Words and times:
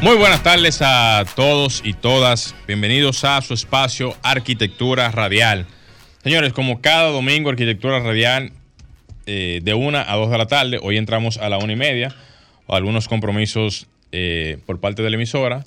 Muy 0.00 0.16
buenas 0.16 0.44
tardes 0.44 0.80
a 0.80 1.24
todos 1.34 1.82
y 1.84 1.92
todas. 1.92 2.54
Bienvenidos 2.68 3.24
a 3.24 3.42
su 3.42 3.52
espacio 3.52 4.16
Arquitectura 4.22 5.10
Radial. 5.10 5.66
Señores, 6.22 6.52
como 6.52 6.80
cada 6.80 7.10
domingo, 7.10 7.50
Arquitectura 7.50 7.98
Radial 7.98 8.52
eh, 9.26 9.58
de 9.60 9.74
una 9.74 10.10
a 10.10 10.14
dos 10.14 10.30
de 10.30 10.38
la 10.38 10.46
tarde. 10.46 10.78
Hoy 10.80 10.98
entramos 10.98 11.36
a 11.38 11.48
la 11.48 11.58
una 11.58 11.72
y 11.72 11.76
media. 11.76 12.14
Algunos 12.68 13.08
compromisos 13.08 13.88
eh, 14.12 14.58
por 14.66 14.78
parte 14.78 15.02
de 15.02 15.10
la 15.10 15.16
emisora. 15.16 15.66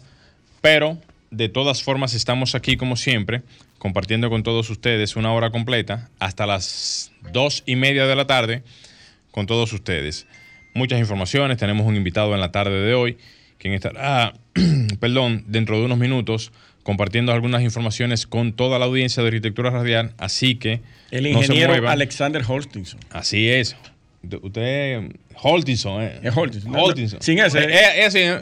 Pero 0.62 0.98
de 1.30 1.50
todas 1.50 1.84
formas, 1.84 2.14
estamos 2.14 2.56
aquí 2.56 2.78
como 2.78 2.96
siempre, 2.96 3.42
compartiendo 3.80 4.30
con 4.30 4.44
todos 4.44 4.70
ustedes 4.70 5.18
una 5.18 5.34
hora 5.34 5.52
completa 5.52 6.10
hasta 6.20 6.46
las 6.46 7.12
dos 7.34 7.64
y 7.66 7.76
media 7.76 8.08
de 8.08 8.16
la 8.16 8.28
tarde 8.28 8.64
con 9.32 9.46
todos 9.46 9.74
ustedes. 9.74 10.26
Muchas 10.74 11.02
informaciones. 11.02 11.58
Tenemos 11.58 11.86
un 11.86 11.98
invitado 11.98 12.34
en 12.34 12.40
la 12.40 12.54
tarde 12.54 12.80
de 12.80 12.94
hoy 12.94 13.18
quien 13.62 13.76
estará, 13.76 14.34
perdón, 15.00 15.44
dentro 15.48 15.78
de 15.78 15.86
unos 15.86 16.00
minutos 16.00 16.52
compartiendo 16.82 17.32
algunas 17.32 17.62
informaciones 17.62 18.26
con 18.26 18.54
toda 18.54 18.80
la 18.80 18.86
audiencia 18.86 19.22
de 19.22 19.30
Arquitectura 19.30 19.70
Radial, 19.70 20.14
así 20.18 20.56
que 20.56 20.82
el 21.12 21.28
ingeniero 21.28 21.88
Alexander 21.88 22.44
Holstinson. 22.46 23.00
Así 23.12 23.48
es. 23.48 23.76
Usted 24.42 25.12
Holstinson, 25.36 26.02
¿eh? 26.02 26.20
Es 26.24 26.36
Holstinson. 26.36 26.76
Holstinson. 26.76 27.22
sin 27.22 27.38
ese. 27.40 27.60
Eh, 27.60 28.08
eh, 28.08 28.42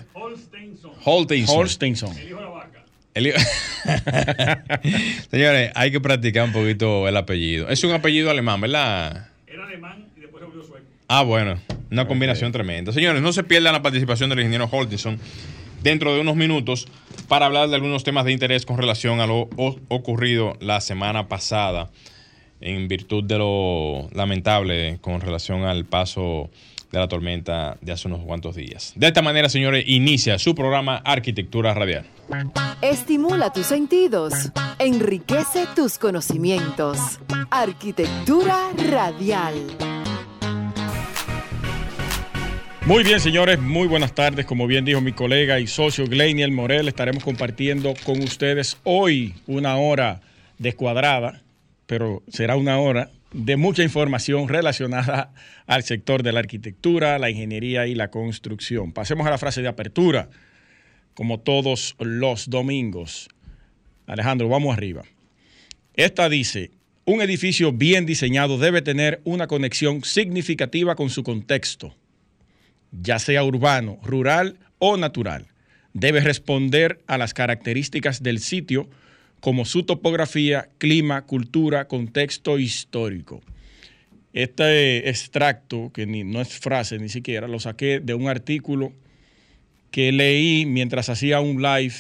Holstinson. 1.03 1.57
Holstinson. 1.57 2.17
El 2.17 2.27
hijo 2.29 2.39
de 2.39 2.43
la 2.43 2.49
vaca. 2.49 2.83
Señores, 5.31 5.71
hay 5.75 5.91
que 5.91 5.99
practicar 5.99 6.45
un 6.45 6.53
poquito 6.53 7.07
el 7.09 7.17
apellido. 7.17 7.67
Es 7.67 7.83
un 7.83 7.91
apellido 7.91 8.29
alemán, 8.29 8.61
¿verdad? 8.61 9.27
Era 9.47 9.65
alemán 9.65 10.07
y 10.15 10.21
después 10.21 10.41
se 10.41 10.45
volvió 10.45 10.63
sueco. 10.63 10.85
Ah, 11.09 11.23
bueno. 11.23 11.59
Una 11.91 12.07
combinación 12.07 12.51
tremenda. 12.51 12.93
Señores, 12.93 13.21
no 13.23 13.33
se 13.33 13.43
pierdan 13.43 13.73
la 13.73 13.81
participación 13.81 14.29
del 14.29 14.39
ingeniero 14.41 14.69
Holtinson 14.71 15.19
dentro 15.81 16.13
de 16.13 16.21
unos 16.21 16.35
minutos 16.35 16.87
para 17.27 17.47
hablar 17.47 17.67
de 17.67 17.75
algunos 17.75 18.03
temas 18.03 18.25
de 18.25 18.31
interés 18.31 18.63
con 18.63 18.77
relación 18.77 19.19
a 19.19 19.25
lo 19.25 19.49
ocurrido 19.87 20.55
la 20.59 20.81
semana 20.81 21.27
pasada 21.27 21.89
en 22.61 22.87
virtud 22.87 23.23
de 23.23 23.39
lo 23.39 24.07
lamentable 24.13 24.99
con 25.01 25.19
relación 25.19 25.63
al 25.63 25.85
paso 25.85 26.51
de 26.91 26.99
la 26.99 27.07
tormenta 27.07 27.77
de 27.81 27.91
hace 27.91 28.07
unos 28.07 28.23
cuantos 28.23 28.55
días. 28.55 28.93
De 28.95 29.07
esta 29.07 29.23
manera, 29.23 29.49
señores, 29.49 29.85
inicia 29.87 30.37
su 30.37 30.53
programa 30.53 30.97
Arquitectura 30.97 31.73
Radial. 31.73 32.05
Estimula 32.83 33.51
tus 33.51 33.65
sentidos, 33.65 34.33
enriquece 34.77 35.65
tus 35.75 35.97
conocimientos. 35.97 37.19
Arquitectura 37.49 38.69
Radial. 38.91 39.98
Muy 42.89 43.03
bien, 43.03 43.19
señores, 43.19 43.59
muy 43.59 43.87
buenas 43.87 44.15
tardes. 44.15 44.47
Como 44.47 44.65
bien 44.65 44.83
dijo 44.83 44.99
mi 44.99 45.11
colega 45.11 45.59
y 45.59 45.67
socio 45.67 46.07
Gleiniel 46.07 46.51
Morel, 46.51 46.87
estaremos 46.87 47.23
compartiendo 47.23 47.93
con 48.03 48.19
ustedes 48.19 48.77
hoy 48.83 49.35
una 49.45 49.77
hora 49.77 50.21
descuadrada, 50.57 51.43
pero 51.85 52.23
será 52.29 52.55
una 52.55 52.79
hora 52.79 53.11
de 53.31 53.57
mucha 53.57 53.83
información 53.83 54.47
relacionada 54.47 55.31
al 55.67 55.83
sector 55.83 56.23
de 56.23 56.31
la 56.31 56.39
arquitectura, 56.39 57.19
la 57.19 57.29
ingeniería 57.29 57.85
y 57.85 57.93
la 57.93 58.09
construcción. 58.09 58.91
Pasemos 58.91 59.27
a 59.27 59.29
la 59.29 59.37
frase 59.37 59.61
de 59.61 59.67
apertura, 59.67 60.31
como 61.13 61.39
todos 61.41 61.95
los 61.99 62.49
domingos. 62.49 63.29
Alejandro, 64.07 64.49
vamos 64.49 64.75
arriba. 64.75 65.03
Esta 65.93 66.27
dice, 66.27 66.71
un 67.05 67.21
edificio 67.21 67.71
bien 67.71 68.07
diseñado 68.07 68.57
debe 68.57 68.81
tener 68.81 69.21
una 69.25 69.45
conexión 69.45 70.03
significativa 70.03 70.95
con 70.95 71.11
su 71.11 71.21
contexto 71.21 71.95
ya 72.91 73.19
sea 73.19 73.43
urbano, 73.43 73.99
rural 74.03 74.57
o 74.77 74.97
natural. 74.97 75.47
Debe 75.93 76.19
responder 76.21 77.01
a 77.07 77.17
las 77.17 77.33
características 77.33 78.23
del 78.23 78.39
sitio 78.39 78.89
como 79.39 79.65
su 79.65 79.83
topografía, 79.83 80.69
clima, 80.77 81.25
cultura, 81.25 81.87
contexto 81.87 82.59
histórico. 82.59 83.41
Este 84.33 85.09
extracto, 85.09 85.91
que 85.91 86.05
no 86.05 86.41
es 86.41 86.59
frase 86.59 86.99
ni 86.99 87.09
siquiera, 87.09 87.47
lo 87.47 87.59
saqué 87.59 87.99
de 87.99 88.13
un 88.13 88.27
artículo 88.27 88.93
que 89.91 90.11
leí 90.11 90.65
mientras 90.65 91.09
hacía 91.09 91.39
un 91.39 91.61
live 91.61 91.95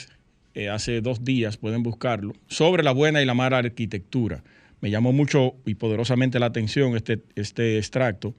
eh, 0.53 0.69
hace 0.69 1.01
dos 1.01 1.23
días, 1.23 1.57
pueden 1.57 1.81
buscarlo, 1.81 2.33
sobre 2.47 2.83
la 2.83 2.91
buena 2.91 3.21
y 3.21 3.25
la 3.25 3.33
mala 3.33 3.57
arquitectura. 3.57 4.43
Me 4.81 4.91
llamó 4.91 5.11
mucho 5.11 5.55
y 5.65 5.75
poderosamente 5.75 6.39
la 6.39 6.47
atención 6.47 6.95
este, 6.95 7.19
este 7.35 7.77
extracto 7.77 8.35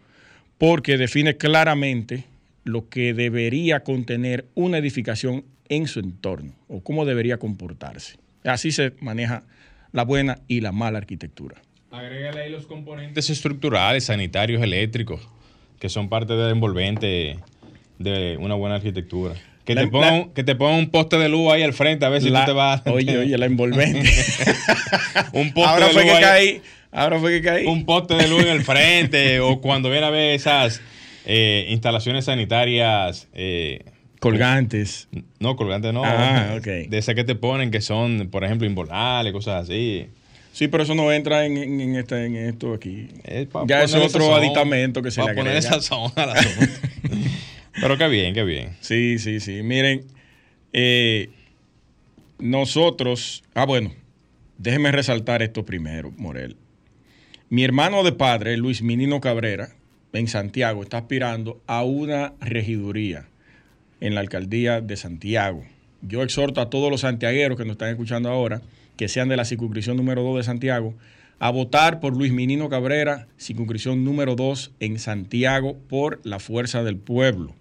porque 0.57 0.99
define 0.99 1.37
claramente 1.37 2.25
lo 2.65 2.89
que 2.89 3.15
debería 3.15 3.81
contener 3.81 4.47
una 4.55 4.79
edificación 4.79 5.45
en 5.69 5.87
su 5.87 6.01
entorno 6.01 6.53
o 6.69 6.83
cómo 6.83 7.05
debería 7.05 7.39
comportarse. 7.39 8.17
Así 8.45 8.73
se 8.73 8.93
maneja 9.01 9.45
la 9.93 10.05
buena 10.05 10.39
y 10.49 10.61
la 10.61 10.73
mala 10.73 10.99
arquitectura. 10.99 11.57
Agrégale 11.91 12.43
ahí 12.43 12.51
los 12.51 12.67
componentes 12.67 13.31
estructurales, 13.31 14.05
sanitarios, 14.05 14.63
eléctricos, 14.63 15.21
que 15.79 15.89
son 15.89 16.09
parte 16.09 16.35
del 16.35 16.53
envolvente 16.53 17.39
de 17.99 18.37
una 18.39 18.55
buena 18.55 18.77
arquitectura. 18.77 19.35
Que, 19.65 19.75
te 19.75 19.87
pongan, 19.87 20.31
que 20.31 20.43
te 20.43 20.57
pongan 20.57 20.79
un 20.79 20.91
poste 20.91 21.17
de 21.19 21.29
luz 21.29 21.53
ahí 21.53 21.63
al 21.63 21.73
frente 21.73 22.05
a 22.05 22.09
ver 22.09 22.23
si 22.23 22.29
tú 22.29 22.39
te 22.45 22.53
vas. 22.53 22.83
Oye, 22.87 23.19
oye, 23.19 23.39
la 23.39 23.47
envolvente. 23.47 24.09
un 25.33 25.53
poste 25.53 25.71
ahora 25.71 25.87
de 25.89 25.93
fue 25.93 26.05
luz 26.05 26.13
que 26.13 26.25
ahí, 26.25 26.25
caí. 26.25 26.63
Ahora 26.91 27.19
fue 27.21 27.31
que 27.33 27.43
caí. 27.43 27.67
Un 27.67 27.85
poste 27.85 28.15
de 28.15 28.27
luz 28.27 28.43
en 28.43 28.49
el 28.49 28.65
frente. 28.65 29.39
o 29.41 29.61
cuando 29.61 29.91
viene 29.91 30.07
a 30.07 30.11
ver 30.11 30.35
esas 30.35 30.81
eh, 31.27 31.67
instalaciones 31.69 32.27
sanitarias. 32.27 33.29
Eh, 33.33 33.85
colgantes. 34.21 35.09
No, 35.39 35.57
colgantes 35.57 35.93
no. 35.93 36.03
Ah, 36.05 36.55
ok. 36.57 36.89
De 36.89 36.99
esas 36.99 37.15
que 37.15 37.25
te 37.25 37.35
ponen 37.35 37.71
que 37.71 37.81
son, 37.81 38.29
por 38.31 38.45
ejemplo, 38.45 38.67
involables, 38.67 39.33
cosas 39.33 39.65
así. 39.65 40.09
Sí, 40.53 40.69
pero 40.69 40.83
eso 40.83 40.95
no 40.95 41.13
entra 41.13 41.47
en, 41.47 41.57
en, 41.57 41.97
este, 41.97 42.25
en 42.27 42.37
esto 42.37 42.75
aquí. 42.75 43.09
Es 43.25 43.49
ya 43.67 43.83
es 43.83 43.95
otro 43.95 44.09
sazón, 44.09 44.35
aditamento 44.35 45.03
que 45.03 45.11
se 45.11 45.23
le 45.23 45.35
poner 45.35 45.57
agrega. 45.57 45.81
sazón 45.81 46.13
al 46.17 46.31
asunto. 46.31 46.73
pero 47.81 47.97
qué 47.97 48.09
bien, 48.09 48.35
qué 48.35 48.45
bien. 48.45 48.77
Sí, 48.81 49.19
sí, 49.19 49.41
sí. 49.41 49.63
Miren, 49.63 50.05
eh, 50.73 51.31
nosotros, 52.39 53.45
ah, 53.55 53.65
bueno, 53.65 53.93
déjeme 54.59 54.91
resaltar 54.93 55.43
esto 55.43 55.65
primero, 55.65 56.13
Morel. 56.17 56.57
Mi 57.49 57.65
hermano 57.65 58.03
de 58.03 58.13
padre, 58.13 58.57
Luis 58.57 58.83
Minino 58.83 59.21
Cabrera, 59.21 59.71
en 60.13 60.29
Santiago, 60.29 60.83
está 60.83 60.99
aspirando 60.99 61.61
a 61.67 61.85
una 61.85 62.35
regiduría 62.41 63.27
en 64.01 64.15
la 64.15 64.21
alcaldía 64.21 64.81
de 64.81 64.97
Santiago. 64.97 65.65
Yo 66.03 66.23
exhorto 66.23 66.61
a 66.61 66.71
todos 66.71 66.91
los 66.91 67.03
santiagueros 67.03 67.59
que 67.59 67.65
nos 67.65 67.73
están 67.73 67.91
escuchando 67.91 68.31
ahora, 68.31 68.63
que 68.97 69.09
sean 69.09 69.29
de 69.29 69.37
la 69.37 69.45
circunscripción 69.45 69.97
número 69.97 70.23
2 70.23 70.39
de 70.39 70.43
Santiago, 70.43 70.95
a 71.39 71.51
votar 71.51 72.01
por 72.01 72.17
Luis 72.17 72.33
Minino 72.33 72.69
Cabrera, 72.69 73.27
circunscripción 73.39 74.05
número 74.05 74.37
2 74.37 74.73
en 74.81 74.99
Santiago, 74.99 75.77
por 75.89 76.21
la 76.25 76.39
fuerza 76.39 76.83
del 76.83 76.97
pueblo. 76.97 77.55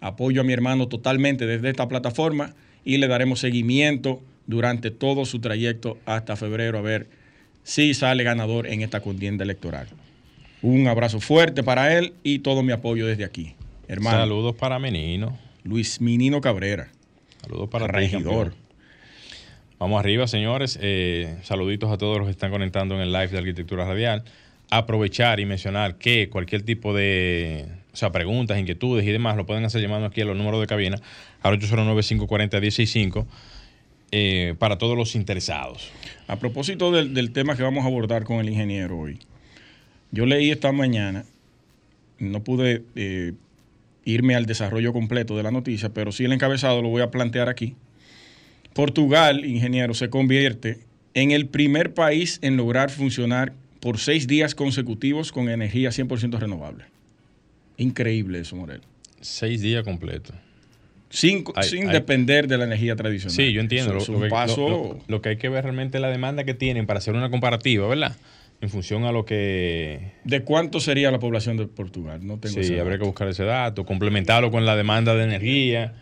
Apoyo 0.00 0.40
a 0.40 0.44
mi 0.44 0.52
hermano 0.52 0.88
totalmente 0.88 1.46
desde 1.46 1.70
esta 1.70 1.88
plataforma 1.88 2.54
y 2.84 2.98
le 2.98 3.08
daremos 3.08 3.40
seguimiento 3.40 4.20
durante 4.46 4.90
todo 4.90 5.24
su 5.24 5.40
trayecto 5.40 5.96
hasta 6.06 6.36
febrero 6.36 6.78
a 6.78 6.82
ver 6.82 7.08
si 7.62 7.94
sale 7.94 8.24
ganador 8.24 8.66
en 8.66 8.82
esta 8.82 9.00
contienda 9.00 9.44
electoral. 9.44 9.88
Un 10.64 10.88
abrazo 10.88 11.20
fuerte 11.20 11.62
para 11.62 11.94
él 11.98 12.14
y 12.22 12.38
todo 12.38 12.62
mi 12.62 12.72
apoyo 12.72 13.06
desde 13.06 13.22
aquí. 13.22 13.54
Hermano 13.86 14.16
Saludos 14.16 14.54
para 14.54 14.78
Menino. 14.78 15.36
Luis 15.62 16.00
Minino 16.00 16.40
Cabrera, 16.40 16.88
Saludos 17.42 17.68
para 17.68 17.86
regidor. 17.86 18.54
Vamos 19.78 20.00
arriba, 20.00 20.26
señores. 20.26 20.78
Eh, 20.80 21.36
saluditos 21.42 21.92
a 21.92 21.98
todos 21.98 22.16
los 22.16 22.28
que 22.28 22.30
están 22.30 22.50
conectando 22.50 22.94
en 22.94 23.02
el 23.02 23.12
live 23.12 23.28
de 23.28 23.36
Arquitectura 23.36 23.84
Radial. 23.84 24.24
Aprovechar 24.70 25.38
y 25.38 25.44
mencionar 25.44 25.98
que 25.98 26.30
cualquier 26.30 26.62
tipo 26.62 26.94
de 26.94 27.66
o 27.92 27.96
sea, 27.98 28.10
preguntas, 28.10 28.58
inquietudes 28.58 29.06
y 29.06 29.12
demás 29.12 29.36
lo 29.36 29.44
pueden 29.44 29.66
hacer 29.66 29.82
llamando 29.82 30.06
aquí 30.06 30.22
a 30.22 30.24
los 30.24 30.34
números 30.34 30.62
de 30.62 30.66
cabina 30.66 30.98
al 31.42 31.60
809-540-165 31.60 33.26
eh, 34.12 34.54
para 34.58 34.78
todos 34.78 34.96
los 34.96 35.14
interesados. 35.14 35.90
A 36.26 36.36
propósito 36.36 36.90
del, 36.90 37.12
del 37.12 37.32
tema 37.32 37.54
que 37.54 37.62
vamos 37.62 37.84
a 37.84 37.88
abordar 37.88 38.24
con 38.24 38.38
el 38.38 38.48
ingeniero 38.48 38.98
hoy, 38.98 39.18
yo 40.14 40.26
leí 40.26 40.50
esta 40.50 40.70
mañana, 40.72 41.24
no 42.18 42.42
pude 42.44 42.82
eh, 42.94 43.32
irme 44.04 44.34
al 44.36 44.46
desarrollo 44.46 44.92
completo 44.92 45.36
de 45.36 45.42
la 45.42 45.50
noticia, 45.50 45.88
pero 45.90 46.12
sí 46.12 46.24
el 46.24 46.32
encabezado 46.32 46.80
lo 46.82 46.88
voy 46.88 47.02
a 47.02 47.10
plantear 47.10 47.48
aquí. 47.48 47.74
Portugal, 48.72 49.44
ingeniero, 49.44 49.94
se 49.94 50.10
convierte 50.10 50.78
en 51.14 51.30
el 51.30 51.46
primer 51.46 51.94
país 51.94 52.38
en 52.42 52.56
lograr 52.56 52.90
funcionar 52.90 53.52
por 53.80 53.98
seis 53.98 54.26
días 54.26 54.54
consecutivos 54.54 55.30
con 55.32 55.48
energía 55.48 55.90
100% 55.90 56.38
renovable. 56.38 56.84
Increíble 57.76 58.40
eso, 58.40 58.56
Morel. 58.56 58.80
Seis 59.20 59.60
días 59.60 59.84
completos. 59.84 60.34
Sin, 61.10 61.44
depender 61.92 62.48
de 62.48 62.58
la 62.58 62.64
energía 62.64 62.96
tradicional. 62.96 63.36
Sí, 63.36 63.52
yo 63.52 63.60
entiendo. 63.60 63.96
Eso 63.98 64.12
Lo, 64.12 64.20
que- 64.22 64.28
paso. 64.28 64.68
lo- 64.68 64.98
lo 65.06 65.22
que 65.22 65.28
hay 65.30 65.36
que 65.36 65.48
ver 65.48 65.62
realmente 65.62 65.98
es 65.98 66.02
la 66.02 66.08
demanda 66.08 66.42
que 66.44 66.54
tienen 66.54 66.86
para 66.86 66.98
hacer 66.98 67.14
una 67.14 67.30
comparativa, 67.30 67.86
¿verdad? 67.86 68.16
En 68.64 68.70
función 68.70 69.04
a 69.04 69.12
lo 69.12 69.26
que... 69.26 70.12
¿De 70.24 70.42
cuánto 70.42 70.80
sería 70.80 71.10
la 71.10 71.18
población 71.18 71.58
de 71.58 71.66
Portugal? 71.66 72.26
No 72.26 72.38
tengo 72.38 72.62
Sí, 72.62 72.78
habría 72.78 72.96
que 72.96 73.04
buscar 73.04 73.28
ese 73.28 73.44
dato, 73.44 73.84
complementarlo 73.84 74.50
con 74.50 74.64
la 74.64 74.74
demanda 74.74 75.14
de 75.14 75.22
energía 75.24 75.92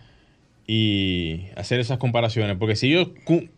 y 0.64 1.46
hacer 1.56 1.80
esas 1.80 1.98
comparaciones. 1.98 2.56
Porque 2.58 2.76
si 2.76 2.92
ellos, 2.92 3.08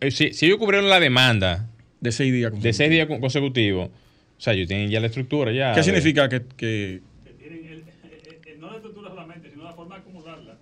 eh, 0.00 0.10
si, 0.10 0.32
si 0.32 0.46
ellos 0.46 0.56
cubrieron 0.56 0.88
la 0.88 1.00
demanda 1.00 1.68
De 2.00 2.12
seis 2.12 2.32
días. 2.32 2.58
de 2.62 2.72
seis 2.72 2.88
días 2.90 3.06
con- 3.06 3.20
consecutivos, 3.20 3.88
o 3.90 4.40
sea, 4.40 4.54
ellos 4.54 4.68
tienen 4.68 4.88
ya 4.88 5.00
la 5.00 5.08
estructura. 5.08 5.52
ya 5.52 5.72
¿Qué 5.72 5.80
de- 5.80 5.84
significa 5.84 6.30
que, 6.30 6.40
que- 6.56 7.02
Que 7.26 7.30
tienen 7.34 7.58
el, 7.66 7.72
el- 7.72 8.52
el- 8.54 8.58
no 8.60 8.70
la 8.70 8.76
estructura 8.76 9.10
solamente, 9.10 9.50
sino 9.50 9.64
la 9.64 9.72
forma 9.74 9.96
de 9.96 10.00
acumularla. 10.00 10.58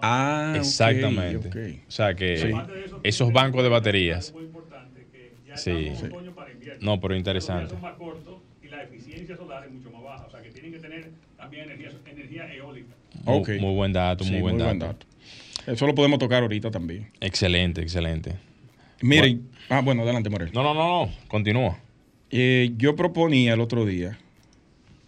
Ah, 0.00 0.54
Exactamente. 0.56 1.82
O 1.86 1.90
sea, 1.90 2.14
que 2.14 2.38
Sí. 2.38 2.48
Esos 3.02 3.34
bancos 3.34 3.62
de 3.62 3.68
baterías. 3.68 4.32
Sí. 5.56 5.92
No, 6.80 7.00
pero 7.00 7.14
Los 7.14 7.18
interesante. 7.20 7.70
son 7.70 7.80
más 7.82 7.94
cortos 7.96 8.36
y 8.62 8.68
la 8.68 8.82
eficiencia 8.82 9.36
solar 9.36 9.64
es 9.64 9.72
mucho 9.72 9.90
más 9.90 10.02
baja. 10.02 10.26
O 10.26 10.30
sea, 10.30 10.42
que 10.42 10.50
tienen 10.50 10.72
que 10.72 10.78
tener 10.78 11.10
también 11.36 11.64
energía, 11.70 11.90
energía 12.06 12.54
eólica. 12.54 12.94
Muy, 13.24 13.38
Ok. 13.38 13.48
muy 13.60 13.74
buen 13.74 13.92
dato, 13.92 14.24
Sí, 14.24 14.30
muy 14.32 14.40
buen 14.40 14.78
dato. 14.78 15.06
Eso 15.66 15.86
lo 15.86 15.94
podemos 15.94 16.18
tocar 16.18 16.42
ahorita 16.42 16.70
también. 16.70 17.08
Excelente, 17.20 17.80
excelente. 17.82 18.34
Miren, 19.00 19.48
ah, 19.68 19.80
bueno, 19.80 20.02
adelante, 20.02 20.28
Morel. 20.30 20.50
No, 20.52 20.62
no, 20.62 20.74
no, 20.74 21.06
no. 21.06 21.12
Continúa. 21.28 21.78
Eh, 22.30 22.72
yo 22.76 22.96
proponía 22.96 23.54
el 23.54 23.60
otro 23.60 23.84
día, 23.84 24.18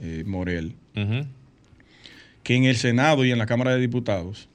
eh, 0.00 0.22
Morel, 0.26 0.74
que 2.42 2.54
en 2.56 2.64
el 2.64 2.76
Senado 2.76 3.24
y 3.24 3.30
en 3.32 3.38
la 3.38 3.46
Cámara 3.46 3.72
de 3.74 3.80
Diputados 3.80 4.48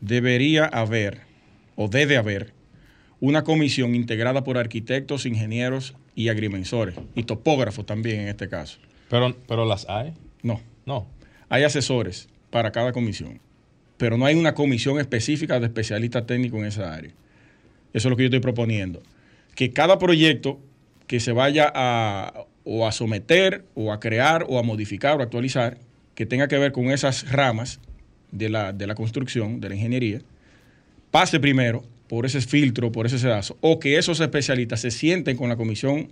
debería 0.00 0.64
haber, 0.64 1.20
o 1.76 1.88
debe 1.88 2.16
haber, 2.16 2.52
una 3.20 3.42
comisión 3.44 3.94
integrada 3.94 4.44
por 4.44 4.58
arquitectos, 4.58 5.26
ingenieros 5.26 5.94
y 6.14 6.28
agrimensores, 6.28 6.94
y 7.14 7.24
topógrafos 7.24 7.84
también 7.86 8.20
en 8.20 8.28
este 8.28 8.48
caso. 8.48 8.78
Pero, 9.10 9.36
pero 9.46 9.64
las 9.64 9.88
hay. 9.88 10.12
No, 10.42 10.60
No. 10.86 11.06
hay 11.48 11.64
asesores 11.64 12.28
para 12.50 12.70
cada 12.72 12.92
comisión, 12.92 13.40
pero 13.96 14.16
no 14.16 14.24
hay 14.26 14.36
una 14.36 14.54
comisión 14.54 15.00
específica 15.00 15.58
de 15.60 15.66
especialistas 15.66 16.26
técnicos 16.26 16.60
en 16.60 16.66
esa 16.66 16.94
área. 16.94 17.10
Eso 17.92 18.08
es 18.08 18.10
lo 18.10 18.16
que 18.16 18.22
yo 18.24 18.26
estoy 18.28 18.40
proponiendo. 18.40 19.02
Que 19.54 19.72
cada 19.72 19.98
proyecto 19.98 20.60
que 21.06 21.20
se 21.20 21.32
vaya 21.32 21.70
a 21.74 22.44
o 22.64 22.86
a 22.86 22.92
someter 22.92 23.64
o 23.74 23.92
a 23.92 23.98
crear 23.98 24.44
o 24.48 24.58
a 24.58 24.62
modificar 24.62 25.18
o 25.18 25.22
actualizar, 25.22 25.78
que 26.14 26.26
tenga 26.26 26.48
que 26.48 26.58
ver 26.58 26.70
con 26.72 26.90
esas 26.90 27.32
ramas 27.32 27.80
de 28.30 28.50
la, 28.50 28.74
de 28.74 28.86
la 28.86 28.94
construcción, 28.94 29.58
de 29.60 29.70
la 29.70 29.74
ingeniería, 29.74 30.20
pase 31.10 31.40
primero 31.40 31.82
por 32.08 32.26
ese 32.26 32.40
filtro, 32.40 32.90
por 32.92 33.06
ese 33.06 33.18
sedazo, 33.18 33.56
o 33.60 33.78
que 33.78 33.98
esos 33.98 34.20
especialistas 34.20 34.80
se 34.80 34.90
sienten 34.90 35.36
con 35.36 35.48
la 35.48 35.56
comisión 35.56 36.08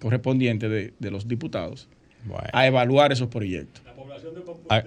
correspondiente 0.00 0.68
de, 0.68 0.92
de 0.98 1.10
los 1.10 1.26
diputados 1.28 1.88
Bueno. 2.24 2.48
a 2.52 2.66
evaluar 2.66 3.12
esos 3.12 3.28
proyectos. 3.28 3.82
La 3.84 3.94
población 3.94 4.34
de, 4.34 4.42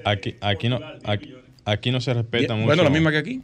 Aquí, 0.05 0.35
aquí, 0.41 0.69
no, 0.69 0.79
Portugal, 0.79 1.19
10 1.19 1.35
aquí, 1.65 1.91
no 1.91 2.01
se 2.01 2.13
respeta 2.13 2.55
mucho. 2.55 2.65
Bueno, 2.67 2.83
la 2.83 2.89
misma 2.89 3.11
que 3.11 3.17
aquí. 3.17 3.31
10 3.33 3.43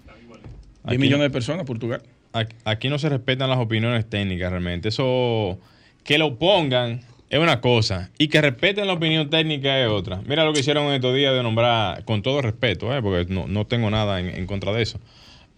Aquí 0.84 0.98
millones 0.98 1.24
de 1.26 1.30
personas, 1.32 1.66
Portugal. 1.66 2.02
Aquí, 2.34 2.56
aquí 2.66 2.90
no 2.90 3.00
se 3.00 3.10
respetan 3.10 3.50
las 3.50 3.58
opiniones 3.60 4.06
técnicas 4.10 4.52
realmente. 4.52 4.90
Eso, 4.90 5.58
que 6.04 6.18
lo 6.18 6.38
pongan 6.38 7.00
es 7.30 7.40
una 7.40 7.60
cosa 7.62 8.12
y 8.20 8.28
que 8.28 8.40
respeten 8.42 8.86
la 8.86 8.94
opinión 8.94 9.30
técnica 9.30 9.80
es 9.82 9.88
otra. 9.88 10.22
Mira 10.28 10.44
lo 10.46 10.54
que 10.54 10.60
hicieron 10.60 10.86
en 10.88 10.94
estos 10.94 11.16
días 11.16 11.34
de 11.34 11.42
nombrar, 11.42 12.04
con 12.06 12.22
todo 12.22 12.42
respeto, 12.42 12.96
eh, 12.96 13.02
porque 13.02 13.34
no, 13.34 13.48
no 13.48 13.66
tengo 13.66 13.90
nada 13.90 14.20
en, 14.20 14.28
en 14.30 14.46
contra 14.46 14.72
de 14.74 14.84
eso, 14.84 15.00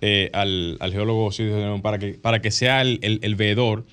eh, 0.02 0.30
al, 0.34 0.78
al 0.80 0.92
geólogo 0.92 1.32
para 1.82 1.98
que, 2.00 2.10
para 2.14 2.42
que 2.42 2.52
sea 2.52 2.82
el, 2.82 3.00
el- 3.02 3.20
el 3.24 3.36
veedor 3.36 3.86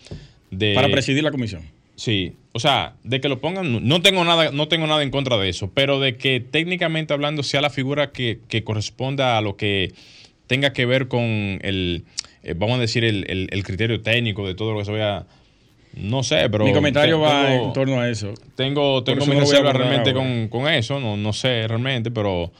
de... 0.50 0.74
Para 0.74 0.88
presidir 0.88 1.22
la 1.24 1.30
comisión. 1.30 1.62
Sí, 1.96 2.32
o 2.52 2.58
sea, 2.60 2.94
de 3.04 3.20
que 3.20 3.28
lo 3.28 3.40
pongan, 3.40 3.72
no- 3.72 3.80
tengo 4.02 4.24
nada, 4.24 4.50
no 4.52 4.68
tengo 4.68 4.86
nada 4.86 5.02
en 5.02 5.10
contra 5.10 5.36
de 5.38 5.48
eso, 5.48 5.70
pero 5.72 6.00
de 6.00 6.16
que 6.16 6.40
técnicamente 6.40 7.14
hablando 7.14 7.42
sea 7.42 7.60
la 7.60 7.70
figura 7.70 8.10
que, 8.10 8.40
que 8.48 8.64
corresponda 8.64 9.38
a 9.38 9.40
lo 9.40 9.56
que 9.56 9.92
tenga 10.46 10.72
que 10.72 10.86
ver 10.86 11.08
con 11.08 11.22
el, 11.22 12.04
eh, 12.42 12.54
vamos 12.56 12.78
a 12.78 12.80
decir, 12.80 13.04
el, 13.04 13.24
el- 13.28 13.48
criterio 13.64 14.00
técnico 14.02 14.46
de 14.46 14.54
todo 14.54 14.72
lo 14.72 14.80
que 14.80 14.84
se 14.86 14.92
vaya, 14.92 15.24
no 15.96 16.22
sé, 16.24 16.48
pero... 16.50 16.64
Mi 16.64 16.72
comentario 16.72 17.20
va 17.20 17.54
en 17.54 17.72
torno 17.72 18.00
a 18.00 18.10
eso. 18.10 18.34
Tengo, 18.56 19.02
tengo 19.04 19.24
mis 19.26 19.38
no 19.38 19.46
realmente 19.72 20.12
con, 20.12 20.48
con 20.48 20.68
eso, 20.68 20.98
no, 21.00 21.16
no 21.16 21.32
sé 21.32 21.66
realmente, 21.68 22.10
pero 22.10 22.50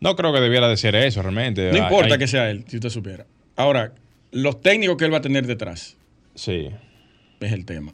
no 0.00 0.16
creo 0.16 0.32
que 0.32 0.40
debiera 0.40 0.68
de 0.68 0.76
ser 0.76 0.94
eso 0.96 1.22
realmente. 1.22 1.68
No 1.70 1.76
Hay- 1.76 1.82
importa 1.82 2.14
hay- 2.14 2.18
que 2.18 2.26
sea 2.26 2.50
él, 2.50 2.64
si 2.68 2.76
usted 2.76 2.88
supiera. 2.90 3.26
Ahora, 3.56 3.92
los 4.32 4.60
técnicos 4.60 4.96
que 4.96 5.04
él 5.04 5.12
va 5.12 5.18
a 5.18 5.22
tener 5.22 5.46
detrás 5.46 5.96
Sí. 6.34 6.68
es 7.40 7.52
el 7.52 7.64
tema. 7.64 7.92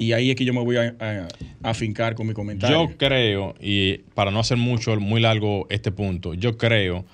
Y 0.00 0.12
ahí 0.12 0.30
es 0.30 0.36
que 0.36 0.44
yo 0.44 0.54
me 0.54 0.62
voy 0.62 0.76
a, 0.76 0.94
a- 1.00 1.28
a 1.62 1.70
afincar 1.70 2.14
con 2.14 2.26
mi 2.28 2.32
comentario. 2.34 2.88
Yo 2.88 2.96
creo, 2.96 3.54
y 3.60 3.98
para 4.14 4.30
no 4.30 4.38
hacer 4.40 4.56
mucho, 4.56 4.94
muy 5.00 5.20
largo 5.20 5.66
este 5.70 5.90
punto, 5.90 6.34
yo 6.34 6.56
creo 6.56 7.04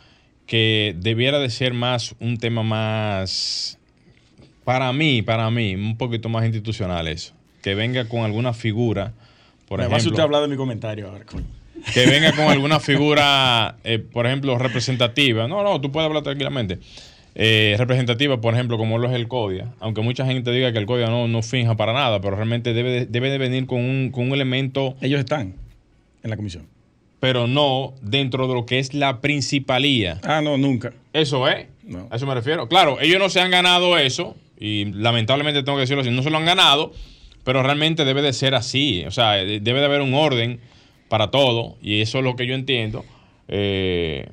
que 0.47 0.95
debiera 0.99 1.39
de 1.39 1.49
ser 1.49 1.73
más 1.73 2.15
un 2.21 2.37
tema 2.37 2.63
más, 2.63 3.79
para 4.65 4.93
mí, 4.93 5.23
para 5.23 5.51
mí, 5.51 5.75
un 5.75 5.97
poquito 5.97 6.29
más 6.29 6.45
institucional 6.45 7.09
eso. 7.09 7.33
Que 7.63 7.75
venga 7.75 8.07
con 8.07 8.21
alguna 8.21 8.53
figura, 8.53 9.15
por 9.67 9.79
me 9.81 9.87
va 9.87 9.95
a 9.95 9.97
usted 9.97 10.09
ejemplo, 10.09 10.25
hablar 10.25 10.43
de 10.43 10.49
mi 10.49 10.57
comentario 10.57 11.09
ahora, 11.09 11.25
coño. 11.25 11.47
Que 11.93 12.07
venga 12.07 12.33
con 12.33 12.45
alguna 12.47 12.81
figura, 12.81 13.77
eh, 13.85 13.99
por 13.99 14.27
ejemplo, 14.27 14.57
representativa. 14.59 15.47
No, 15.49 15.63
no, 15.63 15.81
tú 15.81 15.93
puedes 15.93 16.07
hablar 16.07 16.23
tranquilamente. 16.23 16.79
Eh, 17.37 17.75
representativa, 17.79 18.41
por 18.41 18.55
ejemplo, 18.55 18.79
como 18.79 18.97
lo 18.99 19.09
es 19.09 19.15
el 19.15 19.27
CODIA, 19.27 19.73
aunque 19.81 20.03
mucha 20.03 20.25
gente 20.25 20.53
diga 20.53 20.73
que 20.73 20.79
el 20.79 20.87
CODIA 20.87 21.09
no, 21.09 21.27
no 21.27 21.43
finja 21.43 21.77
para 21.77 21.93
nada, 21.93 22.21
pero 22.21 22.37
realmente 22.37 22.73
debe 22.75 22.91
de, 22.91 23.07
debe 23.07 23.29
de 23.29 23.39
venir 23.39 23.67
con 23.67 23.81
un, 23.81 24.11
con 24.13 24.29
un 24.29 24.35
elemento 24.35 24.95
Ellos 25.01 25.19
están 25.19 25.55
en 26.23 26.31
la 26.31 26.37
comisión. 26.37 26.69
pero 27.19 27.49
no 27.49 27.95
dentro 28.03 28.47
de 28.47 28.55
lo 28.55 28.67
que 28.67 28.79
es 28.79 28.95
la 28.95 29.21
principalía. 29.21 30.21
Ah, 30.23 30.41
no, 30.43 30.57
nunca. 30.57 30.93
Eso 31.13 31.49
es. 31.49 31.67
No. 31.83 32.07
A 32.11 32.17
eso 32.17 32.27
me 32.27 32.35
refiero. 32.35 32.69
Claro, 32.69 33.01
ellos 33.01 33.19
no 33.19 33.29
se 33.29 33.41
han 33.41 33.51
ganado 33.51 33.99
eso, 33.99 34.37
y 34.59 34.85
lamentablemente 34.93 35.65
tengo 35.65 35.77
que 35.77 35.83
decirlo 35.83 36.03
así, 36.03 36.11
no 36.11 36.23
se 36.23 36.31
lo 36.31 36.39
han 36.39 36.45
ganado, 36.45 36.93
pero 37.43 37.63
realmente 37.65 38.05
debe 38.05 38.23
de 38.23 38.33
ser 38.33 38.55
así. 38.55 39.05
O 39.07 39.11
sea, 39.11 39.43
eh, 39.43 39.59
debe 39.61 39.81
de 39.81 39.87
haber 39.87 40.03
un 40.03 40.15
orden 40.15 40.61
para 41.15 41.31
todo, 41.31 41.77
y 41.81 42.01
eso 42.01 42.19
es 42.19 42.25
lo 42.25 42.35
que 42.35 42.45
yo 42.45 42.57
entiendo 42.57 43.05
eh, 43.47 44.27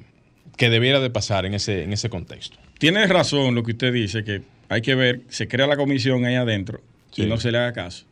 que 0.57 0.72
debiera 0.72 1.00
de 1.00 1.12
pasar 1.12 1.45
en 1.45 1.54
ese, 1.54 1.83
en 1.83 1.94
ese 1.94 2.10
contexto. 2.10 2.57
Tiene 2.80 3.06
razón 3.06 3.54
lo 3.54 3.62
que 3.62 3.74
usted 3.74 3.94
dice, 3.94 4.24
que 4.24 4.42
hay 4.68 4.81
que 4.81 4.95
ver, 4.95 5.22
se 5.28 5.48
crea 5.48 5.68
la 5.68 5.78
comisión 5.78 6.25
ahí 6.25 6.33
adentro 6.33 6.81
Sí. 7.12 7.22
y 7.22 7.25
no 7.28 7.38
se 7.38 7.51
le 7.51 7.60
haga 7.60 7.72
caso. 7.74 8.06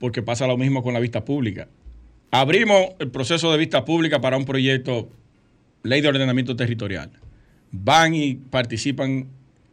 Porque 0.00 0.20
pasa 0.20 0.48
lo 0.48 0.56
mismo 0.56 0.82
con 0.82 0.94
la 0.94 0.98
vista 0.98 1.24
pública. 1.24 1.68
Abrimos 2.32 2.88
el 2.98 3.08
proceso 3.12 3.52
de 3.52 3.58
vista 3.58 3.84
pública 3.84 4.20
para 4.20 4.36
un 4.36 4.44
proyecto, 4.46 5.08
ley 5.84 6.00
de 6.00 6.08
ordenamiento 6.08 6.56
territorial. 6.56 7.12
Van 7.70 8.14
y 8.16 8.34
participan 8.34 9.28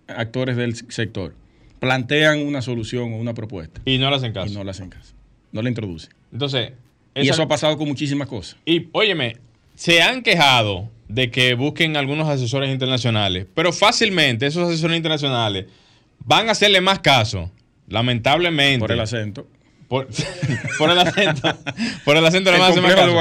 actores 0.07 0.55
del 0.55 0.75
sector. 0.75 1.33
Plantean 1.79 2.45
una 2.45 2.61
solución 2.61 3.11
o 3.11 3.17
una 3.17 3.33
propuesta 3.33 3.81
Y 3.85 3.97
no 3.97 4.07
le 4.11 4.17
hacen 4.17 4.33
caso. 4.33 4.51
y 4.51 4.55
no 4.55 4.63
la 4.63 4.69
hacen 4.69 4.89
caso. 4.89 5.15
No 5.51 5.63
la 5.63 5.69
introducen. 5.69 6.11
Entonces, 6.31 6.73
Y 7.15 7.29
eso 7.29 7.41
ha 7.43 7.47
pasado 7.47 7.77
con 7.77 7.87
muchísimas 7.87 8.27
cosas. 8.27 8.57
Y 8.65 8.87
óyeme, 8.91 9.37
se 9.75 10.01
han 10.01 10.21
quejado 10.21 10.89
de 11.07 11.31
que 11.31 11.53
busquen 11.53 11.95
algunos 11.97 12.27
asesores 12.27 12.69
internacionales, 12.71 13.45
pero 13.53 13.71
fácilmente 13.71 14.45
esos 14.47 14.67
asesores 14.67 14.97
internacionales 14.97 15.65
van 16.19 16.49
a 16.49 16.53
hacerle 16.53 16.81
más 16.81 16.99
caso, 16.99 17.51
lamentablemente. 17.87 18.79
Por 18.79 18.91
el 18.91 18.99
acento. 18.99 19.47
Por, 19.87 20.07
por 20.77 20.89
el 20.89 20.99
acento. 20.99 21.55
Por 22.03 22.17
el 22.17 22.25
acento 22.25 22.51
le 22.51 22.57
van 22.57 22.67
a 22.67 22.71
hacer 22.71 22.81
más 22.83 22.91
caso. 22.95 23.11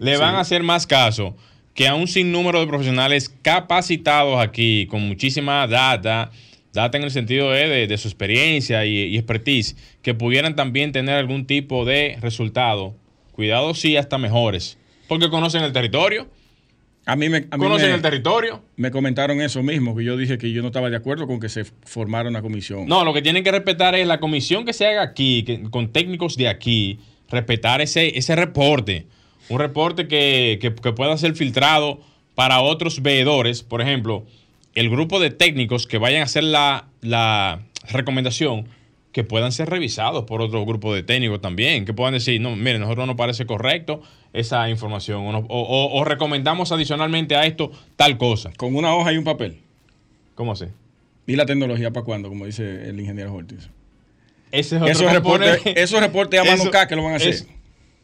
Le 0.00 0.14
sí. 0.14 0.20
van 0.20 0.34
a 0.34 0.40
hacer 0.40 0.62
más 0.62 0.86
caso 0.86 1.36
que 1.74 1.88
a 1.88 1.94
un 1.94 2.06
sinnúmero 2.06 2.60
de 2.60 2.66
profesionales 2.66 3.34
capacitados 3.40 4.38
aquí, 4.40 4.86
con 4.90 5.00
muchísima 5.08 5.66
data, 5.66 6.30
data 6.74 6.98
en 6.98 7.04
el 7.04 7.10
sentido 7.10 7.50
de, 7.50 7.66
de- 7.66 7.86
de 7.86 7.96
su 7.98 8.08
experiencia 8.08 8.84
y, 8.84 8.98
y 9.06 9.16
expertise, 9.16 9.74
que 10.02 10.12
pudieran 10.12 10.54
también 10.54 10.92
tener 10.92 11.14
algún 11.16 11.46
tipo 11.46 11.86
de 11.86 12.18
resultado. 12.20 12.94
Cuidado, 13.42 13.74
sí, 13.74 13.96
hasta 13.96 14.18
mejores. 14.18 14.78
Porque 15.08 15.28
conocen 15.28 15.64
el 15.64 15.72
territorio, 15.72 16.28
A 17.06 17.16
mí 17.16 17.28
me, 17.28 17.38
a 17.38 17.40
mí 17.40 17.48
conocen 17.58 17.88
me- 17.88 17.96
el 17.96 18.00
territorio. 18.00 18.62
me 18.76 18.92
comentaron 18.92 19.40
eso 19.40 19.64
mismo, 19.64 19.96
que 19.96 20.04
yo 20.04 20.16
dije 20.16 20.38
que 20.38 20.52
yo 20.52 20.62
no 20.62 20.68
estaba 20.68 20.90
de 20.90 20.96
acuerdo 20.96 21.26
con 21.26 21.40
que 21.40 21.48
se 21.48 21.64
formara 21.64 22.28
una 22.28 22.40
comisión. 22.40 22.86
No, 22.86 23.04
lo 23.04 23.12
que 23.12 23.20
tienen 23.20 23.42
que 23.42 23.50
respetar 23.50 23.96
es 23.96 24.06
la 24.06 24.20
comisión 24.20 24.64
que 24.64 24.72
se 24.72 24.86
haga 24.86 25.02
aquí, 25.02 25.42
que- 25.42 25.60
con 25.70 25.88
técnicos 25.90 26.36
de 26.36 26.48
aquí, 26.48 27.00
respetar 27.32 27.80
ese, 27.80 28.16
ese 28.16 28.36
reporte. 28.36 29.06
Un 29.48 29.58
reporte 29.58 30.06
que, 30.06 30.60
que- 30.60 30.72
que 30.72 30.92
pueda 30.92 31.18
ser 31.18 31.34
filtrado 31.34 32.00
para 32.36 32.60
otros 32.60 33.02
veedores. 33.02 33.64
Por 33.64 33.80
ejemplo, 33.82 34.24
el 34.76 34.88
grupo 34.88 35.18
de 35.18 35.30
técnicos 35.30 35.88
que 35.88 35.98
vayan 35.98 36.20
a 36.20 36.24
hacer 36.26 36.44
la, 36.44 36.86
la 37.00 37.62
recomendación, 37.90 38.68
que 39.12 39.24
puedan 39.24 39.52
ser 39.52 39.68
revisados 39.68 40.24
por 40.24 40.40
otro 40.40 40.64
grupo 40.64 40.94
de 40.94 41.02
técnicos 41.02 41.40
también, 41.40 41.84
que 41.84 41.92
puedan 41.92 42.14
decir, 42.14 42.40
no, 42.40 42.56
mire, 42.56 42.78
nosotros 42.78 43.06
nos 43.06 43.16
parece 43.16 43.44
correcto 43.46 44.02
esa 44.32 44.68
información, 44.70 45.26
o, 45.26 45.32
no- 45.32 45.46
o- 45.48 46.04
recomendamos 46.04 46.72
adicionalmente 46.72 47.36
a 47.36 47.44
esto 47.44 47.70
tal 47.96 48.16
cosa. 48.16 48.50
Con 48.56 48.74
una 48.74 48.94
hoja 48.94 49.12
y 49.12 49.18
un 49.18 49.24
papel. 49.24 49.58
¿Cómo 50.34 50.52
así? 50.52 50.64
¿Y 51.26 51.36
la 51.36 51.44
tecnología 51.46 51.90
para 51.92 52.04
cuándo? 52.04 52.30
Como 52.30 52.46
dice 52.46 52.88
el 52.88 52.98
ingeniero 52.98 53.34
Ortiz. 53.34 53.68
Ese 54.50 54.76
es 54.76 54.82
otro 54.82 54.86
Esos 54.92 55.12
reportes, 55.12 55.60
esos 55.76 56.00
reportes 56.00 56.40
a 56.40 56.44
mano 56.44 56.70
K 56.70 56.88
que 56.88 56.96
lo 56.96 57.04
van 57.04 57.12
a 57.14 57.16
hacer. 57.16 57.28
es- 57.30 57.46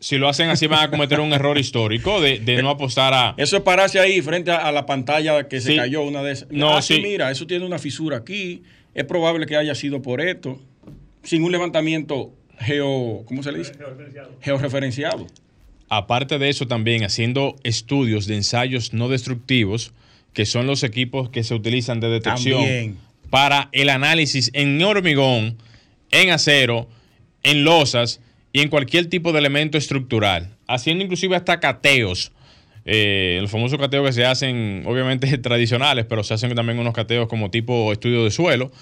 si 0.01 0.17
lo 0.17 0.29
hacen 0.29 0.49
así 0.49 0.69
van 0.69 0.85
a 0.85 0.91
cometer 0.91 1.19
un 1.19 1.33
error 1.33 1.59
histórico 1.59 2.21
de, 2.21 2.39
de 2.39 2.63
no 2.63 2.71
apostar 2.71 3.13
a... 3.15 3.35
Eso 3.37 3.57
es 3.57 3.63
pararse 3.65 3.99
ahí 3.99 4.23
frente 4.23 4.53
a, 4.53 4.59
a 4.59 4.71
la 4.71 4.87
pantalla 4.87 5.49
que 5.49 5.61
se 5.61 5.73
Sí. 5.73 5.77
cayó 5.77 6.03
una 6.03 6.23
de 6.23 6.33
esas. 6.33 6.49
No, 6.53 6.77
Ah, 6.77 6.83
sí. 6.83 7.01
mira, 7.03 7.33
eso 7.33 7.49
tiene 7.49 7.67
una 7.67 7.81
fisura 7.81 8.19
aquí. 8.19 8.63
Es 8.95 9.05
probable 9.07 9.45
que 9.47 9.57
haya 9.57 9.75
sido 9.75 10.01
por 10.01 10.21
esto. 10.21 10.61
Sin 11.29 11.45
un 11.45 11.53
levantamiento 11.53 12.33
geo. 12.59 13.23
¿Cómo 13.27 13.43
se 13.43 13.53
le 13.53 13.59
dice? 13.59 13.75
Georreferenciado. 14.41 15.27
Aparte 15.91 16.39
de 16.39 16.49
eso 16.49 16.67
también 16.67 17.05
haciendo 17.05 17.55
estudios 17.65 18.27
de 18.27 18.37
ensayos 18.37 18.95
no 18.95 19.11
destructivos, 19.11 19.93
que 20.33 20.47
son 20.47 20.67
los 20.67 20.83
equipos 20.85 21.29
que 21.29 21.45
se 21.45 21.55
utilizan 21.55 22.01
de 22.01 22.09
detección 22.09 22.63
También. 22.63 22.97
para 23.29 23.69
el 23.73 23.91
análisis 23.91 24.51
en 24.55 24.83
hormigón, 24.83 25.59
en 26.13 26.31
acero, 26.31 26.89
en 27.43 27.63
losas 27.63 28.23
y 28.55 28.61
en 28.61 28.71
cualquier 28.71 29.11
tipo 29.11 29.33
de 29.33 29.41
elemento 29.41 29.77
estructural, 29.77 30.57
haciendo 30.67 31.05
inclusive 31.05 31.37
hasta 31.37 31.61
cateos. 31.61 32.33
Eh, 32.87 33.37
los 33.43 33.51
famosos 33.51 33.79
cateos 33.79 34.07
que 34.07 34.13
se 34.15 34.25
hacen, 34.25 34.83
obviamente 34.87 35.37
tradicionales, 35.39 36.07
pero 36.07 36.25
se 36.25 36.33
hacen 36.33 36.55
también 36.55 36.79
unos 36.79 36.95
cateos 36.95 37.29
como 37.29 37.51
tipo 37.51 37.93
estudio 37.93 38.25
de 38.25 38.31
suelo, 38.31 38.73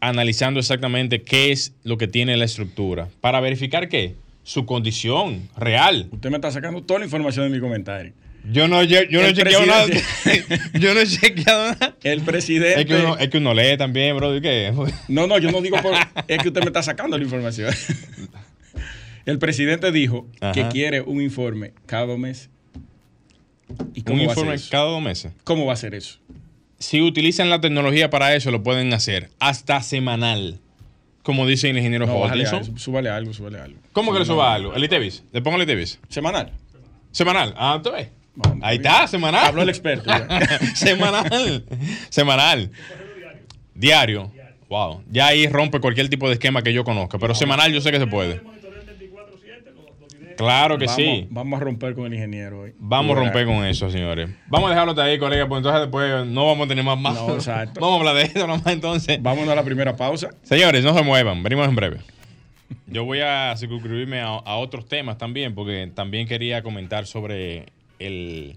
analizando 0.00 0.60
exactamente 0.60 1.22
qué 1.22 1.52
es 1.52 1.74
lo 1.84 1.98
que 1.98 2.08
tiene 2.08 2.36
la 2.36 2.44
estructura, 2.44 3.08
para 3.20 3.40
verificar 3.40 3.88
qué, 3.88 4.14
su 4.42 4.66
condición 4.66 5.48
real. 5.56 6.08
Usted 6.10 6.30
me 6.30 6.36
está 6.36 6.50
sacando 6.50 6.82
toda 6.82 7.00
la 7.00 7.06
información 7.06 7.46
de 7.46 7.56
mi 7.56 7.60
comentario. 7.60 8.12
Yo 8.50 8.68
no, 8.68 8.82
yo, 8.82 9.02
yo 9.02 9.20
no 9.20 9.28
he 9.28 9.34
chequeado 9.34 9.66
nada. 9.66 9.86
yo 10.80 10.94
no 10.94 11.00
he 11.00 11.06
chequeado 11.06 11.72
nada. 11.72 11.96
El 12.02 12.22
presidente. 12.22 12.80
Es 12.80 12.86
que, 12.86 12.94
uno, 12.94 13.18
es 13.18 13.28
que 13.28 13.38
uno 13.38 13.52
lee 13.52 13.76
también, 13.76 14.16
bro. 14.16 14.34
¿y 14.34 14.40
qué? 14.40 14.72
No, 15.08 15.26
no, 15.26 15.38
yo 15.38 15.50
no 15.50 15.60
digo 15.60 15.76
por. 15.82 15.94
es 16.26 16.38
que 16.38 16.48
usted 16.48 16.60
me 16.60 16.68
está 16.68 16.82
sacando 16.82 17.18
la 17.18 17.24
información. 17.24 17.70
El 19.26 19.38
presidente 19.38 19.92
dijo 19.92 20.26
que 20.54 20.66
quiere 20.68 21.02
un 21.02 21.20
informe 21.20 21.72
cada 21.86 22.06
dos 22.06 22.18
meses. 22.18 22.48
¿Y 23.94 24.10
Un 24.10 24.20
informe 24.20 24.56
cada 24.70 24.84
dos 24.86 25.02
meses. 25.02 25.32
¿Cómo 25.44 25.66
va 25.66 25.74
a 25.74 25.76
ser 25.76 25.94
eso? 25.94 26.18
Si 26.80 27.02
utilizan 27.02 27.50
la 27.50 27.60
tecnología 27.60 28.08
para 28.08 28.34
eso, 28.34 28.50
lo 28.50 28.62
pueden 28.62 28.92
hacer 28.94 29.30
hasta 29.38 29.82
semanal. 29.82 30.58
Como 31.22 31.46
dice 31.46 31.68
el 31.68 31.76
ingeniero 31.76 32.06
No, 32.06 32.24
algo, 32.24 32.78
súbale 32.78 33.10
algo, 33.10 33.34
súbale 33.34 33.60
algo. 33.60 33.78
¿Cómo 33.92 34.12
que 34.14 34.20
le 34.20 34.24
suba 34.24 34.54
algo? 34.54 34.74
¿El 34.74 34.82
ITBIS? 34.84 35.24
¿Le 35.30 35.42
pongo 35.42 35.60
el 35.60 35.70
ITBIS? 35.70 36.00
Semanal. 36.08 36.50
Semanal. 37.12 37.54
Ah, 37.58 37.78
¿tú 37.84 37.92
ves? 37.92 38.08
Vamos, 38.34 38.60
Ahí 38.62 38.78
está, 38.78 39.06
semanal. 39.06 39.44
Habló 39.48 39.62
el 39.62 39.68
experto. 39.68 40.10
semanal. 40.74 41.66
Semanal. 42.08 42.70
Diario. 43.74 44.32
Wow. 44.70 45.02
Ya 45.10 45.26
ahí 45.26 45.46
rompe 45.48 45.80
cualquier 45.80 46.08
tipo 46.08 46.28
de 46.28 46.34
esquema 46.34 46.62
que 46.62 46.72
yo 46.72 46.84
conozca. 46.84 47.18
Pero 47.18 47.34
semanal 47.34 47.72
yo 47.72 47.82
sé 47.82 47.90
que 47.92 47.98
se 47.98 48.06
puede. 48.06 48.40
Claro 50.40 50.78
que 50.78 50.86
vamos, 50.86 50.96
sí. 51.02 51.26
Vamos 51.30 51.60
a 51.60 51.64
romper 51.64 51.94
con 51.94 52.06
el 52.06 52.14
ingeniero 52.14 52.60
hoy. 52.62 52.74
Vamos 52.78 53.16
a 53.16 53.20
romper 53.20 53.46
con 53.46 53.64
eso, 53.64 53.90
señores. 53.90 54.28
Vamos 54.48 54.68
a 54.68 54.70
dejarlo 54.72 54.92
hasta 54.92 55.04
ahí, 55.04 55.18
colega, 55.18 55.46
pues 55.48 55.58
entonces 55.58 55.80
después 55.82 56.26
no 56.26 56.46
vamos 56.46 56.66
a 56.66 56.68
tener 56.68 56.84
más 56.84 56.98
más. 56.98 57.14
No, 57.14 57.34
exacto. 57.34 57.80
Vamos 57.80 57.96
a 57.96 57.98
hablar 58.10 58.14
de 58.16 58.22
eso 58.32 58.46
nomás 58.46 58.66
entonces. 58.66 59.22
Vámonos 59.22 59.48
a 59.50 59.54
la 59.54 59.62
primera 59.64 59.94
pausa. 59.96 60.30
Señores, 60.42 60.82
no 60.84 60.94
se 60.94 61.02
muevan, 61.02 61.42
venimos 61.42 61.68
en 61.68 61.74
breve. 61.76 61.98
Yo 62.86 63.04
voy 63.04 63.20
a 63.20 63.54
circunscribirme 63.56 64.20
a, 64.20 64.26
a 64.28 64.56
otros 64.56 64.86
temas 64.86 65.18
también, 65.18 65.54
porque 65.54 65.90
también 65.94 66.26
quería 66.28 66.62
comentar 66.62 67.06
sobre 67.06 67.66
el, 67.98 68.56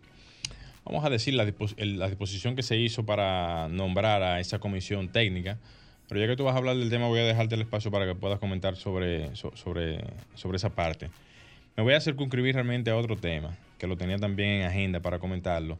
vamos 0.85 1.03
a 1.05 1.09
decir, 1.09 1.33
la, 1.33 1.45
dispo- 1.45 1.73
el- 1.77 1.97
la 1.99 2.07
disposición 2.07 2.55
que 2.55 2.63
se 2.63 2.77
hizo 2.77 3.05
para 3.05 3.67
nombrar 3.69 4.21
a 4.23 4.39
esa 4.39 4.59
comisión 4.59 5.09
técnica. 5.09 5.57
Pero 6.09 6.19
ya 6.21 6.27
que 6.27 6.35
tú 6.35 6.43
vas 6.43 6.53
a 6.53 6.57
hablar 6.57 6.75
del 6.75 6.89
tema, 6.89 7.07
voy 7.07 7.19
a 7.21 7.23
dejarte 7.23 7.55
el 7.55 7.61
espacio 7.61 7.89
para 7.89 8.05
que 8.05 8.13
puedas 8.13 8.37
comentar 8.37 8.75
sobre, 8.75 9.35
so- 9.35 9.55
sobre, 9.55 9.99
sobre 10.35 10.57
esa 10.57 10.69
parte. 10.69 11.09
Me 11.75 11.83
voy 11.83 11.93
a 11.93 12.01
circunscribir 12.01 12.53
realmente 12.55 12.91
a 12.91 12.95
otro 12.97 13.15
tema, 13.17 13.57
que 13.77 13.87
lo 13.87 13.97
tenía 13.97 14.17
también 14.17 14.49
en 14.61 14.63
agenda 14.67 14.99
para 15.01 15.19
comentarlo. 15.19 15.79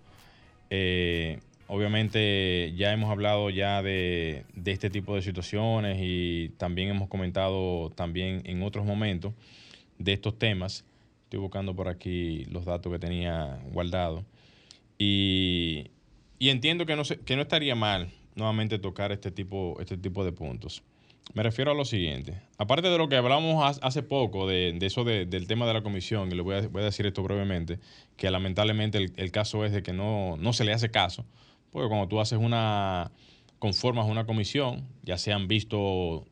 Eh, 0.70 1.40
obviamente 1.68 2.74
ya 2.76 2.92
hemos 2.94 3.12
hablado 3.12 3.50
ya 3.52 3.84
de, 3.84 4.44
este 4.66 4.90
tipo 4.90 5.16
de 5.16 5.22
situaciones 5.22 6.00
y 6.02 6.50
también 6.58 6.90
hemos 6.90 7.10
comentado 7.10 7.92
también 7.92 8.42
en 8.46 8.64
otros 8.64 8.86
momentos 8.86 9.34
de 10.00 10.14
estos 10.14 10.38
temas. 10.40 10.84
Estoy 11.26 11.40
buscando 11.40 11.76
por 11.76 11.88
aquí 11.88 12.46
los 12.46 12.66
datos 12.66 12.92
que 12.92 13.00
tenía 13.00 13.60
guardados. 13.72 14.24
Y, 14.98 15.92
y 16.40 16.50
entiendo 16.50 16.86
que 16.86 16.96
no, 16.96 17.04
se- 17.06 17.20
que 17.20 17.36
no 17.36 17.44
estaría 17.44 17.76
mal 17.76 18.10
nuevamente 18.36 18.80
tocar 18.80 19.12
este 19.12 19.30
tipo, 19.32 19.78
este 19.80 19.98
tipo 19.98 20.26
de 20.26 20.32
puntos. 20.32 20.82
Me 21.34 21.42
refiero 21.42 21.72
a 21.72 21.74
lo 21.74 21.86
siguiente. 21.86 22.42
Aparte 22.58 22.90
de 22.90 22.98
lo 22.98 23.10
que 23.10 23.16
hablamos 23.16 23.80
hace 23.82 24.04
poco, 24.04 24.48
de, 24.48 24.74
de 24.78 24.86
eso 24.86 25.04
de- 25.04 25.26
del 25.26 25.48
tema 25.48 25.66
de 25.66 25.74
la 25.74 25.82
comisión, 25.82 26.32
y 26.32 26.36
le 26.36 26.42
voy 26.42 26.56
a, 26.56 26.68
voy 26.68 26.82
a 26.84 26.86
decir 26.86 27.06
esto 27.06 27.24
brevemente, 27.24 27.80
que 28.18 28.30
lamentablemente 28.30 28.98
el, 29.00 29.14
el 29.16 29.32
caso 29.32 29.66
es 29.66 29.72
de 29.72 29.82
que 29.82 29.94
no, 29.94 30.38
no 30.38 30.54
se 30.54 30.64
le 30.64 30.74
hace 30.74 30.92
caso, 30.92 31.26
porque 31.72 31.88
cuando 31.88 32.08
tú 32.08 32.20
haces 32.20 32.38
una, 32.38 33.12
conformas 33.58 34.06
una 34.08 34.26
comisión, 34.28 34.86
ya 35.02 35.18
se 35.18 35.32
han 35.34 35.48
visto 35.48 36.26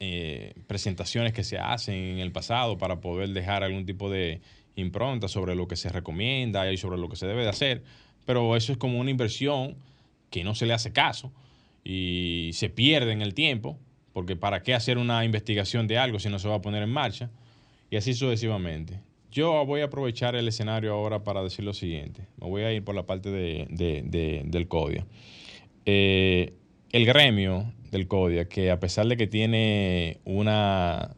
eh, 0.00 0.54
presentaciones 0.66 1.32
que 1.32 1.44
se 1.44 1.58
hacen 1.58 1.94
en 1.94 2.18
el 2.18 2.32
pasado 2.32 2.76
para 2.78 3.00
poder 3.00 3.28
dejar 3.28 3.62
algún 3.62 3.86
tipo 3.86 4.10
de 4.10 4.40
impronta 4.74 5.28
sobre 5.28 5.54
lo 5.54 5.68
que 5.68 5.76
se 5.76 5.90
recomienda 5.90 6.72
y 6.72 6.76
sobre 6.76 6.98
lo 6.98 7.08
que 7.08 7.16
se 7.16 7.26
debe 7.26 7.42
de 7.42 7.50
hacer, 7.50 7.84
pero 8.24 8.56
eso 8.56 8.72
es 8.72 8.78
como 8.78 8.98
una 8.98 9.10
inversión 9.10 9.76
que 10.30 10.42
no 10.42 10.54
se 10.56 10.66
le 10.66 10.72
hace 10.72 10.92
caso 10.92 11.30
y 11.84 12.50
se 12.54 12.68
pierde 12.70 13.12
en 13.12 13.20
el 13.22 13.34
tiempo, 13.34 13.78
porque 14.12 14.36
¿para 14.36 14.62
qué 14.62 14.74
hacer 14.74 14.98
una 14.98 15.24
investigación 15.24 15.86
de 15.86 15.98
algo 15.98 16.18
si 16.18 16.28
no 16.28 16.38
se 16.38 16.48
va 16.48 16.56
a 16.56 16.62
poner 16.62 16.82
en 16.82 16.90
marcha? 16.90 17.30
Y 17.90 17.96
así 17.96 18.14
sucesivamente. 18.14 19.00
Yo 19.32 19.64
voy 19.64 19.80
a 19.80 19.84
aprovechar 19.84 20.34
el 20.34 20.48
escenario 20.48 20.92
ahora 20.92 21.22
para 21.22 21.42
decir 21.42 21.64
lo 21.64 21.72
siguiente. 21.74 22.22
Me 22.40 22.48
voy 22.48 22.62
a 22.62 22.72
ir 22.72 22.82
por 22.84 22.94
la 22.94 23.04
parte 23.06 23.30
de- 23.30 23.66
de- 23.70 24.02
de- 24.04 24.42
del 24.44 24.66
CODIA. 24.68 25.06
Eh, 25.86 26.52
el 26.92 27.06
gremio 27.06 27.72
del 27.92 28.08
CODIA, 28.08 28.48
que 28.48 28.70
a 28.70 28.80
pesar 28.80 29.06
de 29.06 29.16
que 29.16 29.26
tiene 29.28 30.18
una 30.24 31.14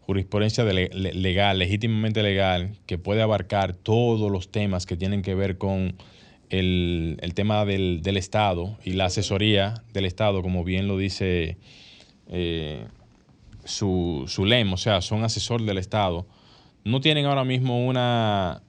jurisprudencia 0.00 0.64
de 0.64 0.74
le- 0.74 0.88
le- 0.92 1.14
legal, 1.14 1.58
legítimamente 1.58 2.22
legal, 2.22 2.72
que 2.86 2.98
puede 2.98 3.22
abarcar 3.22 3.74
todos 3.74 4.30
los 4.30 4.50
temas 4.50 4.84
que 4.84 4.96
tienen 4.96 5.22
que 5.22 5.34
ver 5.34 5.56
con 5.56 5.94
el, 6.50 7.16
el 7.22 7.32
tema 7.34 7.64
del, 7.64 8.02
del 8.02 8.18
Estado 8.18 8.76
y 8.84 8.92
la 8.92 9.06
asesoría 9.06 9.82
del 9.94 10.04
Estado, 10.04 10.42
como 10.42 10.62
bien 10.62 10.86
lo 10.88 10.98
dice 10.98 11.56
eh, 12.28 12.86
su, 13.64 14.24
su 14.26 14.44
lema, 14.44 14.74
o 14.74 14.76
sea, 14.76 15.00
son 15.00 15.24
asesor 15.24 15.62
del 15.62 15.78
Estado, 15.78 16.26
no 16.84 17.00
tienen 17.00 17.26
ahora 17.26 17.44
mismo 17.44 17.86
una, 17.86 18.62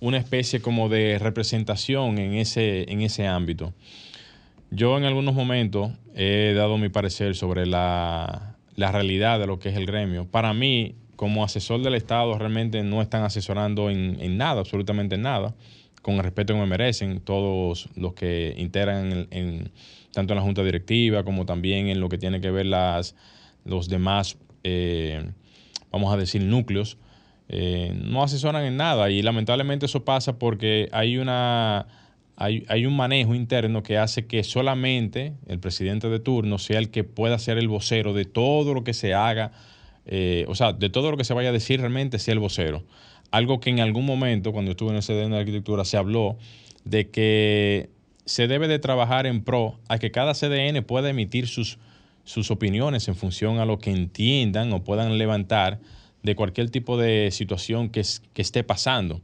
una 0.00 0.16
especie 0.16 0.60
como 0.60 0.88
de 0.88 1.18
representación 1.18 2.18
en 2.18 2.34
ese, 2.34 2.90
en 2.90 3.02
ese 3.02 3.26
ámbito. 3.26 3.74
Yo 4.70 4.98
en 4.98 5.04
algunos 5.04 5.34
momentos 5.34 5.92
he 6.14 6.52
dado 6.54 6.78
mi 6.78 6.88
parecer 6.88 7.34
sobre 7.34 7.66
la, 7.66 8.56
la 8.76 8.92
realidad 8.92 9.38
de 9.38 9.46
lo 9.46 9.58
que 9.58 9.70
es 9.70 9.76
el 9.76 9.86
gremio. 9.86 10.26
Para 10.26 10.52
mí, 10.52 10.94
como 11.16 11.44
asesor 11.44 11.82
del 11.82 11.94
Estado, 11.94 12.38
realmente 12.38 12.82
no 12.82 13.02
están 13.02 13.22
asesorando 13.22 13.90
en, 13.90 14.18
en 14.20 14.36
nada, 14.36 14.60
absolutamente 14.60 15.16
en 15.16 15.22
nada, 15.22 15.54
con 16.02 16.14
el 16.16 16.22
respeto 16.22 16.54
que 16.54 16.60
me 16.60 16.66
merecen 16.66 17.20
todos 17.20 17.88
los 17.96 18.14
que 18.14 18.54
integran 18.58 19.12
en, 19.12 19.28
en- 19.30 19.72
tanto 20.12 20.32
en 20.32 20.38
la 20.38 20.42
Junta 20.42 20.64
Directiva 20.64 21.22
como 21.24 21.44
también 21.46 21.88
en 21.88 22.00
lo 22.00 22.08
que 22.08 22.18
tiene 22.18 22.40
que 22.40 22.50
ver 22.50 22.66
las, 22.66 23.14
los 23.64 23.88
demás, 23.88 24.38
eh, 24.64 25.30
vamos 25.92 26.12
a 26.12 26.16
decir, 26.16 26.42
núcleos. 26.42 26.96
eh, 27.50 27.92
no 28.04 28.22
asesoran 28.22 28.64
en 28.64 28.76
nada 28.76 29.10
y 29.10 29.22
lamentablemente 29.22 29.86
eso 29.86 30.04
pasa 30.04 30.38
porque 30.38 30.88
hay 30.92 31.16
una 31.18 31.86
hay, 32.36 32.64
hay 32.68 32.86
un 32.86 32.94
manejo 32.96 33.34
interno 33.34 33.82
que 33.82 33.96
hace 33.98 34.26
que 34.26 34.44
solamente 34.44 35.32
el 35.46 35.58
presidente 35.58 36.08
de 36.08 36.20
turno 36.20 36.58
sea 36.58 36.78
el 36.78 36.90
que 36.90 37.02
pueda 37.04 37.38
ser 37.38 37.58
el 37.58 37.66
vocero 37.68 38.12
de 38.14 38.24
todo 38.26 38.74
lo 38.74 38.84
que 38.84 38.92
se 38.94 39.12
haga, 39.14 39.50
eh, 40.06 40.44
o 40.48 40.54
sea, 40.54 40.72
de 40.72 40.88
todo 40.88 41.10
lo 41.10 41.16
que 41.16 41.24
se 41.24 41.34
vaya 41.34 41.48
a 41.48 41.52
decir 41.52 41.80
realmente 41.80 42.18
sea 42.18 42.34
el 42.34 42.38
vocero. 42.40 42.84
Algo 43.30 43.60
que 43.60 43.70
en 43.70 43.80
algún 43.80 44.06
momento, 44.06 44.52
cuando 44.52 44.70
estuve 44.72 44.90
en 44.90 44.96
el 44.96 45.02
CDN 45.02 45.30
de 45.30 45.38
Arquitectura, 45.38 45.84
se 45.84 45.96
habló 45.96 46.38
de 46.84 47.10
que 47.10 47.90
se 48.24 48.46
debe 48.48 48.68
de 48.68 48.78
trabajar 48.78 49.26
en 49.26 49.42
pro 49.42 49.78
a 49.88 49.98
que 49.98 50.10
cada 50.10 50.34
CDN 50.34 50.82
pueda 50.82 51.10
emitir 51.10 51.46
sus, 51.46 51.78
sus 52.24 52.50
opiniones 52.50 53.08
en 53.08 53.14
función 53.14 53.58
a 53.58 53.64
lo 53.64 53.78
que 53.78 53.90
entiendan 53.90 54.72
o 54.72 54.84
puedan 54.84 55.18
levantar 55.18 55.78
de 56.22 56.34
cualquier 56.34 56.70
tipo 56.70 56.96
de 56.96 57.30
situación 57.30 57.90
que, 57.90 58.00
es- 58.00 58.22
que 58.32 58.42
esté 58.42 58.64
pasando. 58.64 59.20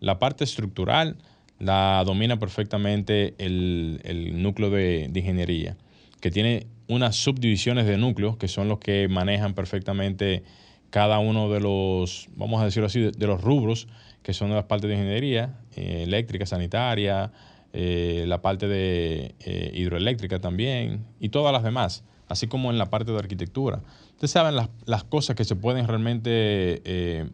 La 0.00 0.18
parte 0.18 0.44
estructural 0.44 1.16
la 1.58 2.02
domina 2.06 2.38
perfectamente 2.38 3.34
el, 3.38 4.00
el 4.04 4.40
núcleo 4.42 4.70
de, 4.70 5.08
de 5.10 5.20
ingeniería, 5.20 5.76
que 6.20 6.30
tiene 6.30 6.66
unas 6.86 7.16
subdivisiones 7.16 7.84
de 7.86 7.96
núcleos 7.96 8.36
que 8.36 8.46
son 8.48 8.68
los 8.68 8.78
que 8.78 9.08
manejan 9.08 9.54
perfectamente 9.54 10.44
cada 10.90 11.18
uno 11.18 11.50
de 11.50 11.60
los, 11.60 12.28
vamos 12.36 12.60
a 12.62 12.64
decirlo 12.64 12.86
así, 12.86 13.00
de, 13.00 13.10
de 13.12 13.26
los 13.26 13.40
rubros 13.42 13.88
que 14.22 14.32
son 14.34 14.50
las 14.50 14.64
partes 14.64 14.88
de 14.88 14.94
ingeniería, 14.96 15.58
eh, 15.76 16.02
eléctrica, 16.04 16.44
sanitaria, 16.44 17.32
eh, 17.72 18.24
la 18.26 18.42
parte 18.42 18.68
de 18.68 19.34
eh, 19.40 19.70
hidroeléctrica 19.74 20.38
también 20.40 21.04
y 21.20 21.28
todas 21.30 21.52
las 21.52 21.62
demás. 21.62 22.04
así 22.28 22.46
como 22.46 22.70
en 22.70 22.76
la 22.76 22.90
parte 22.90 23.10
de 23.12 23.18
arquitectura. 23.18 23.80
Ustedes 24.12 24.32
saben 24.32 24.54
las, 24.54 24.68
las 24.84 25.02
cosas 25.04 25.34
que 25.36 25.44
se 25.44 25.56
pueden 25.56 25.86
realmente 25.88 26.82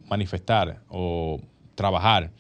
manifestar 0.09 0.83
o 0.89 1.41
trabajar, 1.75 2.31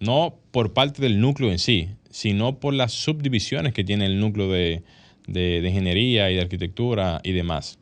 no 0.00 0.34
por 0.50 0.72
parte 0.74 1.00
del 1.00 1.18
núcleo 1.20 1.50
en 1.50 1.58
sí, 1.58 1.88
sino 2.10 2.58
por 2.60 2.74
las 2.74 2.92
subdivisiones 2.92 3.72
que 3.72 3.84
tiene 3.84 4.04
el 4.06 4.20
núcleo 4.20 4.50
de, 4.50 4.82
de- 5.26 5.60
de 5.62 5.68
ingeniería 5.68 6.30
y 6.30 6.34
de 6.34 6.42
arquitectura 6.42 7.20
y 7.24 7.32
demás. 7.32 7.78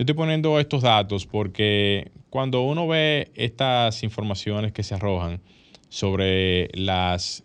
Yo 0.00 0.04
estoy 0.04 0.14
poniendo 0.14 0.58
estos 0.58 0.80
datos 0.80 1.26
porque 1.26 2.10
cuando 2.30 2.62
uno 2.62 2.88
ve 2.88 3.30
estas 3.34 4.02
informaciones 4.02 4.72
que 4.72 4.82
se 4.82 4.94
arrojan 4.94 5.42
sobre 5.90 6.70
las 6.72 7.44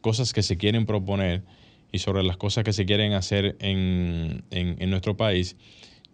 cosas 0.00 0.32
que 0.32 0.44
se 0.44 0.56
quieren 0.58 0.86
proponer 0.86 1.42
y 1.90 1.98
sobre 1.98 2.22
las 2.22 2.36
cosas 2.36 2.62
que 2.62 2.72
se 2.72 2.86
quieren 2.86 3.14
hacer 3.14 3.56
en, 3.58 4.44
en- 4.52 4.90
nuestro 4.90 5.16
país, 5.16 5.56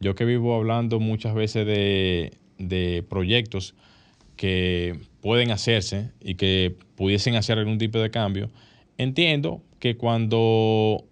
yo 0.00 0.14
que 0.14 0.24
vivo 0.24 0.54
hablando 0.54 1.00
muchas 1.00 1.34
veces 1.34 1.66
de, 1.66 2.38
de 2.56 3.04
proyectos 3.06 3.74
que 4.36 4.98
pueden 5.20 5.50
hacerse 5.50 6.12
y 6.18 6.36
que 6.36 6.76
pudiesen 6.94 7.34
hacer 7.34 7.58
algún 7.58 7.76
tipo 7.76 7.98
de 7.98 8.10
cambio, 8.10 8.48
entiendo 8.96 9.62
que 9.80 9.98
cuando 9.98 11.04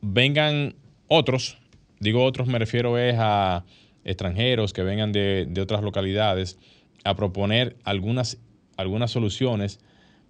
vengan 0.00 0.74
otros, 1.06 1.58
digo 2.00 2.24
otros 2.24 2.48
me 2.48 2.58
refiero 2.58 2.98
es 2.98 3.16
a 3.18 3.64
extranjeros 4.04 4.72
que 4.72 4.82
vengan 4.82 5.12
de, 5.12 5.46
de 5.48 5.60
otras 5.60 5.82
localidades 5.82 6.58
a 7.04 7.14
proponer 7.14 7.76
algunas, 7.84 8.38
algunas 8.76 9.10
soluciones, 9.10 9.80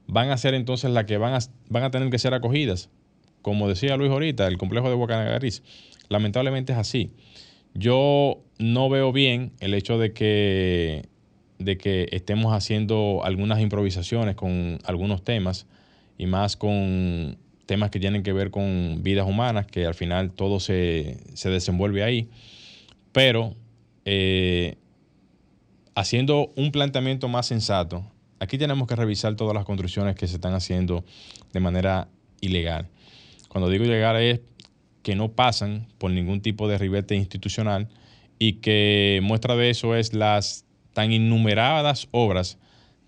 van 0.07 0.31
a 0.31 0.37
ser 0.37 0.55
entonces 0.55 0.91
las 0.91 1.05
que 1.05 1.19
van 1.19 1.35
a, 1.35 1.39
van 1.69 1.85
a 1.85 1.91
tener 1.91 2.11
que 2.11 2.19
ser 2.19 2.35
acogidas. 2.35 2.91
Como 3.43 3.69
decía 3.69 3.97
Luis 3.97 4.11
ahorita, 4.11 4.47
el 4.47 4.59
complejo 4.59 4.89
de 4.89 4.97
Guacanagariz, 4.97 5.63
lamentablemente 6.09 6.73
es 6.73 6.79
así. 6.79 7.13
Yo 7.75 8.43
no 8.59 8.89
veo 8.89 9.13
bien 9.13 9.53
el 9.61 9.75
hecho 9.75 9.99
de 9.99 10.13
que, 10.13 11.09
de 11.59 11.79
que 11.79 12.09
estemos 12.11 12.53
haciendo 12.53 13.21
algunas 13.23 13.61
improvisaciones 13.61 14.35
con 14.35 14.79
algunos 14.85 15.23
temas 15.23 15.67
y 16.17 16.27
más 16.27 16.57
con 16.57 17.39
temas 17.69 17.91
que 17.91 18.01
tienen 18.01 18.23
que 18.23 18.33
ver 18.33 18.51
con 18.51 19.03
vidas 19.03 19.29
humanas, 19.29 19.67
que 19.67 19.85
al 19.85 19.95
final 19.95 20.33
todo 20.33 20.59
se, 20.59 21.19
se 21.35 21.51
desenvuelve 21.51 22.03
ahí. 22.03 22.31
Pero 23.13 23.55
eh, 24.07 24.77
haciendo 25.95 26.51
un 26.57 26.73
planteamiento 26.73 27.29
más 27.29 27.47
sensato, 27.47 28.11
aquí 28.41 28.57
tenemos 28.57 28.89
que 28.89 28.97
revisar 28.97 29.37
todas 29.37 29.55
las 29.55 29.67
construcciones 29.67 30.17
que 30.17 30.27
se 30.27 30.37
están 30.37 30.55
haciendo 30.55 31.05
de 31.53 31.61
manera 31.61 32.09
ilegal. 32.41 32.89
Cuando 33.51 33.69
digo 33.69 33.85
ilegal 33.85 34.17
es 34.17 34.41
que 35.03 35.15
no 35.15 35.33
pasan 35.33 35.89
por 35.99 36.11
ningún 36.11 36.41
tipo 36.41 36.69
de 36.69 36.79
ribete 36.79 37.17
institucional 37.17 37.89
y 38.39 38.55
que 38.55 39.21
muestra 39.23 39.57
de 39.57 39.69
eso 39.69 39.95
es 39.95 40.15
las 40.15 40.65
tan 40.95 41.13
innumeradas 41.13 42.09
obras, 42.13 42.57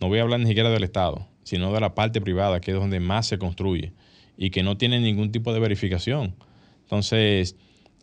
no 0.00 0.08
voy 0.08 0.18
a 0.18 0.22
hablar 0.22 0.40
ni 0.40 0.48
siquiera 0.48 0.68
del 0.68 0.84
Estado, 0.84 1.26
sino 1.44 1.72
de 1.72 1.80
la 1.80 1.94
parte 1.94 2.20
privada, 2.20 2.60
que 2.60 2.72
es 2.72 2.76
donde 2.76 3.00
más 3.00 3.26
se 3.26 3.38
construye 3.38 3.94
y 4.40 4.48
que 4.48 4.62
no 4.62 4.78
tiene 4.78 4.98
ningún 5.00 5.32
tipo 5.32 5.52
de 5.52 5.60
verificación. 5.60 6.34
Entonces, 6.84 7.56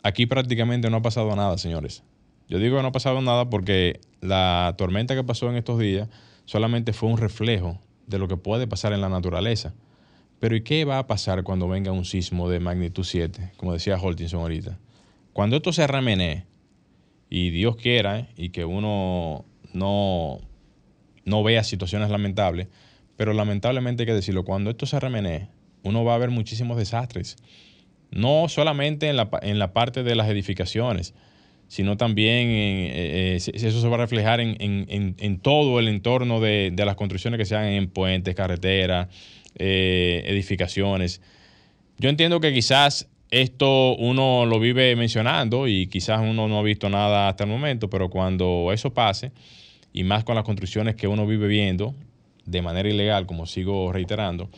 aquí 0.04 0.28
prácticamente 0.28 0.88
no 0.92 0.98
ha 0.98 1.02
pasado 1.02 1.36
nada, 1.36 1.58
señores. 1.58 2.04
Yo 2.48 2.60
digo 2.60 2.78
que 2.78 2.84
no 2.84 2.90
ha 2.90 2.92
pasado 2.92 3.20
nada 3.22 3.50
porque 3.50 4.00
la 4.22 4.76
tormenta 4.78 5.16
que 5.16 5.24
pasó 5.24 5.50
en 5.50 5.56
estos 5.56 5.80
días 5.80 6.10
solamente 6.46 6.94
fue 6.94 7.10
un 7.10 7.18
reflejo 7.18 7.80
de 8.06 8.20
lo 8.20 8.28
que 8.28 8.38
puede 8.38 8.68
pasar 8.68 8.94
en 8.94 9.02
la 9.02 9.10
naturaleza. 9.10 9.74
Pero 10.40 10.56
¿y 10.56 10.62
qué 10.62 10.86
va 10.86 11.00
a 11.00 11.08
pasar 11.08 11.44
cuando 11.44 11.68
venga 11.68 11.92
un 11.92 12.06
sismo 12.06 12.48
de 12.52 12.60
magnitud 12.60 13.04
7? 13.04 13.54
Como 13.58 13.74
decía 13.74 13.98
Holtinson 14.00 14.42
ahorita. 14.42 14.78
Cuando 15.34 15.56
esto 15.56 15.74
se 15.74 15.88
remenee, 15.88 16.46
y 17.32 17.50
Dios 17.50 17.78
quiera, 17.78 18.30
y 18.38 18.50
que 18.50 18.64
uno 18.64 19.44
no, 19.74 20.38
no 21.26 21.44
vea 21.44 21.64
situaciones 21.64 22.12
lamentables, 22.12 22.68
pero 23.16 23.34
lamentablemente 23.34 24.04
hay 24.04 24.08
que 24.08 24.14
decirlo, 24.14 24.46
cuando 24.46 24.70
esto 24.70 24.86
se 24.86 25.00
remenee, 25.00 25.50
uno 25.88 26.04
va 26.04 26.16
a 26.16 26.18
ver 26.18 26.30
muchísimos 26.30 26.78
desastres. 26.78 27.38
No 28.12 28.48
solamente 28.50 29.10
en 29.10 29.16
la, 29.18 29.30
en 29.42 29.60
la 29.60 29.74
parte 29.74 30.04
de 30.04 30.16
las 30.16 30.30
edificaciones, 30.30 31.14
sino 31.68 31.98
también 31.98 32.48
eh, 32.48 33.36
eh, 33.36 33.36
eso 33.36 33.82
se 33.82 33.88
va 33.90 33.96
a 33.96 34.00
reflejar 34.00 34.40
en, 34.40 34.56
en- 34.60 34.86
en- 34.90 35.16
en 35.20 35.40
todo 35.40 35.80
el 35.80 35.88
entorno 35.90 36.40
de, 36.40 36.72
de 36.74 36.86
las 36.86 36.96
construcciones 36.96 37.38
que 37.38 37.46
se 37.46 37.56
hagan 37.56 37.72
en 37.74 37.90
puentes, 37.90 38.34
carreteras, 38.36 39.08
eh, 39.58 40.24
edificaciones. 40.28 41.22
Yo 41.98 42.10
entiendo 42.10 42.40
que 42.40 42.54
quizás 42.54 43.10
esto 43.32 43.96
uno 43.98 44.46
lo 44.46 44.60
vive 44.62 44.96
mencionando 44.96 45.68
y 45.68 45.88
quizás 45.88 46.22
uno 46.22 46.48
no 46.48 46.60
ha 46.60 46.64
visto 46.64 46.90
nada 46.90 47.28
hasta 47.28 47.44
el 47.44 47.50
momento, 47.50 47.90
pero 47.90 48.10
cuando 48.10 48.72
eso 48.72 48.94
pase, 48.94 49.32
y 49.92 50.04
más 50.06 50.24
con 50.24 50.36
las 50.36 50.46
construcciones 50.46 50.96
que 50.96 51.08
uno 51.10 51.28
vive 51.28 51.48
viendo 51.48 51.94
de 52.46 52.62
manera 52.62 52.88
ilegal, 52.88 53.26
como 53.26 53.46
sigo 53.46 53.92
reiterando, 53.92 54.50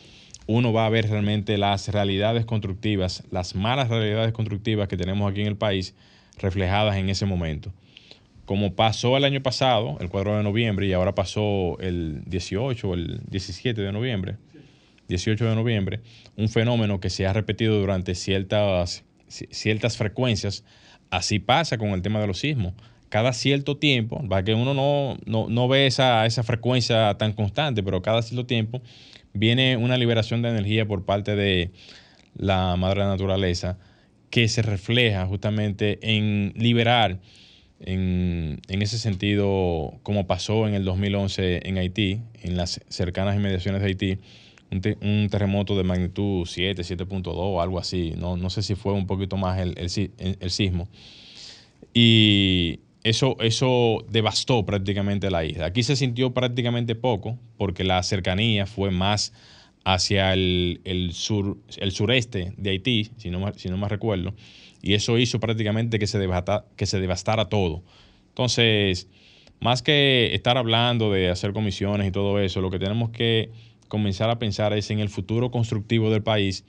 uno 0.50 0.72
va 0.72 0.86
a 0.86 0.88
ver 0.90 1.08
realmente 1.08 1.56
las 1.58 1.88
realidades 1.88 2.44
constructivas, 2.44 3.22
las 3.30 3.54
malas 3.54 3.88
realidades 3.88 4.32
constructivas 4.32 4.88
que 4.88 4.96
tenemos 4.96 5.30
aquí 5.30 5.42
en 5.42 5.46
el 5.46 5.56
país 5.56 5.94
reflejadas 6.38 6.96
en 6.96 7.08
ese 7.08 7.24
momento. 7.24 7.72
Como 8.46 8.74
pasó 8.74 9.16
el 9.16 9.24
año 9.24 9.40
pasado, 9.42 9.96
el 10.00 10.08
4 10.08 10.36
de 10.38 10.42
noviembre, 10.42 10.86
y 10.88 10.92
ahora 10.92 11.14
pasó 11.14 11.78
el 11.78 12.22
18 12.26 12.88
o 12.88 12.94
el 12.94 13.20
17 13.30 13.80
de 13.80 13.92
noviembre, 13.92 14.36
18 15.08 15.44
de 15.44 15.54
noviembre, 15.54 16.00
un 16.36 16.48
fenómeno 16.48 16.98
que 16.98 17.10
se 17.10 17.26
ha 17.28 17.32
repetido 17.32 17.78
durante 17.78 18.14
ciertas, 18.16 19.04
ci- 19.28 19.46
ciertas 19.52 19.96
frecuencias. 19.96 20.64
Así 21.10 21.38
pasa 21.38 21.78
con 21.78 21.90
el 21.90 22.02
tema 22.02 22.20
de 22.20 22.26
los 22.26 22.38
sismos. 22.38 22.72
Cada 23.08 23.32
cierto 23.32 23.76
tiempo, 23.76 24.20
va 24.28 24.42
que 24.44 24.54
uno 24.54 24.74
no, 24.74 25.16
no, 25.26 25.48
no 25.48 25.68
ve 25.68 25.86
esa, 25.86 26.26
esa 26.26 26.42
frecuencia 26.42 27.16
tan 27.18 27.32
constante, 27.34 27.82
pero 27.82 28.02
cada 28.02 28.22
cierto 28.22 28.46
tiempo 28.46 28.80
viene 29.32 29.76
una 29.76 29.96
liberación 29.96 30.42
de 30.42 30.50
energía 30.50 30.86
por 30.86 31.04
parte 31.04 31.36
de 31.36 31.70
la 32.36 32.76
madre 32.76 33.00
naturaleza 33.04 33.78
que 34.30 34.48
se 34.48 34.62
refleja 34.62 35.26
justamente 35.26 35.98
en 36.02 36.52
liberar 36.56 37.18
en, 37.80 38.60
en 38.68 38.82
ese 38.82 38.98
sentido, 38.98 39.98
como 40.02 40.26
pasó 40.26 40.68
en 40.68 40.74
el 40.74 40.84
2011 40.84 41.66
en 41.68 41.78
Haití, 41.78 42.20
en 42.42 42.56
las 42.56 42.80
cercanas 42.88 43.36
inmediaciones 43.36 43.80
de 43.80 43.88
Haití, 43.88 44.18
un, 44.70 44.80
te- 44.82 44.98
un 45.00 45.28
terremoto 45.30 45.76
de 45.76 45.82
magnitud 45.82 46.46
7, 46.46 46.82
7.2, 46.84 47.60
algo 47.62 47.78
así. 47.78 48.12
No, 48.16 48.36
no 48.36 48.50
sé 48.50 48.62
si 48.62 48.74
fue 48.74 48.92
un 48.92 49.06
poquito 49.06 49.36
más 49.36 49.58
el, 49.60 49.74
el- 49.78 50.36
el 50.40 50.50
sismo. 50.50 50.88
Y 51.92 52.80
eso, 53.02 53.36
eso 53.40 54.04
devastó 54.10 54.64
prácticamente 54.66 55.30
la 55.30 55.44
isla. 55.44 55.66
Aquí 55.66 55.82
se 55.82 55.96
sintió 55.96 56.34
prácticamente 56.34 56.94
poco 56.94 57.38
porque 57.56 57.84
la 57.84 58.02
cercanía 58.02 58.66
fue 58.66 58.90
más 58.90 59.32
hacia 59.84 60.32
el, 60.34 60.80
el 60.84 61.12
sur, 61.14 61.56
el 61.78 61.92
sureste 61.92 62.52
de 62.56 62.70
Haití, 62.70 63.10
si 63.16 63.30
no, 63.30 63.52
si 63.54 63.68
no 63.68 63.88
recuerdo, 63.88 64.34
y 64.82 64.94
eso 64.94 65.18
hizo 65.18 65.40
prácticamente 65.40 65.98
que 65.98 66.06
se, 66.06 66.18
que 66.76 66.86
se 66.86 67.00
devastara 67.00 67.48
todo. 67.48 67.82
Entonces, 68.28 69.08
más 69.60 69.82
que 69.82 70.34
estar 70.34 70.58
hablando 70.58 71.10
de 71.12 71.30
hacer 71.30 71.52
comisiones 71.52 72.08
y 72.08 72.10
todo 72.10 72.38
eso, 72.40 72.60
lo 72.60 72.70
que 72.70 72.78
tenemos 72.78 73.10
que 73.10 73.50
comenzar 73.88 74.30
a 74.30 74.38
pensar 74.38 74.72
es 74.72 74.90
en 74.90 75.00
el 75.00 75.08
futuro 75.08 75.50
constructivo 75.50 76.10
del 76.10 76.22
país 76.22 76.64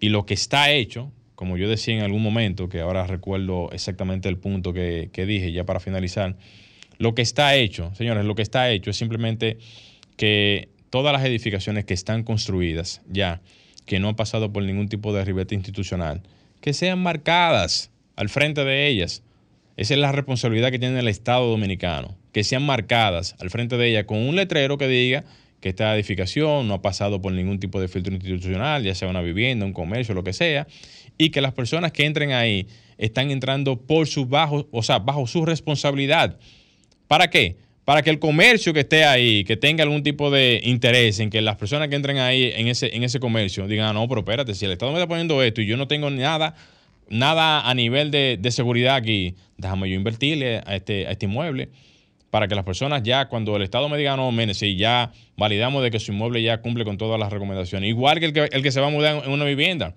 y 0.00 0.08
lo 0.08 0.26
que 0.26 0.34
está 0.34 0.72
hecho, 0.72 1.12
como 1.42 1.56
yo 1.56 1.68
decía 1.68 1.96
en 1.96 2.02
algún 2.02 2.22
momento, 2.22 2.68
que 2.68 2.78
ahora 2.78 3.04
recuerdo 3.04 3.68
exactamente 3.72 4.28
el 4.28 4.38
punto 4.38 4.72
que, 4.72 5.10
que 5.12 5.26
dije 5.26 5.50
ya 5.50 5.64
para 5.64 5.80
finalizar, 5.80 6.36
lo 6.98 7.16
que 7.16 7.22
está 7.22 7.56
hecho, 7.56 7.92
señores, 7.96 8.24
lo 8.24 8.36
que 8.36 8.42
está 8.42 8.70
hecho 8.70 8.90
es 8.90 8.96
simplemente 8.96 9.58
que 10.16 10.68
todas 10.90 11.12
las 11.12 11.24
edificaciones 11.24 11.84
que 11.84 11.94
están 11.94 12.22
construidas 12.22 13.02
ya, 13.08 13.40
que 13.86 13.98
no 13.98 14.08
han 14.08 14.14
pasado 14.14 14.52
por 14.52 14.62
ningún 14.62 14.88
tipo 14.88 15.12
de 15.12 15.24
ribete 15.24 15.56
institucional, 15.56 16.22
que 16.60 16.72
sean 16.74 17.02
marcadas 17.02 17.90
al 18.14 18.28
frente 18.28 18.64
de 18.64 18.86
ellas. 18.86 19.24
Esa 19.76 19.94
es 19.94 19.98
la 19.98 20.12
responsabilidad 20.12 20.70
que 20.70 20.78
tiene 20.78 21.00
el 21.00 21.08
Estado 21.08 21.48
dominicano, 21.48 22.16
que 22.30 22.44
sean 22.44 22.64
marcadas 22.64 23.34
al 23.40 23.50
frente 23.50 23.76
de 23.76 23.88
ella 23.88 24.06
con 24.06 24.18
un 24.18 24.36
letrero 24.36 24.78
que 24.78 24.86
diga 24.86 25.24
que 25.62 25.68
esta 25.68 25.94
edificación 25.94 26.66
no 26.66 26.74
ha 26.74 26.82
pasado 26.82 27.22
por 27.22 27.32
ningún 27.32 27.60
tipo 27.60 27.80
de 27.80 27.86
filtro 27.86 28.12
institucional, 28.12 28.82
ya 28.82 28.96
sea 28.96 29.08
una 29.08 29.22
vivienda, 29.22 29.64
un 29.64 29.72
comercio, 29.72 30.12
lo 30.12 30.24
que 30.24 30.32
sea, 30.32 30.66
y 31.22 31.30
que 31.30 31.40
las 31.40 31.52
personas 31.52 31.92
que 31.92 32.04
entren 32.04 32.32
ahí 32.32 32.66
están 32.98 33.30
entrando 33.30 33.76
por 33.76 34.08
su 34.08 34.26
bajo, 34.26 34.66
o 34.72 34.82
sea, 34.82 34.98
bajo 34.98 35.24
su 35.28 35.46
responsabilidad. 35.46 36.36
¿Para 37.06 37.30
qué? 37.30 37.58
Para 37.84 38.02
que 38.02 38.10
el 38.10 38.18
comercio 38.18 38.74
que 38.74 38.80
esté 38.80 39.04
ahí, 39.04 39.44
que 39.44 39.56
tenga 39.56 39.84
algún 39.84 40.02
tipo 40.02 40.32
de 40.32 40.60
interés 40.64 41.20
en 41.20 41.30
que 41.30 41.40
las 41.40 41.56
personas 41.56 41.86
que 41.86 41.94
entren 41.94 42.18
ahí 42.18 42.50
en 42.56 42.66
ese, 42.66 42.96
en 42.96 43.04
ese 43.04 43.20
comercio 43.20 43.68
digan, 43.68 43.86
"Ah, 43.86 43.92
no, 43.92 44.08
pero 44.08 44.22
espérate, 44.22 44.52
si 44.52 44.64
el 44.64 44.72
Estado 44.72 44.90
me 44.90 44.98
está 44.98 45.06
poniendo 45.06 45.40
esto 45.44 45.60
y 45.60 45.66
yo 45.66 45.76
no 45.76 45.86
tengo 45.86 46.10
nada, 46.10 46.56
nada 47.08 47.68
a 47.70 47.72
nivel 47.72 48.10
de, 48.10 48.36
de 48.40 48.50
seguridad 48.50 48.96
aquí, 48.96 49.36
déjame 49.58 49.90
yo 49.90 49.94
invertirle 49.94 50.60
a 50.66 50.74
este, 50.74 51.06
a 51.06 51.12
este 51.12 51.26
inmueble 51.26 51.68
para 52.30 52.48
que 52.48 52.56
las 52.56 52.64
personas 52.64 53.04
ya, 53.04 53.28
cuando 53.28 53.54
el 53.54 53.62
Estado 53.62 53.88
me 53.88 53.96
diga, 53.96 54.16
no, 54.16 54.32
mire, 54.32 54.54
si 54.54 54.74
ya 54.74 55.12
validamos 55.36 55.82
de 55.84 55.92
que 55.92 56.00
su 56.00 56.12
inmueble 56.12 56.42
ya 56.42 56.62
cumple 56.62 56.82
con 56.84 56.96
todas 56.96 57.20
las 57.20 57.30
recomendaciones, 57.30 57.88
igual 57.88 58.18
que 58.18 58.26
el 58.26 58.32
que, 58.32 58.48
el 58.50 58.62
que 58.62 58.72
se 58.72 58.80
va 58.80 58.86
a 58.88 58.90
mudar 58.90 59.22
en 59.24 59.30
una 59.30 59.44
vivienda. 59.44 59.94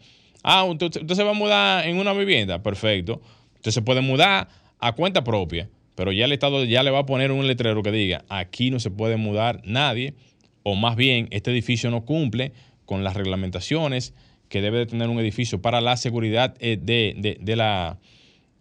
Ah, 0.48 0.64
usted, 0.66 0.92
se 0.92 1.24
va 1.24 1.32
a 1.32 1.34
mudar 1.34 1.88
en 1.88 1.98
una 1.98 2.14
vivienda, 2.14 2.62
perfecto. 2.62 3.20
Usted 3.56 3.72
se 3.72 3.82
puede 3.82 4.02
mudar 4.02 4.48
a 4.78 4.92
cuenta 4.92 5.24
propia, 5.24 5.72
pero 5.96 6.12
ya 6.12 6.26
el 6.26 6.34
Estado 6.34 6.64
ya 6.66 6.84
le 6.84 6.92
va 6.92 7.00
a 7.00 7.06
poner 7.08 7.32
un 7.32 7.48
letrero 7.48 7.82
que 7.82 7.92
diga, 7.92 8.24
aquí 8.30 8.70
no 8.70 8.80
se 8.80 8.92
puede 8.92 9.18
mudar 9.18 9.64
nadie, 9.66 10.14
o 10.62 10.76
más 10.76 10.98
bien, 10.98 11.30
este 11.32 11.50
edificio 11.50 11.90
no 11.90 12.06
cumple 12.06 12.52
con 12.86 13.04
las 13.04 13.16
reglamentaciones 13.16 14.14
que 14.48 14.62
debe 14.62 14.78
de 14.78 14.86
tener 14.86 15.10
un 15.10 15.20
edificio 15.20 15.64
para 15.64 15.82
la 15.82 15.98
seguridad 15.98 16.54
eh, 16.60 16.78
de, 16.80 17.16
de, 17.18 17.38
de, 17.40 17.56
la, 17.56 17.98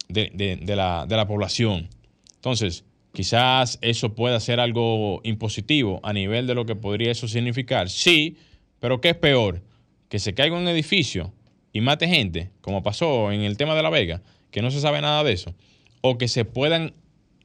de 0.08 1.16
la 1.16 1.26
población. 1.28 1.90
Entonces, 2.36 2.86
quizás 3.12 3.78
eso 3.82 4.14
pueda 4.14 4.40
ser 4.40 4.58
algo 4.58 5.20
impositivo 5.22 6.00
a 6.02 6.14
nivel 6.14 6.46
de 6.46 6.54
lo 6.54 6.64
que 6.64 6.76
podría 6.76 7.12
eso 7.12 7.28
significar. 7.28 7.90
Sí, 7.90 8.38
pero 8.80 9.02
¿qué 9.02 9.10
es 9.10 9.16
peor? 9.16 9.60
Que 10.08 10.18
se 10.18 10.32
caiga 10.32 10.56
un 10.56 10.66
edificio 10.66 11.30
y 11.74 11.80
mate 11.80 12.06
gente, 12.08 12.52
como 12.60 12.84
pasó 12.84 13.32
en 13.32 13.40
el 13.42 13.56
tema 13.56 13.74
de 13.74 13.82
La 13.82 13.90
Vega, 13.90 14.22
que 14.52 14.62
no 14.62 14.70
se 14.70 14.80
sabe 14.80 15.00
nada 15.00 15.24
de 15.24 15.32
eso, 15.32 15.54
o 16.00 16.16
que 16.16 16.28
se 16.28 16.44
puedan 16.44 16.94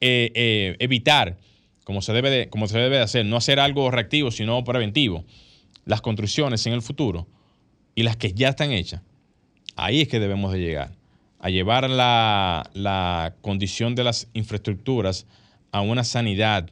eh, 0.00 0.30
eh, 0.34 0.76
evitar, 0.78 1.36
como 1.82 2.00
se, 2.00 2.12
debe 2.12 2.30
de, 2.30 2.48
como 2.48 2.68
se 2.68 2.78
debe 2.78 2.96
de 2.96 3.02
hacer, 3.02 3.26
no 3.26 3.36
hacer 3.36 3.58
algo 3.58 3.90
reactivo, 3.90 4.30
sino 4.30 4.62
preventivo, 4.62 5.24
las 5.84 6.00
construcciones 6.00 6.64
en 6.66 6.74
el 6.74 6.80
futuro 6.80 7.26
y 7.96 8.04
las 8.04 8.16
que 8.16 8.32
ya 8.32 8.50
están 8.50 8.70
hechas. 8.70 9.02
Ahí 9.74 10.00
es 10.00 10.06
que 10.06 10.20
debemos 10.20 10.52
de 10.52 10.60
llegar, 10.60 10.92
a 11.40 11.50
llevar 11.50 11.90
la, 11.90 12.70
la 12.72 13.34
condición 13.40 13.96
de 13.96 14.04
las 14.04 14.28
infraestructuras 14.32 15.26
a 15.72 15.80
una 15.80 16.04
sanidad 16.04 16.70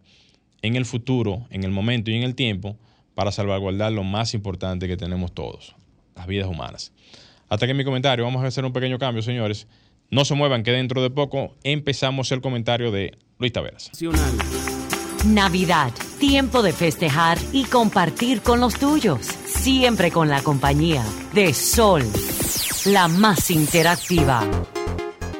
en 0.62 0.76
el 0.76 0.84
futuro, 0.84 1.48
en 1.50 1.64
el 1.64 1.72
momento 1.72 2.12
y 2.12 2.14
en 2.14 2.22
el 2.22 2.36
tiempo, 2.36 2.78
para 3.16 3.32
salvaguardar 3.32 3.90
lo 3.90 4.04
más 4.04 4.32
importante 4.32 4.86
que 4.86 4.96
tenemos 4.96 5.32
todos, 5.34 5.74
las 6.14 6.28
vidas 6.28 6.46
humanas. 6.46 6.92
Hasta 7.48 7.64
aquí 7.64 7.74
mi 7.74 7.84
comentario. 7.84 8.24
Vamos 8.24 8.44
a 8.44 8.48
hacer 8.48 8.64
un 8.64 8.72
pequeño 8.72 8.98
cambio, 8.98 9.22
señores. 9.22 9.66
No 10.10 10.24
se 10.24 10.34
muevan, 10.34 10.62
que 10.62 10.72
dentro 10.72 11.02
de 11.02 11.10
poco 11.10 11.54
empezamos 11.64 12.32
el 12.32 12.40
comentario 12.40 12.90
de 12.90 13.18
Luis 13.38 13.52
Taveras. 13.52 13.90
Navidad, 15.26 15.92
tiempo 16.18 16.62
de 16.62 16.72
festejar 16.72 17.38
y 17.52 17.64
compartir 17.64 18.40
con 18.40 18.60
los 18.60 18.78
tuyos. 18.78 19.20
Siempre 19.20 20.10
con 20.10 20.28
la 20.28 20.42
compañía 20.42 21.04
de 21.34 21.52
Sol, 21.52 22.02
la 22.86 23.08
más 23.08 23.50
interactiva. 23.50 24.44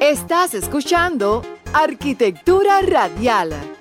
Estás 0.01 0.55
escuchando 0.55 1.43
Arquitectura 1.73 2.83
Radial. 2.83 3.78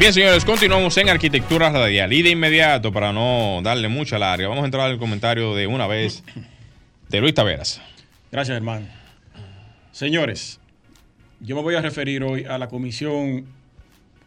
Bien, 0.00 0.14
señores, 0.14 0.46
continuamos 0.46 0.96
en 0.96 1.10
Arquitectura 1.10 1.68
Radial. 1.68 2.10
Y 2.14 2.22
de 2.22 2.30
inmediato, 2.30 2.90
para 2.90 3.12
no 3.12 3.60
darle 3.62 3.88
mucha 3.88 4.18
larga, 4.18 4.48
vamos 4.48 4.62
a 4.62 4.64
entrar 4.64 4.90
al 4.90 4.98
comentario 4.98 5.54
de 5.54 5.66
una 5.66 5.86
vez 5.86 6.24
de 7.10 7.20
Luis 7.20 7.34
Taveras. 7.34 7.82
Gracias, 8.32 8.56
hermano. 8.56 8.86
Señores, 9.92 10.58
yo 11.40 11.54
me 11.54 11.60
voy 11.60 11.74
a 11.74 11.82
referir 11.82 12.24
hoy 12.24 12.44
a 12.44 12.56
la 12.56 12.68
comisión 12.68 13.44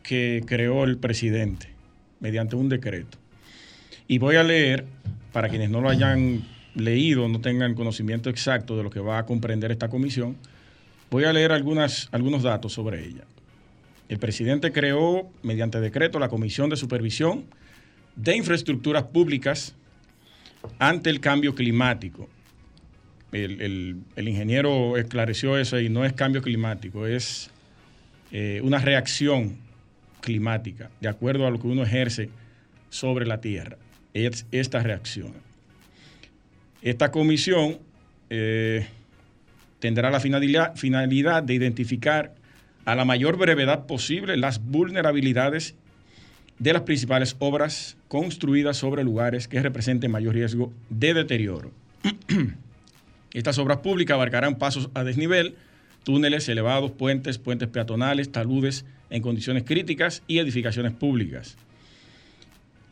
que 0.03 0.43
creó 0.45 0.83
el 0.83 0.99
presidente 0.99 1.69
mediante 2.19 2.55
un 2.55 2.69
decreto. 2.69 3.17
Y 4.07 4.19
voy 4.19 4.35
a 4.35 4.43
leer, 4.43 4.85
para 5.31 5.49
quienes 5.49 5.71
no 5.71 5.81
lo 5.81 5.89
hayan 5.89 6.43
leído, 6.75 7.27
no 7.29 7.41
tengan 7.41 7.73
conocimiento 7.73 8.29
exacto 8.29 8.77
de 8.77 8.83
lo 8.83 8.91
que 8.91 8.99
va 8.99 9.17
a 9.17 9.25
comprender 9.25 9.71
esta 9.71 9.89
comisión, 9.89 10.37
voy 11.09 11.23
a 11.23 11.33
leer 11.33 11.51
algunas, 11.51 12.09
algunos 12.11 12.43
datos 12.43 12.73
sobre 12.73 13.03
ella. 13.03 13.23
El 14.13 14.19
presidente 14.19 14.71
creó, 14.71 15.27
mediante 15.41 15.81
decreto, 15.81 16.19
la 16.19 16.29
Comisión 16.29 16.69
de 16.69 16.75
Supervisión 16.75 17.45
de 18.15 18.35
Infraestructuras 18.35 19.05
Públicas 19.05 19.73
ante 20.77 21.09
el 21.09 21.19
cambio 21.19 21.55
climático. 21.55 22.29
El, 23.31 24.03
ingeniero 24.15 24.97
esclareció 24.97 25.57
eso 25.57 25.79
y 25.79 25.89
no 25.89 26.05
es 26.05 26.13
cambio 26.13 26.43
climático, 26.43 27.07
es 27.07 27.49
eh, 28.31 28.61
una 28.63 28.77
reacción 28.77 29.57
climática, 30.21 30.91
de 31.01 31.07
acuerdo 31.07 31.47
a 31.47 31.49
lo 31.49 31.59
que 31.59 31.65
uno 31.65 31.81
ejerce 31.81 32.29
sobre 32.91 33.25
la 33.25 33.41
Tierra. 33.41 33.77
Es 34.13 34.45
esta 34.51 34.83
reacción. 34.83 35.33
Esta 36.83 37.09
comisión 37.09 37.79
eh, 38.29 38.85
tendrá 39.79 40.11
la 40.11 40.19
finalidad, 40.19 40.75
finalidad 40.75 41.41
de 41.41 41.55
identificar 41.55 42.42
a 42.85 42.95
la 42.95 43.05
mayor 43.05 43.37
brevedad 43.37 43.85
posible 43.85 44.37
las 44.37 44.63
vulnerabilidades 44.63 45.75
de 46.59 46.73
las 46.73 46.83
principales 46.83 47.35
obras 47.39 47.97
construidas 48.07 48.77
sobre 48.77 49.03
lugares 49.03 49.47
que 49.47 49.61
representen 49.61 50.11
mayor 50.11 50.33
riesgo 50.35 50.71
de 50.89 51.13
deterioro. 51.13 51.71
Estas 53.33 53.57
obras 53.57 53.79
públicas 53.79 54.15
abarcarán 54.15 54.57
pasos 54.57 54.89
a 54.93 55.03
desnivel, 55.03 55.55
túneles 56.03 56.47
elevados, 56.49 56.91
puentes, 56.91 57.37
puentes 57.37 57.67
peatonales, 57.69 58.31
taludes 58.31 58.85
en 59.09 59.21
condiciones 59.21 59.63
críticas 59.63 60.21
y 60.27 60.39
edificaciones 60.39 60.91
públicas. 60.93 61.57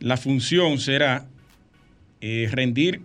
La 0.00 0.16
función 0.16 0.78
será 0.78 1.26
eh, 2.20 2.48
rendir 2.50 3.02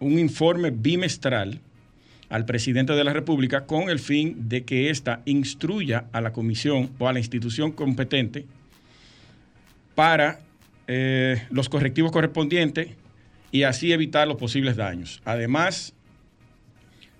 un 0.00 0.18
informe 0.18 0.70
bimestral 0.70 1.60
al 2.28 2.44
presidente 2.44 2.92
de 2.92 3.04
la 3.04 3.12
República 3.12 3.64
con 3.64 3.88
el 3.88 3.98
fin 3.98 4.48
de 4.48 4.64
que 4.64 4.90
ésta 4.90 5.22
instruya 5.24 6.06
a 6.12 6.20
la 6.20 6.32
comisión 6.32 6.90
o 6.98 7.08
a 7.08 7.12
la 7.12 7.18
institución 7.18 7.72
competente 7.72 8.44
para 9.94 10.40
eh, 10.86 11.42
los 11.50 11.68
correctivos 11.68 12.12
correspondientes 12.12 12.88
y 13.50 13.62
así 13.62 13.92
evitar 13.92 14.28
los 14.28 14.36
posibles 14.36 14.76
daños. 14.76 15.22
Además, 15.24 15.94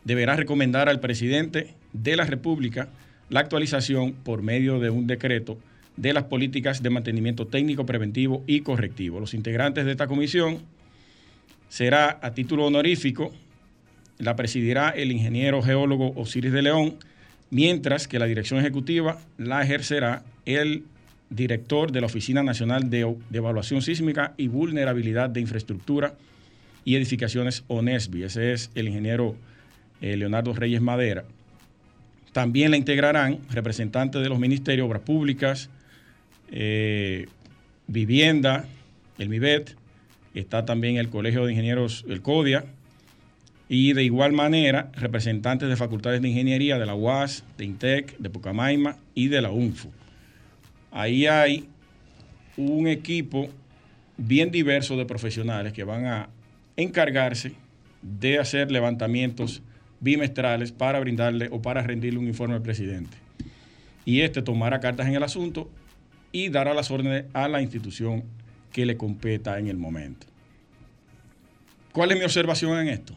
deberá 0.04 0.36
recomendar 0.36 0.88
al 0.88 1.00
presidente 1.00 1.74
de 1.92 2.16
la 2.16 2.24
República 2.24 2.88
la 3.30 3.40
actualización 3.40 4.12
por 4.12 4.42
medio 4.42 4.78
de 4.78 4.90
un 4.90 5.06
decreto 5.06 5.58
de 5.96 6.12
las 6.12 6.24
políticas 6.24 6.82
de 6.82 6.90
mantenimiento 6.90 7.46
técnico, 7.46 7.84
preventivo 7.84 8.44
y 8.46 8.60
correctivo. 8.60 9.20
Los 9.20 9.34
integrantes 9.34 9.84
de 9.84 9.90
esta 9.90 10.06
comisión 10.06 10.60
será 11.68 12.18
a 12.22 12.32
título 12.32 12.66
honorífico 12.66 13.32
la 14.18 14.36
presidirá 14.36 14.90
el 14.90 15.12
ingeniero 15.12 15.62
geólogo 15.62 16.12
Osiris 16.16 16.52
de 16.52 16.62
León, 16.62 16.96
mientras 17.50 18.08
que 18.08 18.18
la 18.18 18.26
dirección 18.26 18.60
ejecutiva 18.60 19.18
la 19.38 19.62
ejercerá 19.62 20.22
el 20.44 20.84
director 21.30 21.92
de 21.92 22.00
la 22.00 22.06
Oficina 22.06 22.42
Nacional 22.42 22.90
de, 22.90 23.16
Evaluación 23.32 23.82
Sísmica 23.82 24.34
y 24.36 24.48
Vulnerabilidad 24.48 25.30
de 25.30 25.40
Infraestructura 25.40 26.14
y 26.84 26.96
Edificaciones 26.96 27.64
ONESBI. 27.68 28.24
Ese 28.24 28.52
es 28.52 28.70
el 28.74 28.88
ingeniero 28.88 29.36
eh, 30.00 30.16
Leonardo 30.16 30.52
Reyes 30.54 30.80
Madera. 30.80 31.24
También 32.32 32.70
la 32.70 32.76
integrarán 32.76 33.38
representantes 33.50 34.22
de 34.22 34.28
los 34.28 34.38
ministerios 34.38 34.86
Obras 34.86 35.02
Públicas, 35.02 35.70
eh, 36.50 37.26
Vivienda, 37.86 38.66
el 39.18 39.28
MIBET, 39.28 39.76
está 40.34 40.64
también 40.64 40.96
el 40.96 41.08
Colegio 41.08 41.44
de 41.44 41.52
Ingenieros, 41.52 42.04
el 42.08 42.22
CODIA, 42.22 42.64
y 43.68 43.92
de 43.92 44.02
igual 44.02 44.32
manera 44.32 44.90
representantes 44.94 45.68
de 45.68 45.76
facultades 45.76 46.22
de 46.22 46.28
ingeniería 46.28 46.78
de 46.78 46.86
la 46.86 46.94
UAS, 46.94 47.44
de 47.58 47.64
INTEC, 47.64 48.16
de 48.18 48.30
Pucamaima 48.30 48.96
y 49.14 49.28
de 49.28 49.42
la 49.42 49.50
UNFU. 49.50 49.90
Ahí 50.90 51.26
hay 51.26 51.68
un 52.56 52.88
equipo 52.88 53.48
bien 54.16 54.50
diverso 54.50 54.96
de 54.96 55.04
profesionales 55.04 55.72
que 55.72 55.84
van 55.84 56.06
a 56.06 56.28
encargarse 56.76 57.52
de 58.02 58.38
hacer 58.38 58.70
levantamientos 58.70 59.62
bimestrales 60.00 60.72
para 60.72 61.00
brindarle 61.00 61.48
o 61.50 61.60
para 61.60 61.82
rendirle 61.82 62.18
un 62.18 62.26
informe 62.26 62.54
al 62.54 62.62
presidente. 62.62 63.16
Y 64.04 64.22
este 64.22 64.40
tomará 64.42 64.80
cartas 64.80 65.06
en 65.06 65.14
el 65.14 65.22
asunto 65.22 65.70
y 66.32 66.48
dará 66.48 66.72
las 66.72 66.90
órdenes 66.90 67.24
a 67.34 67.48
la 67.48 67.60
institución 67.60 68.24
que 68.72 68.86
le 68.86 68.96
competa 68.96 69.58
en 69.58 69.68
el 69.68 69.76
momento. 69.76 70.26
¿Cuál 71.92 72.12
es 72.12 72.18
mi 72.18 72.24
observación 72.24 72.78
en 72.78 72.88
esto? 72.88 73.16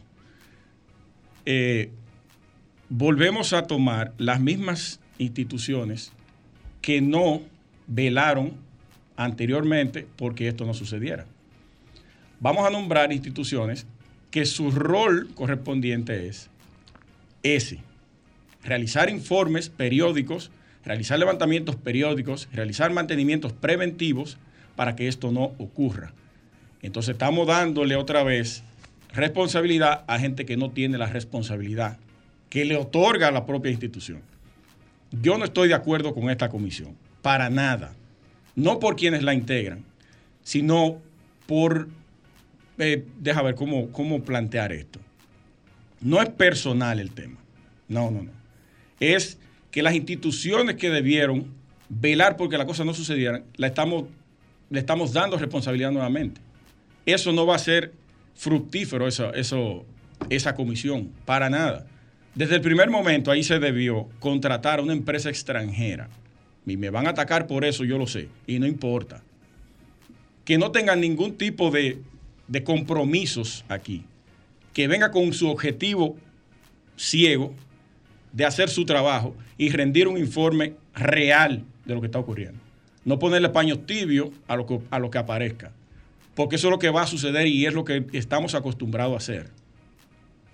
Eh, 1.44 1.90
volvemos 2.88 3.52
a 3.52 3.66
tomar 3.66 4.12
las 4.18 4.40
mismas 4.40 5.00
instituciones 5.18 6.12
que 6.80 7.00
no 7.00 7.42
velaron 7.86 8.52
anteriormente 9.16 10.06
porque 10.16 10.48
esto 10.48 10.64
no 10.64 10.74
sucediera. 10.74 11.26
Vamos 12.40 12.66
a 12.66 12.70
nombrar 12.70 13.12
instituciones 13.12 13.86
que 14.30 14.46
su 14.46 14.70
rol 14.70 15.30
correspondiente 15.34 16.26
es 16.26 16.50
ese, 17.42 17.78
realizar 18.64 19.10
informes 19.10 19.68
periódicos, 19.68 20.50
realizar 20.84 21.18
levantamientos 21.18 21.76
periódicos, 21.76 22.48
realizar 22.52 22.92
mantenimientos 22.92 23.52
preventivos 23.52 24.38
para 24.76 24.96
que 24.96 25.08
esto 25.08 25.30
no 25.32 25.52
ocurra. 25.58 26.12
Entonces 26.82 27.12
estamos 27.12 27.46
dándole 27.46 27.94
otra 27.96 28.22
vez 28.22 28.64
responsabilidad 29.12 30.04
a 30.06 30.18
gente 30.18 30.44
que 30.44 30.56
no 30.56 30.70
tiene 30.70 30.98
la 30.98 31.06
responsabilidad 31.06 31.98
que 32.48 32.64
le 32.64 32.76
otorga 32.76 33.30
la 33.30 33.46
propia 33.46 33.70
institución. 33.70 34.20
Yo 35.10 35.38
no 35.38 35.44
estoy 35.44 35.68
de 35.68 35.74
acuerdo 35.74 36.14
con 36.14 36.30
esta 36.30 36.48
comisión, 36.48 36.96
para 37.20 37.50
nada. 37.50 37.94
No 38.54 38.78
por 38.78 38.96
quienes 38.96 39.22
la 39.22 39.34
integran, 39.34 39.84
sino 40.42 40.98
por... 41.46 41.88
Eh, 42.78 43.06
deja 43.18 43.42
ver 43.42 43.54
cómo, 43.54 43.90
cómo 43.90 44.22
plantear 44.22 44.72
esto. 44.72 44.98
No 46.00 46.20
es 46.20 46.28
personal 46.30 47.00
el 47.00 47.10
tema. 47.12 47.38
No, 47.88 48.10
no, 48.10 48.22
no. 48.22 48.30
Es 49.00 49.38
que 49.70 49.82
las 49.82 49.94
instituciones 49.94 50.76
que 50.76 50.90
debieron 50.90 51.46
velar 51.88 52.36
porque 52.36 52.56
las 52.56 52.66
cosas 52.66 52.86
no 52.86 52.94
sucedieran, 52.94 53.44
la 53.56 53.66
estamos, 53.68 54.04
le 54.70 54.78
estamos 54.78 55.12
dando 55.12 55.38
responsabilidad 55.38 55.90
nuevamente. 55.90 56.40
Eso 57.04 57.32
no 57.32 57.46
va 57.46 57.56
a 57.56 57.58
ser 57.58 57.92
fructífero, 58.42 59.06
eso, 59.06 59.86
esa 60.28 60.54
comisión, 60.56 61.12
para 61.24 61.48
nada. 61.48 61.86
Desde 62.34 62.56
el 62.56 62.60
primer 62.60 62.90
momento 62.90 63.30
ahí 63.30 63.44
se 63.44 63.60
debió 63.60 64.08
contratar 64.18 64.80
a 64.80 64.82
una 64.82 64.94
empresa 64.94 65.30
extranjera. 65.30 66.08
Y 66.66 66.76
me 66.76 66.90
van 66.90 67.06
a 67.06 67.10
atacar 67.10 67.46
por 67.46 67.64
eso, 67.64 67.84
yo 67.84 67.98
lo 67.98 68.08
sé, 68.08 68.28
y 68.48 68.58
no 68.58 68.66
importa. 68.66 69.22
Que 70.44 70.58
no 70.58 70.72
tengan 70.72 71.00
ningún 71.00 71.36
tipo 71.36 71.70
de, 71.70 72.00
de 72.48 72.64
compromisos 72.64 73.64
aquí. 73.68 74.02
Que 74.72 74.88
venga 74.88 75.12
con 75.12 75.32
su 75.32 75.48
objetivo 75.48 76.16
ciego 76.96 77.54
de 78.32 78.44
hacer 78.44 78.70
su 78.70 78.84
trabajo 78.84 79.36
y 79.56 79.70
rendir 79.70 80.08
un 80.08 80.18
informe 80.18 80.74
real 80.96 81.62
de 81.84 81.94
lo 81.94 82.00
que 82.00 82.06
está 82.06 82.18
ocurriendo. 82.18 82.58
No 83.04 83.20
ponerle 83.20 83.50
paños 83.50 83.86
tibios 83.86 84.30
a 84.48 84.56
lo 84.56 84.66
que, 84.66 84.80
a 84.90 84.98
lo 84.98 85.12
que 85.12 85.18
aparezca. 85.18 85.70
Porque 86.34 86.56
eso 86.56 86.68
es 86.68 86.70
lo 86.70 86.78
que 86.78 86.90
va 86.90 87.02
a 87.02 87.06
suceder 87.06 87.46
y 87.46 87.66
es 87.66 87.74
lo 87.74 87.84
que 87.84 88.06
estamos 88.12 88.54
acostumbrados 88.54 89.14
a 89.14 89.16
hacer 89.16 89.50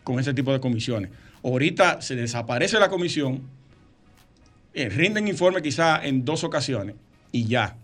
con 0.03 0.19
ese 0.19 0.35
tipo 0.35 0.53
de 0.53 0.61
comisiones. 0.61 1.11
Ahorita 1.43 2.01
se 2.01 2.17
desaparece 2.17 2.81
la 2.81 2.89
comisión, 2.89 3.43
eh, 4.75 4.89
rinden 4.89 5.29
informe 5.29 5.63
quizá 5.63 6.05
en 6.05 6.25
dos 6.25 6.45
ocasiones 6.45 6.97
y 7.31 7.45
ya. 7.45 7.77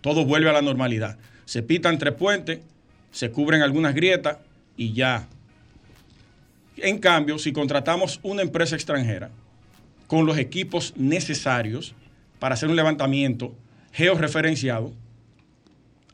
Todo 0.00 0.24
vuelve 0.24 0.50
a 0.50 0.52
la 0.52 0.62
normalidad. 0.62 1.18
Se 1.44 1.62
pitan 1.62 1.98
tres 1.98 2.14
puentes, 2.14 2.60
se 3.10 3.30
cubren 3.30 3.62
algunas 3.62 3.94
grietas 3.94 4.38
y 4.76 4.92
ya. 4.92 5.28
En 6.76 6.98
cambio, 6.98 7.38
si 7.38 7.52
contratamos 7.52 8.20
una 8.22 8.42
empresa 8.42 8.74
extranjera 8.74 9.30
con 10.06 10.26
los 10.26 10.38
equipos 10.38 10.94
necesarios 10.96 11.94
para 12.38 12.54
hacer 12.54 12.68
un 12.68 12.76
levantamiento 12.76 13.54
georreferenciado, 13.92 14.92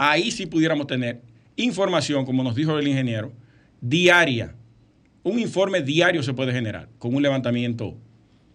ahí 0.00 0.30
sí 0.30 0.46
pudiéramos 0.46 0.86
tener 0.86 1.20
información, 1.56 2.24
como 2.24 2.42
nos 2.42 2.54
dijo 2.54 2.78
el 2.78 2.88
ingeniero, 2.88 3.34
diaria. 3.82 4.54
Un 5.22 5.38
informe 5.38 5.82
diario 5.82 6.22
se 6.22 6.32
puede 6.32 6.52
generar 6.54 6.88
con 6.98 7.14
un 7.14 7.22
levantamiento 7.22 7.98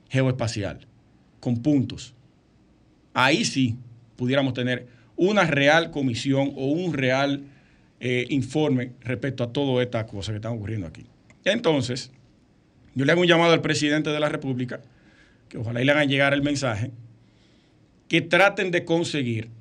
geoespacial, 0.10 0.88
con 1.40 1.62
puntos. 1.62 2.16
Ahí 3.14 3.46
sí 3.46 3.78
pudiéramos 4.16 4.56
tener 4.56 4.88
una 5.16 5.44
real 5.44 5.92
comisión 5.92 6.52
o 6.56 6.66
un 6.66 6.94
real 6.94 7.44
eh, 8.00 8.26
informe 8.30 8.94
respecto 9.02 9.44
a 9.44 9.54
todas 9.54 9.86
estas 9.86 10.06
cosas 10.06 10.32
que 10.32 10.38
están 10.38 10.54
ocurriendo 10.54 10.88
aquí. 10.88 11.06
Entonces, 11.44 12.12
yo 12.96 13.06
le 13.06 13.12
hago 13.12 13.22
un 13.22 13.28
llamado 13.28 13.54
al 13.54 13.62
presidente 13.62 14.10
de 14.10 14.20
la 14.20 14.30
República, 14.30 14.82
que 15.48 15.60
ojalá 15.60 15.80
y 15.80 15.86
le 15.86 15.92
hagan 15.92 16.10
llegar 16.10 16.34
el 16.34 16.42
mensaje, 16.42 16.90
que 18.08 18.22
traten 18.22 18.72
de 18.72 18.84
conseguir 18.84 19.52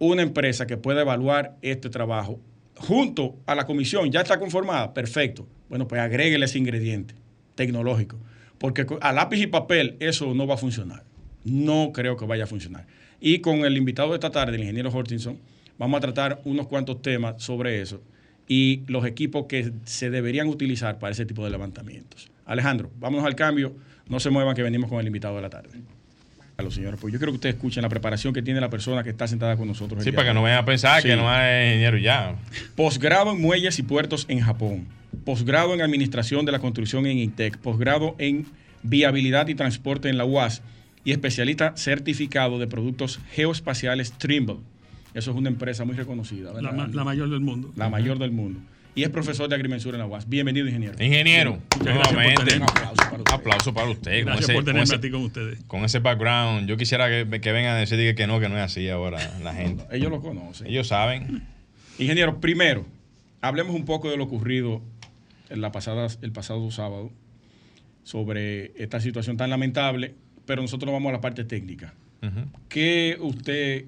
una 0.00 0.22
empresa 0.22 0.66
que 0.66 0.76
pueda 0.76 1.02
evaluar 1.02 1.56
este 1.62 1.90
trabajo 1.90 2.40
junto 2.74 3.36
a 3.46 3.54
la 3.54 3.66
comisión. 3.66 4.10
Ya 4.10 4.22
está 4.22 4.40
conformada, 4.40 4.92
perfecto. 4.92 5.46
Bueno, 5.68 5.86
pues 5.86 6.00
agréguele 6.00 6.46
ese 6.46 6.58
ingrediente 6.58 7.14
tecnológico, 7.54 8.18
porque 8.58 8.86
a 9.00 9.12
lápiz 9.12 9.40
y 9.40 9.46
papel 9.46 9.96
eso 10.00 10.34
no 10.34 10.46
va 10.46 10.54
a 10.54 10.58
funcionar. 10.58 11.04
No 11.44 11.92
creo 11.92 12.16
que 12.16 12.24
vaya 12.24 12.44
a 12.44 12.46
funcionar. 12.46 12.86
Y 13.20 13.40
con 13.40 13.64
el 13.64 13.76
invitado 13.76 14.08
de 14.08 14.14
esta 14.14 14.30
tarde, 14.30 14.56
el 14.56 14.62
ingeniero 14.62 14.90
Hortinson, 14.90 15.38
vamos 15.78 15.98
a 15.98 16.00
tratar 16.00 16.40
unos 16.44 16.66
cuantos 16.66 17.02
temas 17.02 17.42
sobre 17.42 17.80
eso 17.80 18.02
y 18.48 18.82
los 18.86 19.04
equipos 19.04 19.46
que 19.46 19.72
se 19.84 20.10
deberían 20.10 20.48
utilizar 20.48 20.98
para 20.98 21.12
ese 21.12 21.26
tipo 21.26 21.44
de 21.44 21.50
levantamientos. 21.50 22.30
Alejandro, 22.46 22.90
vámonos 22.98 23.26
al 23.26 23.36
cambio. 23.36 23.76
No 24.08 24.18
se 24.18 24.30
muevan 24.30 24.56
que 24.56 24.62
venimos 24.62 24.88
con 24.88 24.98
el 24.98 25.06
invitado 25.06 25.36
de 25.36 25.42
la 25.42 25.50
tarde. 25.50 25.78
A 26.60 26.62
los 26.62 26.74
señores, 26.74 26.98
pues 27.00 27.12
yo 27.12 27.18
quiero 27.18 27.32
que 27.32 27.36
ustedes 27.36 27.54
escuchen 27.56 27.82
la 27.82 27.88
preparación 27.88 28.32
que 28.34 28.42
tiene 28.42 28.60
la 28.60 28.70
persona 28.70 29.02
que 29.02 29.10
está 29.10 29.26
sentada 29.26 29.56
con 29.56 29.66
nosotros. 29.66 30.04
Sí, 30.04 30.12
para 30.12 30.28
que 30.28 30.34
no 30.34 30.42
vayan 30.42 30.58
a 30.58 30.64
pensar 30.64 31.00
Sí. 31.02 31.08
que 31.08 31.16
no 31.16 31.28
hay 31.28 31.68
ingeniero 31.68 31.96
ya. 31.98 32.36
Posgrado 32.76 33.32
en 33.32 33.40
muelles 33.40 33.78
y 33.78 33.82
puertos 33.82 34.26
en 34.28 34.40
Japón. 34.40 34.86
Posgrado 35.24 35.74
en 35.74 35.80
administración 35.82 36.44
de 36.46 36.52
la 36.52 36.58
construcción 36.58 37.06
en 37.06 37.18
INTEC. 37.18 37.58
Posgrado 37.58 38.14
en 38.18 38.46
viabilidad 38.82 39.48
y 39.48 39.54
transporte 39.54 40.08
en 40.08 40.18
la 40.18 40.24
UAS. 40.24 40.62
Y 41.04 41.12
especialista 41.12 41.72
certificado 41.76 42.58
de 42.58 42.66
productos 42.66 43.20
geoespaciales 43.32 44.12
Trimble. 44.12 44.56
Eso 45.14 45.30
es 45.32 45.36
una 45.36 45.48
empresa 45.48 45.84
muy 45.84 45.96
reconocida. 45.96 46.52
¿verdad, 46.52 46.70
La, 46.70 46.72
ma- 46.72 46.84
Andy? 46.84 46.96
la 46.96 47.04
mayor 47.04 47.30
del 47.30 47.40
mundo. 47.40 47.72
La 47.74 47.88
mayor 47.88 48.18
del 48.18 48.30
mundo. 48.32 48.60
Y 48.94 49.04
es 49.04 49.08
profesor 49.10 49.48
de 49.48 49.54
agrimensura 49.54 49.96
en 49.96 50.00
la 50.00 50.06
UAS. 50.06 50.28
Bienvenido, 50.28 50.66
ingeniero. 50.66 50.94
Ingeniero, 51.02 51.58
nuevamente. 51.82 52.56
Un 52.56 52.62
aplauso 52.64 52.94
para 53.04 53.18
usted. 53.22 53.32
Aplauso 53.32 53.74
para 53.74 53.88
usted. 53.88 54.24
Gracias 54.24 54.44
ese- 54.44 54.52
por 54.54 54.64
tenerme 54.64 54.82
ese- 54.84 54.94
a 54.96 55.00
ti 55.00 55.10
con 55.10 55.22
ustedes. 55.22 55.58
con 55.66 55.84
ese 55.84 56.00
background. 56.00 56.68
Yo 56.68 56.76
quisiera 56.76 57.08
que, 57.08 57.40
que 57.40 57.52
vengan 57.52 57.76
a 57.76 57.78
decir 57.78 58.14
que 58.16 58.26
no, 58.26 58.40
que 58.40 58.48
no 58.48 58.56
es 58.58 58.64
así 58.64 58.88
ahora 58.88 59.18
la 59.42 59.54
gente. 59.54 59.84
Ellos 59.92 60.10
lo 60.10 60.20
conocen. 60.20 60.66
Ellos 60.66 60.88
saben. 60.88 61.42
Ingeniero, 61.98 62.40
primero, 62.40 62.84
hablemos 63.40 63.74
un 63.76 63.84
poco 63.84 64.10
de 64.10 64.16
lo 64.16 64.24
ocurrido 64.24 64.82
en 65.50 65.60
la 65.60 65.70
pasada, 65.70 66.08
el 66.22 66.32
pasado 66.32 66.68
sábado 66.72 67.10
sobre 68.02 68.72
esta 68.82 69.00
situación 69.00 69.36
tan 69.36 69.50
lamentable, 69.50 70.14
pero 70.46 70.62
nosotros 70.62 70.86
nos 70.86 70.94
vamos 70.94 71.10
a 71.10 71.12
la 71.12 71.20
parte 71.20 71.44
técnica. 71.44 71.94
Ujú. 72.22 72.40
¿Qué 72.68 73.16
usted, 73.20 73.84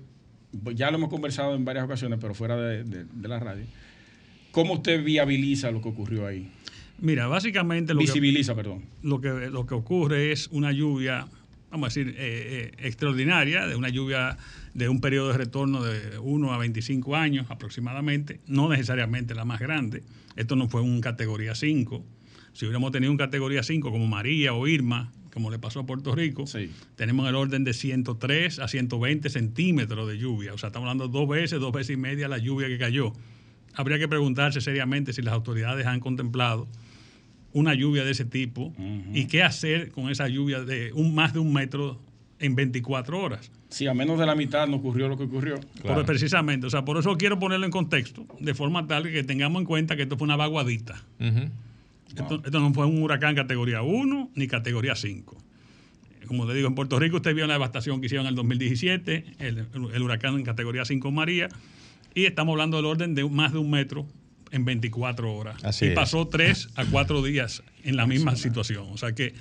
ya 0.75 0.91
lo 0.91 0.99
hemos 0.99 1.11
conversado 1.11 1.55
en 1.57 1.65
varias 1.65 1.85
ocasiones, 1.85 2.19
pero 2.21 2.35
fuera 2.35 2.57
de, 2.57 2.85
de- 2.85 3.05
de 3.05 3.29
la 3.29 3.39
radio, 3.41 3.65
cómo 4.53 4.75
usted 4.75 5.03
viabiliza 5.03 5.71
lo 5.71 5.83
que 5.83 5.89
ocurrió 5.89 6.27
ahí? 6.27 6.49
Mira, 7.01 7.27
básicamente 7.27 7.95
lo 7.95 7.99
que, 8.01 8.07
Visibiliza, 8.07 8.55
perdón. 8.55 8.85
lo 9.03 9.21
que, 9.21 9.29
lo 9.51 9.67
que 9.67 9.75
ocurre 9.75 10.31
es 10.31 10.47
una 10.53 10.71
lluvia, 10.71 11.27
vamos 11.71 11.87
a 11.87 11.89
decir, 12.01 12.15
eh, 12.17 12.71
eh, 12.79 12.87
extraordinaria, 12.87 13.67
de 13.67 13.75
una 13.75 13.89
lluvia 13.89 14.37
de 14.75 14.89
un 14.89 15.01
periodo 15.01 15.33
de 15.33 15.39
retorno 15.39 15.83
de 15.83 16.19
1 16.19 16.53
a 16.53 16.59
25 16.59 17.17
años 17.17 17.47
aproximadamente, 17.51 18.41
no 18.47 18.69
necesariamente 18.69 19.35
la 19.35 19.45
más 19.45 19.59
grande. 19.59 20.05
Esto 20.37 20.55
no 20.55 20.69
fue 20.69 20.81
un 20.81 21.01
categoría 21.01 21.55
5. 21.57 22.05
Si 22.53 22.67
hubiéramos 22.67 22.93
tenido 22.93 23.11
un 23.11 23.19
categoría 23.19 23.63
5 23.65 23.91
como 23.91 24.07
María 24.07 24.55
o 24.55 24.69
Irma, 24.69 25.11
como 25.33 25.51
le 25.51 25.59
pasó 25.59 25.81
a 25.81 25.87
Puerto 25.87 26.15
Rico, 26.15 26.47
Sí. 26.47 26.71
tenemos 26.95 27.29
el 27.29 27.35
orden 27.35 27.65
de 27.65 27.73
103 27.73 28.59
a 28.61 28.69
120 28.69 29.29
centímetros 29.31 30.07
de 30.09 30.19
lluvia. 30.19 30.53
O 30.55 30.59
sea, 30.59 30.69
estamos 30.69 30.87
hablando 30.89 31.09
dos 31.09 31.29
veces, 31.29 31.59
dos 31.59 31.73
veces 31.73 31.95
y 31.95 31.97
media 31.97 32.29
la 32.29 32.39
lluvia 32.39 32.69
que 32.69 32.79
cayó. 32.79 33.13
Habría 33.75 33.99
que 33.99 34.09
preguntarse 34.09 34.61
seriamente 34.61 35.13
si 35.13 35.23
las 35.23 35.35
autoridades 35.35 35.87
han 35.87 36.01
contemplado 36.01 36.69
una 37.53 37.75
lluvia 37.75 38.05
de 38.05 38.11
ese 38.13 38.25
tipo 38.25 38.73
y 39.13 39.27
qué 39.27 39.43
hacer 39.43 39.91
con 39.91 40.09
esa 40.11 40.29
lluvia 40.29 40.61
de 40.61 40.93
un, 40.95 41.15
más 41.15 41.33
de 41.33 41.39
un 41.39 41.53
metro 41.53 42.01
en 42.39 42.55
24 42.55 43.19
horas. 43.21 43.51
Si 43.69 43.87
a 43.87 43.95
menos 43.95 44.19
de 44.19 44.27
la 44.27 44.35
mitad 44.35 44.67
no 44.67 44.77
ocurrió 44.77 45.09
lo 45.09 45.17
que 45.17 45.25
ocurrió. 45.25 45.61
Claro. 45.81 45.97
Por- 45.97 46.07
precisamente, 46.07 46.67
o 46.67 46.71
sea, 46.71 46.85
por 46.85 46.97
eso 46.99 47.17
quiero 47.17 47.39
ponerlo 47.39 47.65
en 47.67 47.73
contexto, 47.73 48.27
de 48.41 48.55
forma 48.55 48.87
tal 48.87 49.05
que 49.11 49.23
tengamos 49.23 49.61
en 49.61 49.67
cuenta 49.67 49.97
que 49.97 50.03
esto 50.03 50.17
fue 50.19 50.25
una 50.27 50.37
vaguadita. 50.37 51.03
Esto 52.15 52.61
no 52.61 52.75
fue 52.75 52.85
un 52.87 53.03
huracán 53.03 53.35
categoría 53.35 53.83
1 53.83 54.31
ni 54.35 54.47
categoría 54.47 54.95
5. 54.95 55.37
Como 56.27 56.45
le 56.47 56.55
digo, 56.55 56.69
en 56.69 56.75
Puerto 56.75 56.99
Rico 56.99 57.17
usted 57.17 57.35
vio 57.35 57.47
la 57.47 57.55
devastación 57.55 58.01
que 58.01 58.07
hicieron 58.07 58.27
en 58.27 58.31
el 58.31 58.35
2017, 58.37 59.25
el, 59.39 59.67
el 59.95 60.03
huracán 60.03 60.35
en 60.35 60.45
categoría 60.45 60.85
5 60.85 61.11
María, 61.11 61.49
y 62.15 62.25
estamos 62.27 62.53
hablando 62.53 62.77
del 62.77 62.87
orden 62.87 63.15
de 63.15 63.29
más 63.29 63.53
de 63.53 63.59
un 63.59 63.71
metro 63.71 64.07
en 64.51 64.65
24 64.65 65.35
horas. 65.35 65.65
Así 65.65 65.87
y 65.87 65.89
es. 65.89 65.95
pasó 65.95 66.29
3 66.29 66.71
a 66.77 66.85
4 66.85 67.23
días 67.25 67.63
en 67.85 67.97
la 67.97 68.07
misma 68.07 68.37
situación. 68.37 68.87
O 68.91 68.99
sea 68.99 69.13
que 69.13 69.35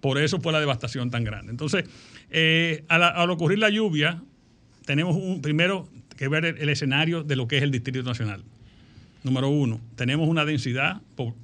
por 0.00 0.18
eso 0.18 0.40
fue 0.40 0.52
la 0.52 0.60
devastación 0.60 1.10
tan 1.10 1.24
grande. 1.24 1.50
Entonces, 1.50 1.84
eh, 2.30 2.84
al, 2.88 3.02
al 3.02 3.30
ocurrir 3.30 3.58
la 3.58 3.70
lluvia, 3.70 4.22
tenemos 4.84 5.16
un, 5.16 5.42
primero 5.42 5.88
que 6.16 6.28
ver 6.28 6.44
el, 6.44 6.58
el 6.58 6.68
escenario 6.68 7.24
de 7.24 7.36
lo 7.36 7.48
que 7.48 7.56
es 7.56 7.62
el 7.62 7.70
Distrito 7.70 8.02
Nacional. 8.02 8.44
Número 9.24 9.48
uno, 9.48 9.80
tenemos 9.96 10.28
una 10.28 10.44
densidad 10.44 11.00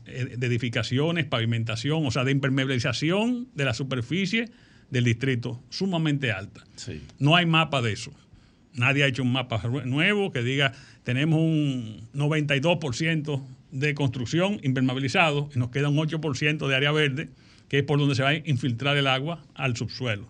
eh, 0.07 0.37
de 0.37 0.47
edificaciones, 0.47 1.25
pavimentación, 1.25 2.07
o 2.07 2.11
sea, 2.11 2.25
de 2.25 2.31
impermeabilización 2.31 3.49
de 3.55 3.65
la 3.65 3.75
superficie 3.75 4.51
del 4.91 5.05
distrito 5.05 5.61
sumamente 5.71 6.31
alta. 6.31 6.65
Sí. 6.77 7.03
No 7.19 7.35
hay 7.35 7.47
mapa 7.47 7.83
de 7.83 7.93
eso. 7.93 8.13
Nadie 8.75 9.05
ha 9.05 9.07
hecho 9.07 9.23
un 9.23 9.33
mapa 9.33 9.63
nuevo 9.85 10.33
que 10.33 10.43
diga 10.43 10.73
tenemos 11.05 11.39
un 11.39 12.09
92% 12.15 13.43
de 13.71 13.95
construcción 13.95 14.59
impermeabilizado 14.63 15.49
y 15.55 15.59
nos 15.59 15.71
queda 15.71 15.89
un 15.89 15.97
8% 15.97 16.67
de 16.67 16.75
área 16.75 16.93
verde, 16.93 17.29
que 17.69 17.79
es 17.79 17.85
por 17.85 17.99
donde 17.99 18.15
se 18.15 18.23
va 18.23 18.31
a 18.31 18.35
infiltrar 18.35 18.97
el 18.97 19.07
agua 19.07 19.45
al 19.55 19.77
subsuelo. 19.77 20.27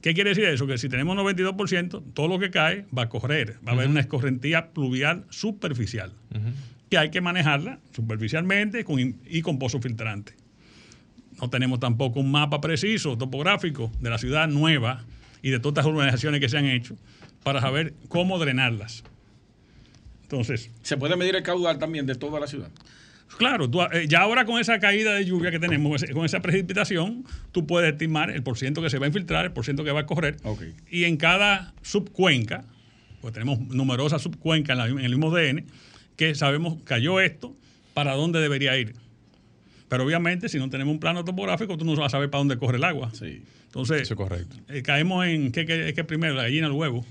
¿Qué 0.00 0.14
quiere 0.14 0.30
decir 0.30 0.44
eso? 0.44 0.66
Que 0.66 0.78
si 0.78 0.88
tenemos 0.88 1.16
92%, 1.16 2.02
todo 2.14 2.28
lo 2.28 2.38
que 2.38 2.50
cae 2.50 2.86
va 2.96 3.02
a 3.02 3.08
correr. 3.08 3.56
Va 3.66 3.72
a 3.72 3.74
haber 3.74 3.88
una 3.88 4.00
escorrentía 4.00 4.68
pluvial 4.68 5.24
superficial, 5.30 6.12
que 6.88 6.96
hay 6.96 7.10
que 7.10 7.20
manejarla 7.20 7.80
superficialmente 7.92 8.84
con 8.84 9.00
y 9.00 9.42
con 9.42 9.58
pozo 9.58 9.80
filtrante. 9.80 10.34
No 11.40 11.50
tenemos 11.50 11.80
tampoco 11.80 12.20
un 12.20 12.30
mapa 12.30 12.60
preciso, 12.60 13.18
topográfico, 13.18 13.90
de 14.00 14.10
la 14.10 14.18
ciudad 14.18 14.48
nueva 14.48 15.04
y 15.42 15.50
de 15.50 15.58
todas 15.58 15.84
las 15.84 15.92
urbanizaciones 15.92 16.40
que 16.40 16.48
se 16.48 16.56
han 16.56 16.66
hecho 16.66 16.96
para 17.46 17.60
saber 17.60 17.94
cómo 18.08 18.40
drenarlas. 18.40 19.04
Entonces, 20.22 20.68
¿Se 20.82 20.96
puede 20.96 21.14
medir 21.14 21.36
el 21.36 21.44
caudal 21.44 21.78
también 21.78 22.04
de 22.04 22.16
toda 22.16 22.40
la 22.40 22.48
ciudad? 22.48 22.70
Claro, 23.38 23.70
tú, 23.70 23.80
eh, 23.82 24.06
ya 24.08 24.22
ahora 24.22 24.44
con 24.46 24.60
esa 24.60 24.80
caída 24.80 25.14
de 25.14 25.24
lluvia 25.24 25.52
que 25.52 25.60
tenemos, 25.60 26.04
con 26.12 26.24
esa 26.24 26.40
precipitación, 26.42 27.24
tú 27.52 27.64
puedes 27.64 27.92
estimar 27.92 28.30
el 28.30 28.42
porciento 28.42 28.82
que 28.82 28.90
se 28.90 28.98
va 28.98 29.06
a 29.06 29.08
infiltrar, 29.08 29.44
el 29.44 29.52
porciento 29.52 29.84
que 29.84 29.92
va 29.92 30.00
a 30.00 30.06
correr. 30.06 30.38
Ok. 30.42 30.62
Y 30.90 31.04
en 31.04 31.16
cada 31.18 31.72
subcuenca, 31.82 32.64
pues 33.20 33.32
tenemos 33.32 33.60
numerosas 33.60 34.22
subcuencas 34.22 34.72
en, 34.74 34.78
la- 34.78 34.86
en 34.88 34.98
el 35.06 35.10
mismo 35.10 35.30
DN, 35.30 35.64
que 36.16 36.34
sabemos 36.34 36.78
cayó 36.82 37.20
esto, 37.20 37.54
para 37.94 38.14
dónde 38.14 38.40
debería 38.40 38.76
ir. 38.76 38.94
Pero 39.88 40.02
obviamente, 40.04 40.48
si 40.48 40.58
no 40.58 40.68
tenemos 40.68 40.92
un 40.92 40.98
plano 40.98 41.24
topográfico, 41.24 41.76
tú 41.78 41.84
no 41.84 41.94
vas 41.94 42.06
a 42.06 42.10
saber 42.16 42.28
para 42.28 42.40
dónde 42.40 42.58
corre 42.58 42.78
el 42.78 42.84
agua. 42.84 43.10
Sí. 43.14 43.42
Entonces, 43.66 44.02
Eso 44.02 44.14
es 44.14 44.18
correcto. 44.18 44.56
eh, 44.68 44.82
caemos 44.82 45.24
en 45.26 45.52
¿qué, 45.52 45.64
qué, 45.66 45.92
qué 45.94 46.02
primero? 46.02 46.34
La 46.34 46.42
gallina 46.44 46.66
o 46.66 46.70
el 46.70 46.76
huevo. 46.76 47.06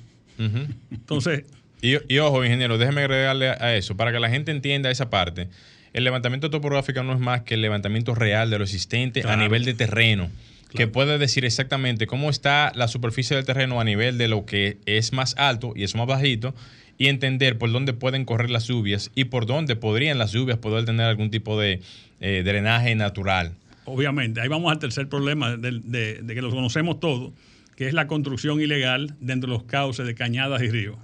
Entonces, 0.91 1.43
Y, 1.81 1.95
y 2.13 2.17
ojo, 2.19 2.43
ingeniero, 2.43 2.77
déjeme 2.77 3.01
agregarle 3.01 3.49
a, 3.49 3.75
eso, 3.75 3.95
para 3.95 4.11
que 4.11 4.19
la 4.19 4.29
gente 4.29 4.51
entienda 4.51 4.89
esa 4.89 5.09
parte. 5.09 5.47
El 5.93 6.03
levantamiento 6.03 6.49
topográfico 6.49 7.03
no 7.03 7.13
es 7.13 7.19
más 7.19 7.41
que 7.41 7.53
el 7.53 7.61
levantamiento 7.61 8.15
real 8.15 8.49
de 8.49 8.57
lo 8.57 8.63
existente 8.63 9.21
a 9.27 9.35
nivel 9.37 9.63
de 9.65 9.73
terreno, 9.73 10.29
que 10.75 10.87
puede 10.87 11.17
decir 11.17 11.45
exactamente 11.45 12.05
cómo 12.07 12.29
está 12.29 12.71
la 12.75 12.87
superficie 12.87 13.35
del 13.35 13.45
terreno 13.45 13.79
a 13.79 13.83
nivel 13.85 14.17
de 14.17 14.27
lo 14.27 14.45
que 14.45 14.77
es 14.85 15.13
más 15.13 15.35
alto 15.37 15.73
y 15.75 15.83
es 15.83 15.95
más 15.95 16.07
bajito, 16.07 16.53
y 16.97 17.07
entender 17.07 17.57
por 17.57 17.71
dónde 17.71 17.93
pueden 17.93 18.25
correr 18.25 18.49
las 18.49 18.67
lluvias 18.67 19.11
y 19.15 19.25
por 19.25 19.45
dónde 19.45 19.75
podrían 19.75 20.17
las 20.17 20.31
lluvias 20.31 20.57
poder 20.57 20.85
tener 20.85 21.05
algún 21.05 21.29
tipo 21.29 21.59
de 21.59 21.81
eh, 22.21 22.41
drenaje 22.45 22.95
natural. 22.95 23.53
obviamente, 23.85 24.41
ahí 24.41 24.47
vamos 24.47 24.71
al 24.71 24.79
tercer 24.79 25.07
problema 25.07 25.55
de, 25.57 25.79
de- 25.83 26.21
de 26.23 26.35
que 26.35 26.41
lo 26.41 26.49
conocemos 26.49 26.99
todos, 26.99 27.31
que 27.75 27.87
es 27.87 27.93
la 27.93 28.07
construcción 28.07 28.61
ilegal 28.61 29.15
dentro 29.19 29.49
de 29.51 29.57
los 29.57 29.63
cauces 29.65 30.05
de 30.05 30.15
cañadas 30.15 30.61
y 30.61 30.69
ríos. 30.69 30.97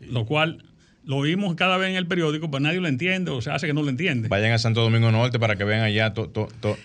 Lo 0.00 0.24
cual 0.26 0.64
lo 1.04 1.20
vimos 1.20 1.54
cada 1.56 1.76
vez 1.76 1.90
en 1.90 1.96
el 1.96 2.06
periódico, 2.06 2.50
pero 2.50 2.60
nadie 2.60 2.80
lo 2.80 2.88
entiende 2.88 3.30
o 3.30 3.40
se 3.42 3.50
hace 3.50 3.66
que 3.66 3.74
no 3.74 3.82
lo 3.82 3.90
entiende. 3.90 4.28
Vayan 4.28 4.52
a 4.52 4.58
Santo 4.58 4.80
Domingo 4.82 5.10
Norte 5.12 5.38
para 5.38 5.56
que 5.56 5.64
vean 5.64 5.82
allá 5.82 6.12
to- 6.14 6.28
to- 6.28 6.48
to- 6.60 6.76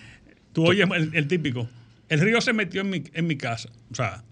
Tú 0.52 0.66
oyes 0.66 0.88
el, 0.94 1.10
el 1.14 1.28
típico, 1.28 1.68
el 2.08 2.20
río 2.20 2.40
se 2.40 2.52
metió 2.52 2.80
en 2.80 2.90
mi, 2.90 3.02
en 3.12 3.26
mi 3.26 3.36
casa. 3.36 3.68
O 3.90 3.94
sea, 3.94 4.22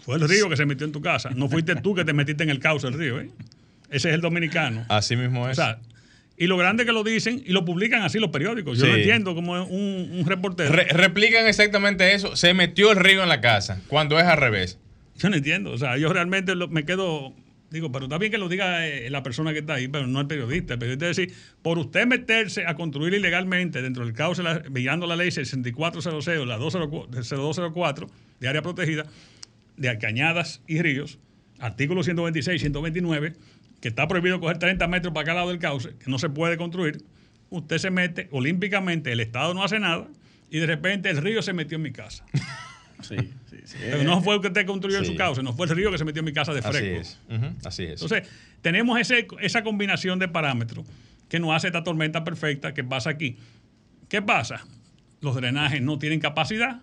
fue 0.00 0.16
el 0.16 0.28
río 0.28 0.48
que 0.50 0.56
se 0.56 0.66
metió 0.66 0.86
en 0.86 0.92
tu 0.92 1.00
casa. 1.00 1.30
No 1.34 1.48
fuiste 1.48 1.74
tú 1.76 1.94
que 1.94 2.04
te 2.04 2.12
metiste 2.12 2.44
en 2.44 2.50
el 2.50 2.58
cauce 2.60 2.86
del 2.86 2.98
río. 2.98 3.20
¿eh? 3.20 3.30
Ese 3.90 4.08
es 4.10 4.14
el 4.14 4.20
dominicano. 4.20 4.84
Así 4.88 5.16
mismo 5.16 5.44
O 5.44 5.48
es. 5.48 5.56
sea, 5.56 5.78
y 6.36 6.46
lo 6.46 6.56
grande 6.56 6.84
que 6.84 6.92
lo 6.92 7.04
dicen 7.04 7.42
y 7.46 7.52
lo 7.52 7.64
publican 7.64 8.02
así 8.02 8.18
los 8.18 8.30
periódicos. 8.30 8.78
Yo 8.78 8.86
Sí. 8.86 8.90
lo 8.90 8.96
entiendo 8.96 9.34
como 9.34 9.52
un, 9.64 10.10
un 10.12 10.26
reportero. 10.26 10.72
Re- 10.72 10.84
replican 10.88 11.46
exactamente 11.46 12.12
eso. 12.14 12.34
Se 12.36 12.54
metió 12.54 12.90
el 12.92 12.96
río 12.98 13.22
en 13.22 13.28
la 13.28 13.40
casa, 13.40 13.80
cuando 13.88 14.18
es 14.18 14.24
al 14.24 14.38
revés. 14.38 14.78
Yo 15.16 15.30
no 15.30 15.36
entiendo. 15.36 15.70
O 15.72 15.78
sea, 15.78 15.96
yo 15.96 16.12
realmente 16.12 16.54
lo- 16.54 16.68
me 16.68 16.84
quedo. 16.84 17.32
Digo, 17.70 17.90
pero 17.90 18.04
está 18.04 18.18
bien 18.18 18.30
que 18.30 18.38
lo 18.38 18.48
diga 18.48 18.86
eh, 18.86 19.10
la 19.10 19.24
persona 19.24 19.52
que 19.52 19.58
está 19.60 19.74
ahí, 19.74 19.88
pero 19.88 20.06
no 20.06 20.20
el 20.20 20.26
periodista. 20.28 20.74
El 20.74 20.78
periodista 20.78 21.10
es 21.10 21.16
decir, 21.16 21.34
por 21.60 21.76
usted 21.78 22.06
meterse 22.06 22.66
a 22.66 22.74
construir 22.76 23.14
ilegalmente 23.14 23.82
dentro 23.82 24.04
del 24.06 24.14
la, 24.44 24.62
violando 24.70 25.06
la 25.08 25.16
ley 25.16 25.32
6400, 25.32 26.46
la 26.46 26.56
204 26.56 27.10
0204 27.22 28.06
de 28.38 28.48
área 28.48 28.62
protegida, 28.62 29.06
de 29.76 29.98
cañadas 29.98 30.62
y 30.68 30.82
ríos, 30.82 31.18
artículo 31.58 32.04
126, 32.04 32.60
129, 32.60 33.32
que 33.84 33.88
está 33.88 34.08
prohibido 34.08 34.40
coger 34.40 34.56
30 34.56 34.88
metros 34.88 35.12
para 35.12 35.26
cada 35.26 35.40
lado 35.40 35.50
del 35.50 35.58
cauce, 35.58 35.90
que 36.02 36.10
no 36.10 36.18
se 36.18 36.30
puede 36.30 36.56
construir. 36.56 37.04
Usted 37.50 37.76
se 37.76 37.90
mete 37.90 38.28
olímpicamente, 38.30 39.12
el 39.12 39.20
Estado 39.20 39.52
no 39.52 39.62
hace 39.62 39.78
nada, 39.78 40.08
y 40.50 40.58
de 40.58 40.64
repente 40.64 41.10
el 41.10 41.18
río 41.18 41.42
se 41.42 41.52
metió 41.52 41.76
en 41.76 41.82
mi 41.82 41.92
casa. 41.92 42.24
Sí, 43.02 43.16
sí, 43.50 43.56
sí. 43.64 43.76
Pero 43.78 44.02
no 44.04 44.22
fue 44.22 44.36
el 44.36 44.40
que 44.40 44.46
usted 44.46 44.64
construyó 44.64 44.96
en 44.96 45.04
su 45.04 45.14
cauce, 45.14 45.42
no 45.42 45.52
fue 45.52 45.66
el 45.66 45.76
río 45.76 45.90
que 45.90 45.98
se 45.98 46.06
metió 46.06 46.20
en 46.20 46.24
mi 46.24 46.32
casa 46.32 46.54
de 46.54 46.60
Así 46.60 46.70
fresco. 46.70 47.00
es. 47.02 47.20
Ujú, 47.28 47.54
Así 47.62 47.82
es. 47.82 48.00
Entonces, 48.00 48.26
tenemos 48.62 48.98
ese, 48.98 49.26
esa 49.42 49.62
combinación 49.62 50.18
de 50.18 50.28
parámetros 50.28 50.86
que 51.28 51.38
nos 51.38 51.54
hace 51.54 51.66
esta 51.66 51.84
tormenta 51.84 52.24
perfecta 52.24 52.72
que 52.72 52.82
pasa 52.82 53.10
aquí. 53.10 53.36
¿Qué 54.08 54.22
pasa? 54.22 54.64
Los 55.20 55.34
drenajes 55.34 55.82
no 55.82 55.98
tienen 55.98 56.18
capacidad, 56.20 56.80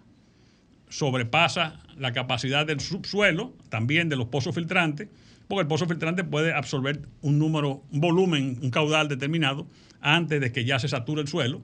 sobrepasa 0.90 1.80
la 1.98 2.14
capacidad 2.14 2.68
del 2.68 2.82
subsuelo, 2.82 3.56
también 3.70 4.08
de 4.08 4.16
los 4.16 4.28
pozos 4.28 4.54
filtrantes, 4.54 5.08
porque 5.52 5.64
el 5.64 5.68
pozo 5.68 5.86
filtrante 5.86 6.24
puede 6.24 6.54
absorber 6.54 7.02
un 7.22 7.38
número, 7.38 7.84
un 7.92 8.00
volumen, 8.00 8.58
un 8.62 8.70
caudal 8.72 9.08
determinado 9.10 9.68
antes 10.00 10.40
de 10.40 10.52
que 10.52 10.64
ya 10.66 10.80
se 10.80 10.88
sature 10.88 11.22
el 11.22 11.28
suelo 11.28 11.62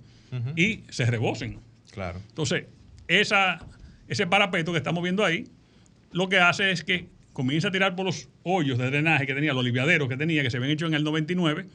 y 0.57 0.81
se 0.89 1.05
rebosen. 1.05 1.59
claro. 1.91 2.19
Entonces, 2.27 2.65
esa, 3.07 3.59
ese 4.09 4.27
parapeto 4.27 4.73
que 4.73 4.77
estamos 4.77 5.01
viendo 5.01 5.23
ahí, 5.23 5.45
lo 6.11 6.27
que 6.27 6.37
hace 6.39 6.71
es 6.71 6.83
que 6.83 7.07
comienza 7.31 7.69
a 7.69 7.71
tirar 7.71 7.95
por 7.95 8.05
los 8.05 8.27
hoyos 8.43 8.77
de 8.77 8.87
drenaje 8.87 9.25
que 9.25 9.33
tenía, 9.33 9.53
los 9.53 9.63
liviaderos 9.63 10.09
que 10.09 10.17
tenía, 10.17 10.43
que 10.43 10.49
se 10.51 10.59
ven 10.59 10.69
hechos 10.71 10.89
en 10.89 10.95
el 10.95 11.03
99. 11.05 11.65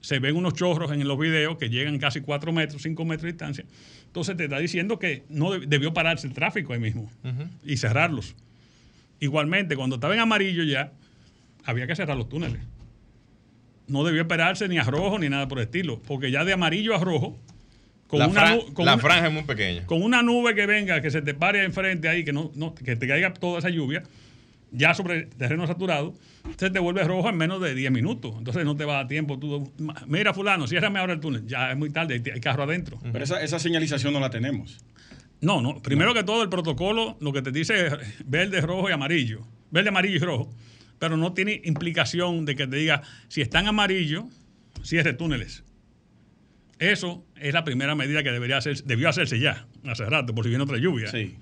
Se 0.00 0.18
ven 0.20 0.36
unos 0.36 0.54
chorros 0.54 0.90
en 0.90 1.06
los 1.06 1.18
videos 1.18 1.58
que 1.58 1.68
llegan 1.68 1.98
casi 1.98 2.20
4 2.22 2.50
metros, 2.52 2.80
5 2.82 3.04
metros 3.04 3.22
de 3.24 3.32
distancia. 3.32 3.64
Entonces, 4.06 4.36
te 4.36 4.44
está 4.44 4.58
diciendo 4.58 4.98
que 4.98 5.24
no 5.28 5.50
deb- 5.54 5.66
debió 5.66 5.92
pararse 5.92 6.26
el 6.26 6.32
tráfico 6.32 6.72
ahí 6.72 6.80
mismo 6.80 7.10
y 7.64 7.76
cerrarlos. 7.76 8.34
Igualmente, 9.20 9.76
cuando 9.76 9.96
estaba 9.96 10.14
en 10.14 10.20
amarillo 10.20 10.64
ya, 10.64 10.92
había 11.64 11.86
que 11.86 11.94
cerrar 11.96 12.16
los 12.16 12.28
túneles. 12.28 12.60
No 13.88 14.04
debió 14.04 14.22
esperarse 14.22 14.68
ni 14.68 14.78
a 14.78 14.84
rojo 14.84 15.18
ni 15.18 15.28
nada 15.28 15.48
por 15.48 15.58
el 15.58 15.64
estilo, 15.64 16.00
porque 16.06 16.30
ya 16.30 16.44
de 16.44 16.52
amarillo 16.52 16.94
a 16.94 16.98
rojo, 16.98 17.38
con 18.06 18.18
la 18.20 18.28
una, 18.28 18.40
fran- 18.42 18.72
con 18.72 18.86
la 18.86 18.94
una- 18.94 19.02
franja 19.02 19.26
es 19.26 19.32
muy 19.32 19.42
pequeña. 19.42 19.86
con 19.86 20.02
una 20.02 20.22
nube 20.22 20.54
que 20.54 20.66
venga, 20.66 21.00
que 21.00 21.10
se 21.10 21.22
te 21.22 21.34
pare 21.34 21.64
enfrente 21.64 22.08
ahí, 22.08 22.24
que 22.24 22.32
no, 22.32 22.50
no- 22.54 22.74
que 22.74 22.96
te 22.96 23.06
caiga 23.08 23.32
toda 23.34 23.58
esa 23.58 23.70
lluvia, 23.70 24.02
ya 24.70 24.94
sobre 24.94 25.22
terreno 25.26 25.66
saturado, 25.66 26.14
se 26.56 26.70
te 26.70 26.78
vuelve 26.78 27.04
rojo 27.04 27.28
en 27.28 27.36
menos 27.36 27.60
de 27.60 27.74
10 27.74 27.90
minutos. 27.92 28.34
Entonces 28.38 28.64
no 28.64 28.74
te 28.76 28.84
va 28.86 28.94
a 28.94 28.96
dar 28.98 29.08
tiempo. 29.08 29.38
Tú, 29.38 29.70
mira, 30.06 30.32
fulano, 30.32 30.66
ciérrame 30.66 30.98
ahora 30.98 31.12
el 31.12 31.20
túnel. 31.20 31.46
Ya 31.46 31.70
es 31.72 31.76
muy 31.76 31.90
tarde, 31.90 32.14
hay, 32.14 32.32
hay 32.32 32.40
carro 32.40 32.62
adentro. 32.62 32.98
Pero 33.12 33.22
esa, 33.24 33.42
esa 33.42 33.58
señalización 33.58 34.12
no 34.14 34.20
la 34.20 34.30
tenemos. 34.30 34.78
No, 35.42 35.60
no. 35.60 35.82
Primero 35.82 36.14
que 36.14 36.24
todo, 36.24 36.42
el 36.42 36.48
protocolo 36.48 37.16
lo 37.20 37.32
que 37.32 37.42
te 37.42 37.50
dice 37.50 37.86
es 37.86 37.92
verde, 38.24 38.60
rojo 38.62 38.88
y 38.88 38.92
amarillo. 38.92 39.42
Verde, 39.70 39.90
amarillo 39.90 40.16
y 40.16 40.20
rojo. 40.20 40.50
Pero 41.02 41.16
no 41.16 41.32
tiene 41.32 41.60
implicación 41.64 42.44
de 42.44 42.54
que 42.54 42.64
te 42.68 42.76
diga, 42.76 43.02
si 43.26 43.40
está 43.40 43.58
en 43.58 43.66
amarillo, 43.66 44.28
cierre 44.84 45.14
túneles. 45.14 45.64
Eso 46.78 47.24
es 47.40 47.52
la 47.52 47.64
primera 47.64 47.96
medida 47.96 48.22
que 48.22 48.30
debería 48.30 48.58
hacer, 48.58 48.84
debió 48.84 49.08
hacerse 49.08 49.40
ya, 49.40 49.66
hace 49.84 50.04
rato, 50.04 50.32
por 50.32 50.44
si 50.44 50.50
viene 50.50 50.62
otra 50.62 50.78
lluvia. 50.78 51.08
Sí. 51.10 51.34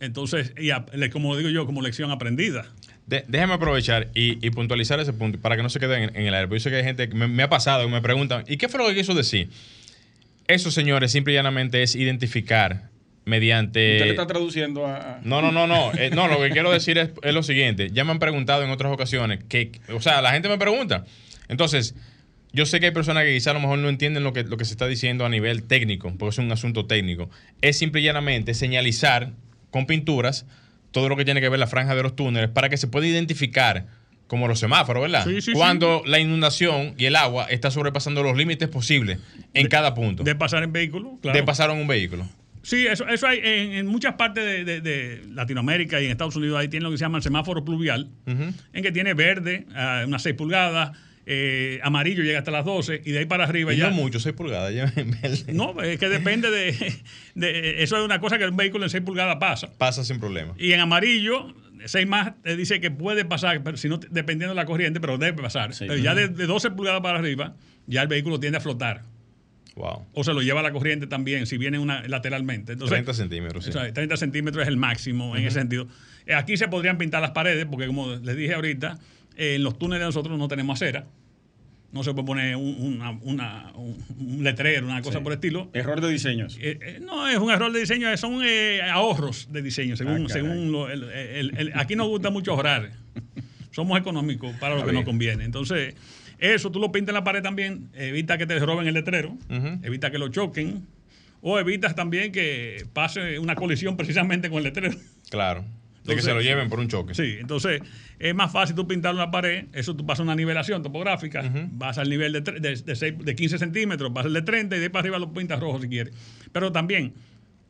Entonces, 0.00 0.52
y 0.58 0.70
a- 0.70 0.84
como 1.12 1.36
digo 1.36 1.48
yo, 1.48 1.64
como 1.64 1.80
lección 1.80 2.10
aprendida. 2.10 2.66
De- 3.06 3.24
déjame 3.28 3.52
aprovechar 3.52 4.10
y, 4.16 4.44
y 4.44 4.50
puntualizar 4.50 4.98
ese 4.98 5.12
punto 5.12 5.38
para 5.38 5.56
que 5.56 5.62
no 5.62 5.68
se 5.70 5.78
quede 5.78 5.94
en, 6.02 6.16
en 6.16 6.26
el 6.26 6.34
aire. 6.34 6.48
Porque 6.48 6.58
yo 6.58 6.64
sé 6.64 6.70
que 6.70 6.76
hay 6.78 6.84
gente 6.84 7.08
que 7.08 7.14
me, 7.14 7.28
me 7.28 7.44
ha 7.44 7.48
pasado 7.48 7.86
y 7.86 7.88
me 7.88 8.00
preguntan, 8.02 8.42
¿y 8.48 8.56
qué 8.56 8.68
fue 8.68 8.80
lo 8.82 8.88
que 8.88 8.96
quiso 8.96 9.14
decir? 9.14 9.48
Eso, 10.48 10.72
señores, 10.72 11.12
simple 11.12 11.34
y 11.34 11.36
llanamente 11.36 11.84
es 11.84 11.94
identificar 11.94 12.90
mediante... 13.24 13.94
Usted 13.94 14.04
le 14.06 14.10
está 14.10 14.26
traduciendo 14.26 14.86
a. 14.86 15.20
No, 15.22 15.40
no, 15.40 15.52
no, 15.52 15.66
no. 15.66 15.92
Eh, 15.94 16.10
no, 16.10 16.28
lo 16.28 16.40
que 16.40 16.50
quiero 16.50 16.70
decir 16.70 16.98
es, 16.98 17.10
es 17.22 17.34
lo 17.34 17.42
siguiente. 17.42 17.90
Ya 17.90 18.04
me 18.04 18.12
han 18.12 18.18
preguntado 18.18 18.62
en 18.62 18.70
otras 18.70 18.92
ocasiones 18.92 19.42
que, 19.48 19.72
o 19.92 20.00
sea, 20.00 20.20
la 20.22 20.32
gente 20.32 20.48
me 20.48 20.58
pregunta. 20.58 21.04
Entonces, 21.48 21.94
yo 22.52 22.66
sé 22.66 22.80
que 22.80 22.86
hay 22.86 22.92
personas 22.92 23.24
que 23.24 23.32
quizá 23.32 23.50
a 23.50 23.54
lo 23.54 23.60
mejor 23.60 23.78
no 23.78 23.88
entienden 23.88 24.22
lo 24.22 24.32
que, 24.32 24.44
lo 24.44 24.56
que 24.56 24.64
se 24.64 24.72
está 24.72 24.86
diciendo 24.86 25.24
a 25.24 25.28
nivel 25.28 25.64
técnico, 25.64 26.12
porque 26.16 26.30
es 26.30 26.38
un 26.38 26.52
asunto 26.52 26.86
técnico. 26.86 27.28
Es 27.62 27.78
simple 27.78 28.00
y 28.00 28.04
llanamente 28.04 28.54
señalizar 28.54 29.32
con 29.70 29.86
pinturas 29.86 30.46
todo 30.92 31.08
lo 31.08 31.16
que 31.16 31.24
tiene 31.24 31.40
que 31.40 31.48
ver 31.48 31.58
la 31.58 31.66
franja 31.66 31.96
de 31.96 32.02
los 32.02 32.14
túneles 32.14 32.50
para 32.50 32.68
que 32.68 32.76
se 32.76 32.86
pueda 32.86 33.06
identificar 33.06 33.86
como 34.28 34.48
los 34.48 34.60
semáforos, 34.60 35.02
¿verdad? 35.02 35.24
Sí, 35.24 35.40
sí, 35.40 35.52
Cuando 35.52 36.02
la 36.06 36.18
inundación 36.18 36.94
y 36.96 37.06
el 37.06 37.16
agua 37.16 37.46
está 37.50 37.70
sobrepasando 37.70 38.22
los 38.22 38.36
límites 38.36 38.68
posibles 38.68 39.18
en 39.52 39.66
cada 39.66 39.94
punto 39.94 40.22
De 40.22 40.32
de, 40.32 40.38
pasar 40.38 40.62
en 40.62 40.72
vehículo, 40.72 41.18
claro. 41.20 41.44
pasar 41.44 41.70
en 41.70 41.78
un 41.78 41.86
vehículo. 41.86 42.26
Sí, 42.64 42.86
eso, 42.86 43.06
eso 43.06 43.26
hay 43.28 43.38
en, 43.42 43.72
en 43.74 43.86
muchas 43.86 44.14
partes 44.14 44.44
de, 44.44 44.64
de- 44.64 44.80
de 44.80 45.22
Latinoamérica 45.30 46.00
y 46.00 46.06
en 46.06 46.10
Estados 46.10 46.34
Unidos. 46.34 46.58
Ahí 46.58 46.66
tiene 46.68 46.82
lo 46.84 46.90
que 46.90 46.96
se 46.98 47.02
llama 47.04 47.18
el 47.18 47.22
semáforo 47.22 47.64
pluvial, 47.64 48.10
en 48.26 48.82
que 48.82 48.90
tiene 48.90 49.14
verde, 49.14 49.66
ah, 49.76 50.02
unas 50.06 50.22
6 50.22 50.34
pulgadas, 50.34 50.96
eh, 51.26 51.78
amarillo 51.82 52.22
llega 52.22 52.38
hasta 52.38 52.50
las 52.50 52.64
12 52.66 53.00
y 53.04 53.12
de 53.12 53.20
ahí 53.20 53.24
para 53.26 53.44
arriba 53.44 53.72
Y 53.72 53.78
ya. 53.78 53.88
no 53.88 53.94
mucho, 53.96 54.18
6 54.20 54.34
pulgadas. 54.34 54.74
ya 54.74 54.92
en 54.96 55.10
verde. 55.12 55.52
No, 55.54 55.80
es 55.82 55.98
que 55.98 56.08
depende 56.08 56.50
de, 56.50 56.72
de- 57.34 57.82
Eso 57.82 57.96
es 57.98 58.04
una 58.04 58.18
cosa 58.18 58.38
que 58.38 58.46
un 58.46 58.56
vehículo 58.56 58.84
en 58.84 58.90
6 58.90 59.02
pulgadas 59.04 59.36
pasa. 59.36 59.70
Pasa 59.78 60.04
sin 60.04 60.18
problema. 60.18 60.54
Y 60.58 60.72
en 60.72 60.80
amarillo, 60.80 61.54
6 61.86 62.06
más, 62.06 62.32
te 62.42 62.56
dice 62.56 62.80
que 62.80 62.90
puede 62.90 63.24
pasar, 63.24 63.62
pero 63.62 63.76
si 63.76 63.88
no, 63.88 63.98
dependiendo 63.98 64.54
de 64.54 64.60
la 64.60 64.64
corriente, 64.66 65.00
pero 65.00 65.18
debe 65.18 65.34
pasar. 65.42 65.74
Sí. 65.74 65.84
Pero 65.88 65.98
ya 66.02 66.14
de, 66.14 66.28
de 66.28 66.46
12 66.46 66.70
pulgadas 66.72 67.00
para 67.02 67.18
arriba, 67.18 67.54
ya 67.86 68.02
el 68.02 68.08
vehículo 68.08 68.40
tiende 68.40 68.58
a 68.58 68.60
flotar. 68.60 69.02
Wow. 69.76 70.06
O 70.14 70.22
se 70.22 70.32
lo 70.32 70.40
lleva 70.42 70.62
la 70.62 70.70
corriente 70.72 71.06
también, 71.08 71.46
si 71.46 71.58
viene 71.58 71.78
una, 71.78 72.06
lateralmente. 72.06 72.74
Entonces, 72.74 72.94
30 72.94 73.14
centímetros. 73.14 73.64
sí. 73.64 73.70
o 73.70 73.72
sea, 73.72 73.92
30 73.92 74.16
centímetros 74.16 74.62
es 74.62 74.68
el 74.68 74.76
máximo 74.76 75.36
en 75.36 75.44
ese 75.44 75.58
sentido. 75.58 75.88
Eh, 76.26 76.34
Aquí 76.34 76.56
se 76.56 76.68
podrían 76.68 76.96
pintar 76.96 77.20
las 77.22 77.32
paredes, 77.32 77.66
porque 77.66 77.86
como 77.88 78.14
les 78.14 78.36
dije 78.36 78.54
ahorita, 78.54 78.98
eh, 79.36 79.56
en 79.56 79.64
los 79.64 79.76
túneles 79.78 80.06
nosotros 80.06 80.38
no 80.38 80.46
tenemos 80.48 80.80
acera. 80.80 81.06
No 81.90 82.02
se 82.04 82.12
puede 82.12 82.26
poner 82.26 82.56
un, 82.56 82.74
una- 82.80 83.10
una- 83.22 83.72
un- 83.76 83.96
un 84.18 84.42
letrero, 84.44 84.86
una 84.86 85.00
cosa 85.02 85.18
Sí. 85.18 85.22
por 85.24 85.32
el 85.32 85.36
estilo. 85.38 85.70
Error 85.72 86.00
de 86.00 86.08
diseños. 86.10 86.56
Eh, 86.60 86.78
eh, 86.80 86.98
no 87.00 87.28
es 87.28 87.38
un 87.38 87.50
error 87.52 87.72
de 87.72 87.80
diseño, 87.80 88.16
son 88.16 88.40
eh, 88.44 88.80
ahorros 88.82 89.48
de 89.52 89.62
diseño, 89.62 89.96
según, 89.96 90.26
Ah, 90.26 90.28
según 90.28 90.72
lo- 90.72 90.88
el- 90.90 91.04
el- 91.04 91.56
el- 91.56 91.72
aquí 91.74 91.94
nos 91.96 92.08
gusta 92.08 92.30
mucho 92.30 92.52
ahorrar. 92.52 92.90
Somos 93.72 93.98
económicos 93.98 94.54
para 94.60 94.74
lo 94.74 94.80
Está 94.80 94.90
que 94.92 94.96
nos 94.96 95.04
conviene. 95.04 95.44
Entonces, 95.44 95.94
Eso 96.38 96.70
tú 96.70 96.80
lo 96.80 96.90
pintas 96.92 97.10
en 97.12 97.14
la 97.14 97.24
pared 97.24 97.42
también, 97.42 97.88
evita 97.94 98.38
que 98.38 98.46
te 98.46 98.58
roben 98.58 98.86
el 98.86 98.94
letrero, 98.94 99.36
evita 99.82 100.10
que 100.10 100.18
lo 100.18 100.28
choquen, 100.28 100.86
o 101.40 101.58
evitas 101.58 101.94
también 101.94 102.32
que 102.32 102.84
pase 102.92 103.38
una 103.38 103.54
colisión 103.54 103.96
precisamente 103.96 104.48
con 104.48 104.58
el 104.58 104.64
letrero. 104.64 104.96
Claro. 105.30 105.64
De 106.04 106.14
que 106.16 106.20
se 106.22 106.34
lo 106.34 106.42
lleven 106.42 106.68
por 106.68 106.80
un 106.80 106.88
choque. 106.88 107.14
Sí, 107.14 107.36
entonces 107.40 107.80
es 108.18 108.34
más 108.34 108.52
fácil 108.52 108.76
tú 108.76 108.86
pintarlo 108.86 109.20
en 109.22 109.26
la 109.26 109.30
pared, 109.30 109.64
eso 109.72 109.96
tú 109.96 110.04
pasas 110.04 110.22
una 110.24 110.34
nivelación 110.36 110.82
topográfica, 110.82 111.42
vas 111.72 111.96
al 111.96 112.10
nivel 112.10 112.32
de, 112.34 112.40
de, 112.42 112.76
de 112.76 112.94
seis- 112.96 113.14
de 113.18 113.34
15 113.34 113.56
centímetros, 113.58 114.12
vas 114.12 114.26
al 114.26 114.34
de 114.34 114.42
30 114.42 114.76
y 114.76 114.78
de 114.80 114.84
ahí 114.84 114.88
para 114.90 115.00
arriba 115.00 115.18
lo 115.18 115.32
pintas 115.32 115.58
rojo 115.60 115.80
si 115.80 115.88
quieres. 115.88 116.12
Pero 116.52 116.72
también 116.72 117.14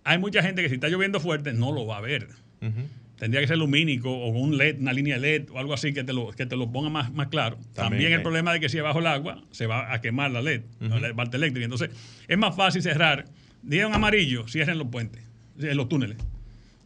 hay 0.02 0.18
mucha 0.18 0.42
gente 0.42 0.62
que 0.62 0.68
si 0.68 0.74
está 0.74 0.88
lloviendo 0.88 1.20
fuerte 1.20 1.52
no 1.52 1.70
lo 1.70 1.86
va 1.86 1.98
a 1.98 2.00
ver. 2.00 2.26
Tendría 3.18 3.40
que 3.40 3.46
ser 3.46 3.58
lumínico 3.58 4.10
o 4.10 4.28
un 4.28 4.58
LED, 4.58 4.80
una 4.80 4.92
línea 4.92 5.16
LED 5.18 5.50
o 5.52 5.58
algo 5.58 5.72
así 5.72 5.92
que 5.92 6.02
te 6.02 6.12
lo, 6.12 6.30
que 6.32 6.46
te 6.46 6.56
lo 6.56 6.70
ponga 6.70 6.90
más, 6.90 7.12
más 7.12 7.28
claro. 7.28 7.58
También, 7.72 8.12
el 8.12 8.18
hay. 8.18 8.22
problema 8.22 8.52
de 8.52 8.60
que 8.60 8.68
si 8.68 8.78
es 8.78 8.82
bajo 8.82 8.98
el 8.98 9.06
agua 9.06 9.42
se 9.52 9.66
va 9.66 9.92
a 9.92 10.00
quemar 10.00 10.30
la 10.32 10.42
LED, 10.42 10.62
la 10.80 11.14
parte 11.14 11.36
eléctrica. 11.36 11.64
Entonces 11.64 11.90
es 12.26 12.38
más 12.38 12.56
fácil 12.56 12.82
cerrar. 12.82 13.26
Dieron 13.62 13.94
amarillo, 13.94 14.46
cierren 14.48 14.78
los 14.78 14.88
puentes, 14.88 15.22
en 15.58 15.76
los 15.76 15.88
túneles. 15.88 16.18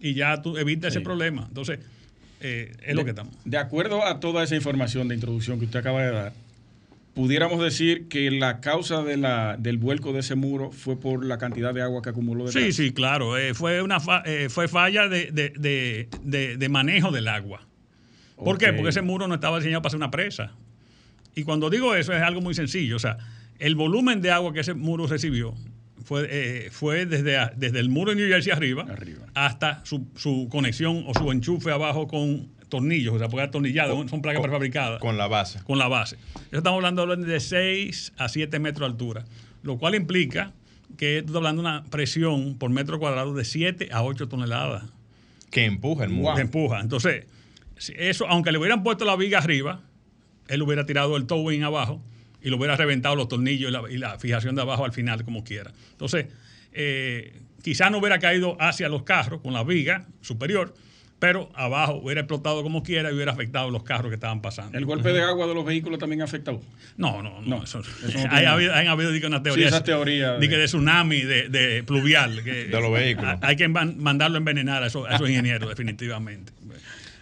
Y 0.00 0.14
ya 0.14 0.40
tú 0.42 0.56
evitas 0.58 0.94
ese 0.94 1.00
problema. 1.00 1.46
Entonces 1.48 1.80
eh, 2.40 2.72
es 2.84 2.94
lo 2.94 3.04
que 3.04 3.10
estamos. 3.10 3.34
De 3.44 3.58
acuerdo 3.58 4.04
a 4.04 4.20
toda 4.20 4.44
esa 4.44 4.54
información 4.54 5.08
de 5.08 5.14
introducción 5.14 5.58
que 5.58 5.64
usted 5.64 5.80
acaba 5.80 6.02
de 6.02 6.12
dar, 6.12 6.32
pudiéramos 7.22 7.60
decir 7.60 8.06
que 8.06 8.30
la 8.30 8.60
causa 8.60 9.02
de 9.02 9.16
la, 9.16 9.56
del 9.58 9.76
vuelco 9.76 10.12
de 10.12 10.20
ese 10.20 10.36
muro 10.36 10.70
fue 10.70 11.00
por 11.00 11.24
la 11.24 11.36
cantidad 11.36 11.74
de 11.74 11.82
agua 11.82 12.00
que 12.00 12.10
acumuló 12.10 12.44
detrás. 12.44 12.62
Sí, 12.62 12.70
sí, 12.72 12.92
claro. 12.92 13.36
eh, 13.36 13.54
fue 13.54 13.82
una 13.82 13.98
fa- 13.98 14.22
eh, 14.24 14.48
fue 14.48 14.68
falla 14.68 15.08
de, 15.08 15.32
de- 15.32 16.08
de- 16.22 16.56
de- 16.56 16.68
manejo 16.68 17.10
del 17.10 17.26
agua. 17.26 17.66
¿Por 18.36 18.56
qué? 18.56 18.72
Porque 18.72 18.90
ese 18.90 19.02
muro 19.02 19.26
no 19.26 19.34
estaba 19.34 19.58
diseñado 19.58 19.82
para 19.82 19.90
ser 19.90 19.96
una 19.96 20.12
presa. 20.12 20.52
Y 21.34 21.42
cuando 21.42 21.70
digo 21.70 21.96
eso 21.96 22.12
es 22.12 22.22
algo 22.22 22.40
muy 22.40 22.54
sencillo. 22.54 22.94
O 22.94 23.00
sea, 23.00 23.18
el 23.58 23.74
volumen 23.74 24.20
de 24.22 24.30
agua 24.30 24.52
que 24.52 24.60
ese 24.60 24.74
muro 24.74 25.08
recibió 25.08 25.56
fue, 26.04 26.28
eh, 26.30 26.68
fue 26.70 27.04
desde, 27.04 27.36
a- 27.36 27.52
desde 27.56 27.80
el 27.80 27.88
muro 27.88 28.12
de 28.12 28.16
New 28.22 28.28
Jersey 28.28 28.52
arriba, 28.52 28.86
Arriba. 28.88 29.26
hasta 29.34 29.84
su, 29.84 30.06
su 30.14 30.46
conexión 30.48 31.02
o 31.08 31.14
su 31.14 31.32
enchufe 31.32 31.72
abajo 31.72 32.06
con 32.06 32.46
tornillos, 32.68 33.14
o 33.14 33.18
sea, 33.18 33.28
porque 33.28 33.44
atornillado, 33.44 34.06
son 34.08 34.20
placas 34.22 34.40
con- 34.40 34.50
prefabricadas 34.50 35.00
Con 35.00 35.16
la 35.18 35.26
base. 35.26 35.60
con 35.64 35.78
la 35.78 35.88
base. 35.88 36.16
Eso 36.50 36.58
estamos 36.58 36.76
hablando 36.84 37.06
de 37.16 37.40
6 37.40 38.12
a 38.16 38.28
7 38.28 38.58
metros 38.58 38.88
de 38.88 38.92
altura, 38.92 39.24
lo 39.62 39.78
cual 39.78 39.94
implica 39.94 40.52
que 40.96 41.18
estamos 41.18 41.36
hablando 41.36 41.62
de 41.62 41.68
una 41.68 41.84
presión 41.84 42.56
por 42.58 42.70
metro 42.70 42.98
cuadrado 42.98 43.34
de 43.34 43.44
7 43.44 43.88
a 43.92 44.02
8 44.02 44.28
toneladas 44.28 44.84
Que 45.50 45.64
empuja 45.64 46.04
el 46.04 46.10
muro. 46.10 46.34
que 46.34 46.42
empuja. 46.42 46.80
Entonces, 46.80 47.26
eso, 47.96 48.26
aunque 48.28 48.52
le 48.52 48.58
hubieran 48.58 48.82
puesto 48.82 49.04
la 49.04 49.14
viga 49.16 49.38
arriba, 49.38 49.82
él 50.48 50.62
hubiera 50.62 50.84
tirado 50.86 51.16
el 51.16 51.26
towing 51.26 51.62
abajo 51.62 52.02
y 52.42 52.50
lo 52.50 52.56
hubiera 52.56 52.76
reventado 52.76 53.14
los 53.16 53.28
tornillos 53.28 53.70
y 53.70 53.72
la, 53.72 53.82
y 53.90 53.98
la 53.98 54.18
fijación 54.18 54.54
de 54.54 54.62
abajo 54.62 54.84
al 54.84 54.92
final, 54.92 55.24
como 55.24 55.44
quiera. 55.44 55.72
Entonces, 55.92 56.26
eh, 56.72 57.34
quizá 57.62 57.90
no 57.90 57.98
hubiera 57.98 58.18
caído 58.18 58.56
hacia 58.60 58.88
los 58.88 59.02
carros 59.02 59.40
con 59.40 59.52
la 59.52 59.62
viga 59.64 60.06
superior, 60.20 60.74
pero 61.18 61.50
abajo 61.54 61.94
hubiera 62.02 62.20
explotado 62.20 62.62
como 62.62 62.82
quiera 62.82 63.10
y 63.10 63.14
hubiera 63.14 63.32
afectado 63.32 63.70
los 63.70 63.82
carros 63.82 64.08
que 64.08 64.14
estaban 64.14 64.40
pasando. 64.40 64.78
El 64.78 64.84
golpe 64.86 65.12
de 65.12 65.20
agua 65.22 65.46
de 65.46 65.54
los 65.54 65.64
vehículos 65.64 65.98
también 65.98 66.22
afectó. 66.22 66.60
No, 66.96 67.22
no, 67.22 67.40
no. 67.40 67.56
No, 67.58 67.64
eso- 67.64 67.80
eso 67.80 68.18
no 68.26 68.28
hay 68.30 68.44
habido, 68.44 68.72
han 68.74 68.86
habido 68.88 69.10
di 69.10 69.20
que 69.20 69.26
una 69.26 69.42
teoría. 69.42 69.68
Sí, 69.68 69.74
esa 69.74 69.82
teoría 69.84 70.32
de- 70.34 70.46
de 70.48 70.64
tsunami, 70.66 71.20
de, 71.22 71.48
de 71.48 71.82
pluvial. 71.82 72.42
que- 72.44 72.66
De 72.66 72.80
los 72.80 72.92
vehículos. 72.92 73.36
Hay 73.42 73.56
que 73.56 73.66
man- 73.68 73.96
mandarlo 73.98 74.36
a 74.36 74.38
envenenar 74.38 74.82
a 74.82 74.86
esos, 74.86 75.08
a 75.08 75.16
esos 75.16 75.28
ingenieros, 75.28 75.68
definitivamente. 75.68 76.52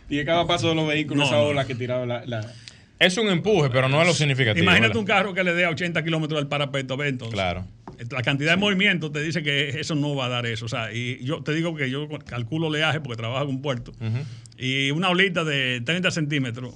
Y 0.09 0.17
de 0.19 0.25
cada 0.25 0.47
paso 0.47 0.69
de 0.69 0.75
los 0.75 0.87
vehículos, 0.87 1.19
No, 1.19 1.25
esa 1.25 1.37
no. 1.37 1.43
ola 1.49 1.67
que 1.67 1.75
tiraba 1.75 2.05
la. 2.07 2.25
la- 2.27 2.53
Es 2.99 3.17
un 3.19 3.29
empuje, 3.29 3.71
pero 3.71 3.89
no 3.89 4.01
es 4.03 4.07
lo 4.07 4.15
significativo. 4.15 4.63
Imagínate 4.63 4.89
¿verdad? 4.89 5.01
un 5.01 5.07
carro 5.07 5.35
que 5.35 5.43
le 5.43 5.53
dé 5.53 5.65
a 5.65 5.71
80 5.71 6.03
kilómetros 6.05 6.39
del 6.41 6.49
parapeto, 6.49 6.95
a 6.95 6.97
ver, 6.97 7.09
entonces. 7.09 7.35
Claro. 7.35 7.65
La 8.11 8.23
cantidad 8.23 8.53
de 8.53 8.57
movimiento 8.57 9.11
te 9.11 9.23
dice 9.23 9.43
que 9.43 9.81
eso 9.81 9.95
no 9.95 10.15
va 10.15 10.27
a 10.27 10.29
dar 10.29 10.47
eso. 10.47 10.67
O 10.67 10.69
sea, 10.69 10.93
y 10.93 11.23
yo 11.25 11.43
te 11.43 11.53
digo 11.53 11.75
que 11.75 11.91
yo 11.91 12.09
calculo 12.27 12.67
oleaje 12.69 13.01
porque 13.01 13.17
trabajo 13.17 13.45
en 13.45 13.51
un 13.51 13.63
puerto. 13.63 13.93
Y 14.59 14.91
una 14.91 15.09
olita 15.11 15.45
de 15.45 15.81
30 15.83 16.11
centímetros 16.11 16.75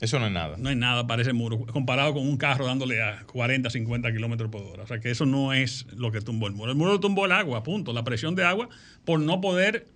Eso 0.00 0.18
no 0.18 0.26
es 0.26 0.32
nada. 0.32 0.56
no 0.58 0.70
es 0.70 0.76
nada 0.76 1.06
para 1.06 1.22
ese 1.22 1.32
muro, 1.32 1.60
comparado 1.66 2.14
con 2.14 2.26
un 2.26 2.36
carro 2.36 2.66
dándole 2.66 3.02
a 3.02 3.22
40, 3.24 3.70
50 3.70 4.12
kilómetros 4.12 4.50
por 4.50 4.62
hora. 4.62 4.82
O 4.82 4.86
sea 4.86 4.98
que 4.98 5.10
eso 5.10 5.26
no 5.26 5.52
es 5.52 5.86
lo 5.96 6.10
que 6.10 6.20
tumbó 6.20 6.46
el 6.48 6.54
muro. 6.54 6.72
El 6.72 6.76
muro 6.78 6.98
tumbó 7.00 7.26
el 7.26 7.32
agua, 7.32 7.62
punto. 7.62 7.92
La 7.92 8.02
presión 8.04 8.34
de 8.34 8.44
agua 8.44 8.68
por 9.04 9.20
no 9.20 9.40
poder 9.40 9.86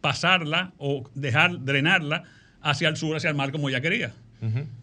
pasarla 0.00 0.72
o 0.78 1.08
dejar 1.14 1.64
drenarla 1.64 2.24
hacia 2.60 2.88
el 2.88 2.96
sur, 2.96 3.16
hacia 3.16 3.30
el 3.30 3.36
mar, 3.36 3.52
como 3.52 3.68
ella 3.68 3.80
quería. 3.80 4.14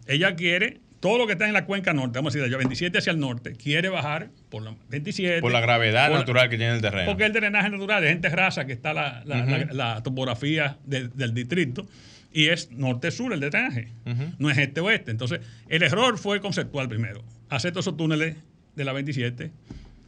Ella 0.06 0.34
quiere, 0.36 0.80
todo 1.04 1.18
lo 1.18 1.26
que 1.26 1.34
está 1.34 1.46
en 1.46 1.52
la 1.52 1.66
cuenca 1.66 1.92
norte, 1.92 2.18
vamos 2.18 2.34
a 2.34 2.38
decir, 2.38 2.50
de 2.50 2.56
27 2.56 2.96
hacia 2.96 3.10
el 3.10 3.20
norte, 3.20 3.52
quiere 3.52 3.90
bajar 3.90 4.30
por 4.48 4.62
la 4.62 4.74
27. 4.88 5.42
Por 5.42 5.52
la 5.52 5.60
gravedad 5.60 6.08
por 6.08 6.18
natural 6.20 6.48
que 6.48 6.56
tiene 6.56 6.72
el 6.74 6.80
terreno. 6.80 7.04
porque 7.04 7.26
el 7.26 7.32
drenaje 7.34 7.68
natural 7.68 8.02
es 8.04 8.10
en 8.12 8.22
terraza, 8.22 8.64
que 8.64 8.72
está 8.72 8.94
la, 8.94 9.22
la- 9.26 9.44
la- 9.44 9.66
la 9.72 10.02
topografía 10.02 10.78
de- 10.86 11.08
del 11.08 11.34
distrito, 11.34 11.86
y 12.32 12.46
es 12.48 12.70
norte-sur 12.72 13.34
el 13.34 13.40
drenaje, 13.40 13.88
no 14.38 14.48
es 14.48 14.56
este-oeste. 14.56 15.10
Entonces, 15.10 15.40
el 15.68 15.82
error 15.82 16.16
fue 16.16 16.40
conceptual 16.40 16.88
primero. 16.88 17.22
Hacer 17.50 17.72
todos 17.72 17.84
esos 17.86 17.96
túneles 17.98 18.36
de 18.74 18.84
la 18.86 18.92
27 18.94 19.50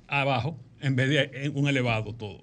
abajo, 0.08 0.58
en 0.80 0.96
vez 0.96 1.10
de 1.10 1.30
en 1.44 1.56
un 1.58 1.68
elevado 1.68 2.14
todo. 2.14 2.38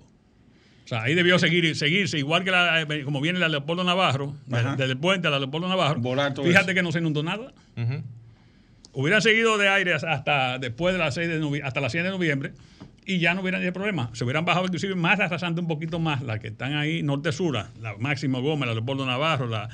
O 0.86 0.88
sea, 0.88 1.02
ahí 1.04 1.16
debió 1.16 1.40
seguir, 1.40 1.76
seguirse, 1.76 2.18
igual 2.20 2.44
que 2.44 2.52
la, 2.52 2.86
como 3.06 3.20
viene 3.20 3.40
la 3.40 3.48
Leopoldo 3.50 3.84
Navarro, 3.84 4.36
desde 4.78 4.92
el 4.92 4.98
puente 4.98 5.28
a 5.28 5.32
la 5.32 5.40
Leopoldo 5.40 5.68
Navarro. 5.68 6.00
Volar 6.02 6.34
todo 6.36 6.46
Fíjate 6.46 6.66
eso. 6.72 6.76
que 6.76 6.84
no 6.84 6.92
se 6.92 7.00
inundó 7.00 7.24
nada. 7.24 7.52
Hubieran 8.94 9.22
seguido 9.22 9.58
de 9.58 9.70
aire 9.70 9.94
hasta 9.94 10.60
después 10.60 10.94
de 10.94 11.00
las 11.00 11.16
6 11.16 11.28
de 11.28 11.40
noviembre, 11.40 11.68
hasta 11.68 11.82
las 11.82 11.92
6 11.92 12.04
de 12.04 12.10
noviembre 12.12 12.54
y 13.06 13.20
ya 13.20 13.34
no 13.34 13.42
hubieran 13.42 13.62
tenido 13.62 13.74
problema. 13.74 14.10
Se 14.14 14.24
hubieran 14.24 14.46
bajado 14.46 14.66
inclusive 14.66 14.96
más 14.96 15.20
arrasando 15.20 15.62
un 15.62 15.68
poquito 15.68 16.00
más 16.00 16.22
las 16.22 16.40
que 16.40 16.48
están 16.48 16.74
ahí 16.74 17.04
norte-sur, 17.04 17.54
la 17.82 17.98
Máximo 17.98 18.42
Gómez, 18.42 18.68
la 18.68 18.74
Leopoldo 18.74 19.06
Navarro, 19.06 19.48
la 19.48 19.70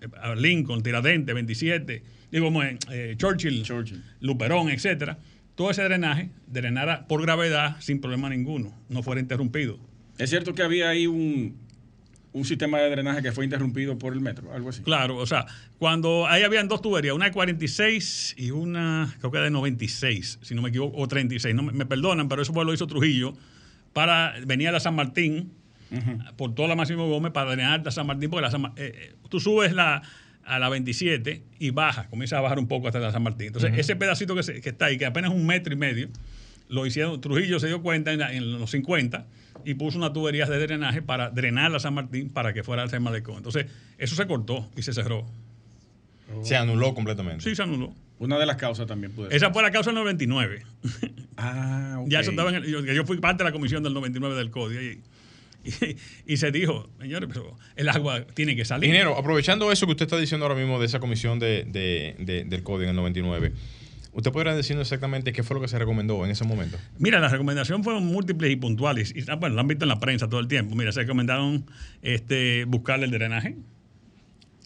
eh, 0.00 0.36
Lincoln, 0.36 0.82
Tiradente, 0.82 1.32
27, 1.32 2.02
digo, 2.30 2.46
como 2.46 2.62
en, 2.62 2.78
eh, 2.90 3.14
Churchill, 3.16 3.62
Churchill. 3.62 4.02
Luperón, 4.20 4.70
etcétera. 4.70 5.18
Todo 5.54 5.70
ese 5.70 5.82
drenaje 5.82 6.30
drenara 6.46 7.06
por 7.06 7.20
gravedad 7.22 7.76
sin 7.80 8.00
problema 8.00 8.30
ninguno, 8.30 8.74
no 8.88 9.02
fuera 9.02 9.20
interrumpido. 9.20 9.78
Es 10.18 10.30
cierto 10.30 10.54
que 10.54 10.62
había 10.62 10.88
ahí 10.88 11.06
un, 11.06 11.56
un 12.32 12.44
sistema 12.44 12.78
de 12.78 12.90
drenaje 12.90 13.22
que 13.22 13.32
fue 13.32 13.44
interrumpido 13.44 13.98
por 13.98 14.12
el 14.12 14.20
metro, 14.20 14.52
algo 14.52 14.68
así. 14.68 14.82
Claro, 14.82 15.16
o 15.16 15.26
sea, 15.26 15.46
cuando 15.78 16.26
ahí 16.28 16.42
habían 16.44 16.68
dos 16.68 16.80
tuberías, 16.80 17.14
una 17.14 17.24
de 17.26 17.32
46 17.32 18.34
y 18.38 18.50
una, 18.52 19.12
creo 19.18 19.32
que 19.32 19.38
de 19.38 19.50
96, 19.50 20.38
si 20.42 20.54
no 20.54 20.62
me 20.62 20.68
equivoco, 20.68 20.96
o 21.00 21.08
36, 21.08 21.54
no 21.54 21.62
me, 21.64 21.86
perdonan, 21.86 22.28
pero 22.28 22.42
eso 22.42 22.52
fue 22.52 22.64
lo 22.64 22.72
hizo 22.72 22.86
Trujillo 22.86 23.34
para 23.92 24.34
venir 24.46 24.68
a 24.68 24.72
la 24.72 24.80
San 24.80 24.94
Martín, 24.94 25.52
por 26.36 26.54
toda 26.54 26.68
la 26.68 26.76
Máximo 26.76 27.08
Gómez, 27.08 27.32
para 27.32 27.50
drenar 27.50 27.84
la 27.84 27.90
San 27.90 28.06
Martín, 28.06 28.30
porque 28.30 28.42
la 28.42 28.50
San 28.52 28.64
eh, 28.66 28.70
eh, 28.76 29.14
tú 29.28 29.40
subes 29.40 29.72
la, 29.72 30.00
a 30.44 30.58
la 30.60 30.68
27 30.68 31.42
y 31.58 31.70
bajas, 31.70 32.06
comienza 32.06 32.38
a 32.38 32.40
bajar 32.40 32.60
un 32.60 32.68
poco 32.68 32.86
hasta 32.86 33.00
la 33.00 33.10
San 33.10 33.24
Martín. 33.24 33.48
Entonces, 33.48 33.72
ese 33.76 33.96
pedacito 33.96 34.36
que, 34.36 34.44
se- 34.44 34.60
que 34.60 34.68
está 34.68 34.84
ahí, 34.86 34.98
que 34.98 35.06
apenas 35.06 35.32
es 35.32 35.36
un 35.36 35.44
metro 35.46 35.72
y 35.72 35.76
medio, 35.76 36.08
lo 36.68 36.86
hicieron, 36.86 37.20
Trujillo 37.20 37.58
se 37.58 37.66
dio 37.66 37.82
cuenta 37.82 38.12
en, 38.12 38.20
la- 38.20 38.32
en 38.32 38.52
los 38.60 38.70
50 38.70 39.26
y 39.64 39.74
puso 39.74 39.98
una 39.98 40.12
tubería 40.12 40.46
de 40.46 40.58
drenaje 40.58 41.02
para 41.02 41.30
drenar 41.30 41.70
la 41.70 41.80
San 41.80 41.94
Martín 41.94 42.30
para 42.30 42.52
que 42.52 42.62
fuera 42.62 42.82
el 42.84 43.00
Malecón. 43.00 43.36
Entonces, 43.38 43.66
eso 43.98 44.14
se 44.16 44.26
cortó 44.26 44.68
y 44.76 44.82
se 44.82 44.92
cerró. 44.92 45.26
Se 46.42 46.56
anuló 46.56 46.94
completamente. 46.94 47.42
Sí, 47.44 47.54
se 47.56 47.62
anuló. 47.62 47.92
Una 48.18 48.38
de 48.38 48.46
las 48.46 48.56
causas 48.56 48.86
también 48.86 49.12
puede 49.12 49.30
ser. 49.30 49.36
Esa 49.36 49.50
fue 49.52 49.62
la 49.62 49.70
causa 49.70 49.90
del 49.90 49.98
99. 50.00 50.62
Ah, 51.36 51.96
ok. 52.00 52.08
Ya 52.08 52.20
eso 52.20 52.30
estaba 52.30 52.50
en 52.50 52.56
el- 52.56 52.66
yo, 52.66 52.80
yo 52.84 53.04
fui 53.04 53.16
parte 53.18 53.42
de 53.42 53.48
la 53.48 53.52
comisión 53.52 53.82
del 53.82 53.94
99 53.94 54.36
del 54.36 54.50
código 54.50 54.80
y, 54.80 55.00
y- 55.64 55.96
y 56.26 56.36
se 56.36 56.50
dijo, 56.52 56.88
señores, 57.00 57.28
pero 57.32 57.56
el 57.76 57.88
agua 57.88 58.24
tiene 58.34 58.54
que 58.56 58.64
salir. 58.64 58.84
Ingeniero, 58.88 59.16
aprovechando 59.16 59.72
eso 59.72 59.86
que 59.86 59.92
usted 59.92 60.04
está 60.04 60.18
diciendo 60.18 60.44
ahora 60.46 60.58
mismo 60.58 60.78
de 60.78 60.86
esa 60.86 61.00
comisión 61.00 61.38
de, 61.38 61.64
de- 61.66 62.14
de- 62.18 62.44
del 62.44 62.62
código 62.62 62.84
en 62.84 62.90
el 62.90 62.96
99, 62.96 63.52
¿usted 64.12 64.30
podría 64.32 64.54
decirnos 64.54 64.86
exactamente 64.86 65.32
qué 65.32 65.42
fue 65.42 65.54
lo 65.56 65.60
que 65.60 65.68
se 65.68 65.78
recomendó 65.78 66.24
en 66.24 66.30
ese 66.30 66.44
momento? 66.44 66.78
Mira, 66.98 67.20
las 67.20 67.32
recomendaciones 67.32 67.84
fueron 67.84 68.06
múltiples 68.06 68.50
y 68.50 68.56
puntuales. 68.56 69.12
Y, 69.14 69.28
ah, 69.30 69.36
bueno, 69.36 69.54
lo 69.54 69.60
han 69.60 69.68
visto 69.68 69.84
en 69.84 69.88
la 69.90 70.00
prensa 70.00 70.28
todo 70.28 70.40
el 70.40 70.48
tiempo. 70.48 70.74
Mira, 70.74 70.92
se 70.92 71.00
recomendaron 71.00 71.66
este, 72.02 72.64
buscarle 72.64 73.06
el 73.06 73.10
drenaje. 73.12 73.56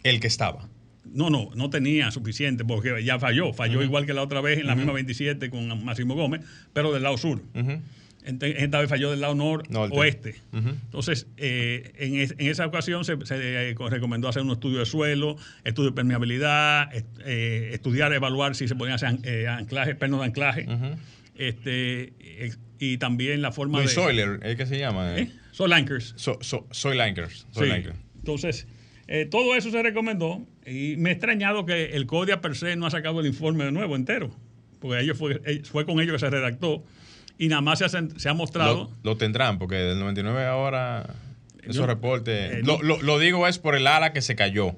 El 0.02 0.20
que 0.20 0.26
estaba. 0.26 0.68
No, 1.04 1.30
no, 1.30 1.50
no 1.54 1.70
tenía 1.70 2.10
suficiente 2.10 2.64
porque 2.64 3.02
ya 3.04 3.18
falló. 3.18 3.52
Falló 3.52 3.82
igual 3.82 4.06
que 4.06 4.14
la 4.14 4.22
otra 4.22 4.40
vez 4.40 4.58
en 4.58 4.66
la 4.66 4.74
misma 4.74 4.92
27 4.92 5.50
con 5.50 5.84
Máximo 5.84 6.14
Gómez, 6.14 6.40
pero 6.72 6.92
del 6.92 7.02
lado 7.02 7.16
sur. 7.18 7.42
Ente- 7.54 7.80
Esta 8.24 8.80
vez 8.80 8.88
falló 8.88 9.10
del 9.10 9.20
lado 9.20 9.34
nor 9.34 9.68
Norte. 9.70 9.94
oeste. 9.96 10.34
Ujú. 10.52 10.68
Entonces, 10.70 11.26
eh, 11.36 11.92
en, 11.98 12.16
es- 12.16 12.34
en 12.38 12.48
esa 12.48 12.64
ocasión 12.66 13.04
se, 13.04 13.16
se, 13.26 13.36
eh, 13.70 13.74
recomendó 13.90 14.28
hacer 14.28 14.42
un 14.42 14.50
estudio 14.52 14.78
de 14.78 14.86
suelo, 14.86 15.36
estudio 15.62 15.90
de 15.90 15.94
permeabilidad, 15.94 16.94
est- 16.94 17.06
eh, 17.26 17.70
estudiar, 17.74 18.12
evaluar 18.14 18.54
si 18.54 18.66
se 18.66 18.74
podían 18.76 18.94
hacer 18.94 19.08
an- 19.08 19.22
anclajes, 19.58 19.94
pernos 19.96 20.20
de 20.20 20.26
anclaje, 20.26 20.66
este, 21.36 22.12
y 22.78 22.98
también 22.98 23.42
la 23.42 23.52
forma 23.52 23.78
Luis 23.78 23.90
de... 23.90 23.94
Soiler, 24.02 24.40
¿el 24.42 24.56
que 24.56 24.66
se 24.66 24.78
llama? 24.78 25.14
Soil 25.52 25.72
anchors. 25.72 26.14
So- 26.16 26.38
so- 26.40 26.66
soil 26.70 27.00
anchors. 27.00 27.46
Soil 27.50 27.70
Sí. 27.70 27.76
anchor. 27.76 27.94
Entonces, 28.16 28.66
todo 29.30 29.54
eso 29.54 29.70
se 29.70 29.82
recomendó 29.82 30.46
y 30.66 30.96
me 30.96 31.10
ha 31.10 31.12
extrañado 31.12 31.66
que 31.66 31.86
el 31.94 32.06
CODIA 32.06 32.40
per 32.40 32.56
se 32.56 32.74
no 32.76 32.86
ha 32.86 32.90
sacado 32.90 33.20
el 33.20 33.26
informe 33.26 33.64
de 33.64 33.72
nuevo 33.72 33.96
entero, 33.96 34.34
porque 34.80 35.00
ellos 35.02 35.18
fue, 35.18 35.40
fue 35.64 35.84
con 35.84 36.00
ellos 36.00 36.14
que 36.14 36.18
se 36.20 36.30
redactó 36.30 36.84
y 37.38 37.48
nada 37.48 37.60
más 37.62 37.78
se 37.80 37.84
ha, 37.84 37.88
se 37.88 38.28
ha 38.28 38.34
mostrado. 38.34 38.90
Lo, 39.02 39.10
lo, 39.12 39.16
tendrán, 39.16 39.58
porque 39.58 39.76
del 39.76 39.98
99 39.98 40.44
ahora 40.46 41.06
esos 41.62 41.76
Yo- 41.76 41.86
reportes. 41.86 42.52
eh, 42.54 42.60
lo, 42.64 42.82
lo- 42.82 43.00
lo 43.02 43.18
digo 43.18 43.46
es 43.48 43.58
por 43.58 43.74
el 43.74 43.86
ala 43.86 44.12
que 44.12 44.22
se 44.22 44.34
cayó. 44.36 44.76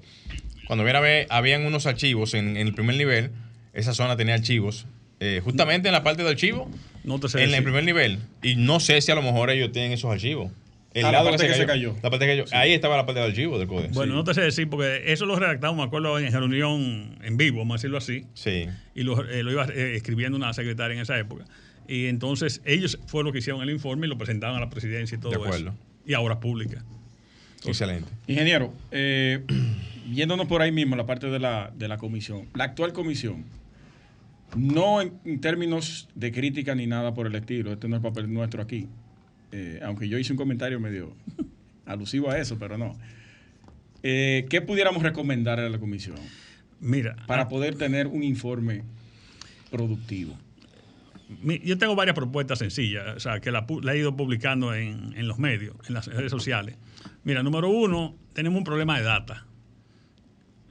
Cuando 0.66 0.84
viene 0.84 0.98
a 0.98 1.02
ver, 1.02 1.26
habían 1.30 1.64
unos 1.64 1.86
archivos 1.86 2.34
en, 2.34 2.56
en 2.56 2.66
el 2.66 2.74
primer 2.74 2.96
nivel. 2.96 3.30
Esa 3.72 3.92
zona 3.94 4.16
tenía 4.16 4.34
archivos. 4.34 4.86
eh, 5.20 5.40
justamente 5.44 5.88
en 5.88 5.92
la 5.92 6.02
parte 6.02 6.22
de 6.22 6.28
archivo, 6.28 6.70
No 7.04 7.18
te 7.20 7.28
sé 7.28 7.42
en 7.42 7.54
el 7.54 7.62
primer 7.62 7.84
nivel. 7.84 8.18
Y 8.42 8.56
no 8.56 8.80
sé 8.80 9.00
si 9.00 9.10
a 9.12 9.14
lo 9.14 9.22
mejor 9.22 9.50
ellos 9.50 9.70
tienen 9.72 9.92
esos 9.92 10.10
archivos. 10.12 10.50
El 10.94 11.04
Ah, 11.04 11.12
la 11.12 11.18
lado 11.18 11.30
parte 11.30 11.46
que 11.46 11.54
se 11.54 11.66
cayó. 11.66 11.94
La 12.02 12.08
parte 12.10 12.24
que 12.26 12.38
cayó. 12.42 12.44
Ahí 12.52 12.72
estaba 12.72 12.96
la 12.96 13.04
parte 13.04 13.20
del 13.20 13.30
archivo 13.30 13.58
del 13.58 13.68
código. 13.68 13.92
Bueno, 13.92 14.14
no 14.14 14.24
te 14.24 14.32
sé 14.32 14.40
decir, 14.40 14.68
porque 14.70 15.12
eso 15.12 15.26
lo 15.26 15.36
redactamos, 15.36 15.76
me 15.76 15.82
acuerdo, 15.82 16.18
en 16.18 16.32
reunión 16.32 17.18
en 17.22 17.36
vivo, 17.36 17.58
vamos 17.58 17.74
a 17.74 17.76
decirlo 17.76 17.98
así. 17.98 18.24
Sí. 18.34 18.66
y 18.94 19.02
lo, 19.02 19.22
eh, 19.28 19.42
lo 19.42 19.52
iba 19.52 19.66
eh, 19.66 19.94
escribiendo 19.94 20.36
una 20.38 20.52
secretaria 20.54 20.94
en 20.94 21.02
esa 21.02 21.18
época. 21.18 21.44
Y 21.88 22.06
entonces 22.06 22.60
ellos 22.64 22.98
fueron 23.06 23.26
los 23.26 23.32
que 23.32 23.38
hicieron 23.38 23.62
el 23.62 23.70
informe 23.70 24.06
y 24.06 24.10
lo 24.10 24.18
presentaron 24.18 24.56
a 24.56 24.60
la 24.60 24.70
presidencia 24.70 25.16
y 25.16 25.20
todo 25.20 25.30
De 25.30 25.36
acuerdo. 25.36 25.56
eso. 25.56 25.74
Y 26.04 26.14
ahora 26.14 26.40
pública. 26.40 26.84
Excelente. 27.64 28.10
Ingeniero, 28.26 28.72
eh, 28.90 29.44
yéndonos 30.12 30.46
por 30.46 30.62
ahí 30.62 30.72
mismo, 30.72 30.96
la 30.96 31.06
parte 31.06 31.28
de 31.28 31.38
la, 31.38 31.72
de 31.76 31.88
la 31.88 31.98
comisión. 31.98 32.48
La 32.54 32.64
actual 32.64 32.92
comisión, 32.92 33.44
no 34.56 35.00
en, 35.00 35.12
en 35.24 35.40
términos 35.40 36.08
de 36.14 36.32
crítica 36.32 36.74
ni 36.74 36.86
nada 36.86 37.14
por 37.14 37.26
el 37.26 37.34
estilo, 37.34 37.72
este 37.72 37.88
no 37.88 37.96
es 37.96 38.02
papel 38.02 38.32
nuestro 38.32 38.62
aquí, 38.62 38.88
eh, 39.52 39.80
aunque 39.82 40.08
yo 40.08 40.18
hice 40.18 40.32
un 40.32 40.36
comentario 40.36 40.78
medio 40.80 41.12
alusivo 41.86 42.30
a 42.30 42.38
eso, 42.38 42.58
pero 42.58 42.78
no. 42.78 42.96
Eh, 44.02 44.46
¿Qué 44.48 44.60
pudiéramos 44.60 45.02
recomendar 45.02 45.58
a 45.58 45.68
la 45.68 45.78
comisión 45.78 46.16
Mira, 46.80 47.16
para 47.26 47.42
ah, 47.42 47.48
poder 47.48 47.76
tener 47.76 48.06
un 48.06 48.22
informe 48.22 48.82
productivo? 49.70 50.36
Yo 51.64 51.76
tengo 51.78 51.94
varias 51.96 52.14
propuestas 52.14 52.58
sencillas, 52.60 53.16
o 53.16 53.20
sea, 53.20 53.40
que 53.40 53.50
la, 53.50 53.66
he 53.92 53.98
ido 53.98 54.16
publicando 54.16 54.74
en, 54.74 55.12
en 55.16 55.26
los 55.28 55.38
medios, 55.38 55.74
en 55.88 55.94
las 55.94 56.06
redes 56.06 56.30
sociales. 56.30 56.76
Mira, 57.24 57.42
número 57.42 57.68
uno, 57.68 58.16
tenemos 58.32 58.58
un 58.58 58.64
problema 58.64 58.96
de 58.98 59.04
data. 59.04 59.44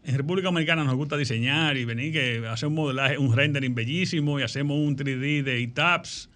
En 0.06 0.16
República 0.16 0.48
Dominicana 0.50 0.84
nos 0.84 0.96
gusta 0.96 1.18
diseñar 1.18 1.78
y 1.78 1.84
venir 1.86 2.14
que 2.14 2.48
hacer 2.48 2.68
un 2.68 2.76
modelaje, 2.76 3.18
un 3.18 3.36
rendering 3.36 3.74
bellísimo 3.74 4.40
y 4.40 4.44
hacemos 4.44 4.78
un 4.78 4.96
3D 4.96 5.42
de 5.44 5.64
ETAPS, 5.64 6.30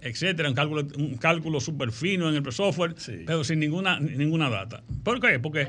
etcétera, 0.00 0.48
un 0.48 0.54
cálculo, 0.54 0.86
un 0.96 1.16
cálculo 1.16 1.60
súper 1.60 1.90
fino 1.90 2.28
en 2.28 2.36
el 2.36 2.52
software, 2.52 2.94
Sí. 2.96 3.24
pero 3.26 3.42
sin 3.42 3.58
ninguna, 3.58 3.98
ninguna 3.98 4.48
data. 4.48 4.82
¿Por 5.02 5.20
qué? 5.20 5.40
Porque 5.40 5.68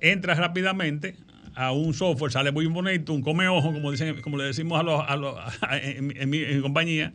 entras 0.00 0.38
rápidamente 0.38 1.16
a 1.56 1.72
un 1.72 1.92
software, 1.94 2.30
sale 2.30 2.52
muy 2.52 2.66
bonito, 2.66 3.12
un 3.12 3.22
come 3.22 3.48
ojo, 3.48 3.72
como 3.72 3.90
dicen, 3.90 4.20
como 4.20 4.36
le 4.36 4.44
decimos 4.44 4.78
a 4.78 4.82
los, 4.82 5.02
a 5.08 5.16
los- 5.16 5.36
a- 5.62 5.78
en, 5.78 6.06
mi- 6.06 6.14
en 6.16 6.30
mi, 6.30 6.38
en 6.42 6.56
mi 6.56 6.62
compañía, 6.62 7.12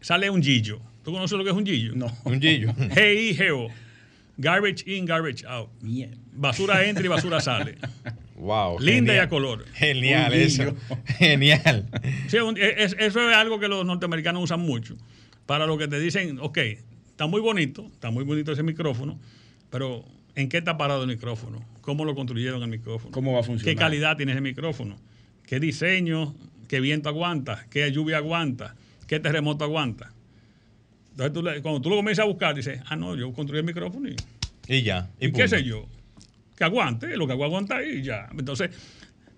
sale 0.00 0.28
un 0.30 0.42
gillo. 0.42 0.80
¿Tú 1.04 1.12
conoces 1.12 1.36
lo 1.38 1.44
que 1.44 1.50
es 1.50 1.56
un 1.56 1.64
gillo? 1.66 1.92
No. 1.94 2.06
Un 2.24 2.40
gillo. 2.40 2.72
G-I-G-O. 2.72 3.68
Garbage 4.38 4.84
in, 4.90 5.06
garbage 5.06 5.44
out. 5.46 5.68
Bien. 5.80 6.18
Basura 6.32 6.84
entra 6.84 7.04
y 7.04 7.08
basura 7.08 7.40
sale. 7.40 7.76
wow. 8.34 8.78
Linda 8.80 9.14
y 9.14 9.18
a 9.18 9.28
color. 9.28 9.64
Genial 9.74 10.32
Un 10.32 10.38
eso. 10.38 10.62
gillo. 10.64 10.76
Genial. 11.18 11.88
Sí, 12.28 12.38
un- 12.38 12.58
es- 12.58 12.96
eso 12.98 13.30
es 13.30 13.36
algo 13.36 13.58
que 13.60 13.68
los 13.68 13.84
norteamericanos 13.86 14.42
usan 14.42 14.60
mucho. 14.60 14.96
Para 15.46 15.64
lo 15.66 15.78
que 15.78 15.86
te 15.86 16.00
dicen, 16.00 16.38
ok, 16.40 16.58
está 17.08 17.26
muy 17.26 17.40
bonito, 17.40 17.86
está 17.86 18.10
muy 18.10 18.24
bonito 18.24 18.52
ese 18.52 18.62
micrófono, 18.62 19.18
pero 19.70 20.04
¿en 20.36 20.48
qué 20.48 20.58
está 20.58 20.78
parado 20.78 21.02
el 21.02 21.08
micrófono? 21.08 21.64
¿Cómo 21.80 22.04
lo 22.04 22.14
construyeron 22.14 22.62
el 22.62 22.68
micrófono? 22.68 23.10
¿Cómo 23.10 23.32
va 23.32 23.40
a 23.40 23.42
funcionar? 23.42 23.74
¿Qué 23.74 23.76
calidad 23.78 24.16
tiene 24.16 24.32
ese 24.32 24.40
micrófono? 24.40 24.96
¿Qué 25.46 25.58
diseño? 25.58 26.34
¿Qué 26.68 26.80
viento 26.80 27.08
aguanta? 27.08 27.66
¿Qué 27.70 27.90
lluvia 27.90 28.18
aguanta? 28.18 28.74
¿Qué 29.06 29.18
terremoto 29.20 29.64
aguanta? 29.64 30.12
Entonces, 31.12 31.32
tú 31.32 31.42
le- 31.42 31.62
cuando 31.62 31.80
tú 31.80 31.90
lo 31.90 31.96
comienzas 31.96 32.24
a 32.24 32.26
buscar, 32.28 32.54
dices, 32.54 32.80
ah, 32.86 32.96
no, 32.96 33.16
yo 33.16 33.32
construí 33.32 33.58
el 33.60 33.64
micrófono 33.66 34.08
y 34.08 34.16
Y 34.68 34.82
ya. 34.82 35.08
¿Y, 35.20 35.30
qué 35.32 35.46
sé 35.48 35.62
yo? 35.64 35.86
Que 36.56 36.64
aguante, 36.64 37.16
lo 37.16 37.26
que 37.26 37.32
aguanta 37.32 37.82
y 37.84 38.02
ya. 38.02 38.28
Entonces, 38.36 38.70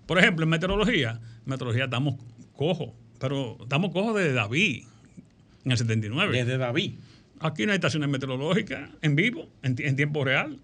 por 0.05 0.17
ejemplo, 0.17 0.43
en 0.43 0.49
meteorología, 0.49 1.11
en 1.21 1.43
meteorología 1.45 1.85
estamos 1.85 2.15
cojos, 2.55 2.89
pero 3.19 3.57
estamos 3.61 3.91
cojos 3.91 4.15
desde 4.15 4.33
David, 4.33 4.83
en 5.65 5.71
el 5.71 5.77
79. 5.77 6.35
Desde 6.35 6.57
David. 6.57 6.93
Aquí 7.41 7.65
no 7.65 7.71
hay 7.71 7.75
estaciones 7.75 8.09
meteorológicas 8.09 8.89
en 9.01 9.15
vivo, 9.15 9.47
en 9.61 9.95
tiempo 9.95 10.25
real. 10.25 10.59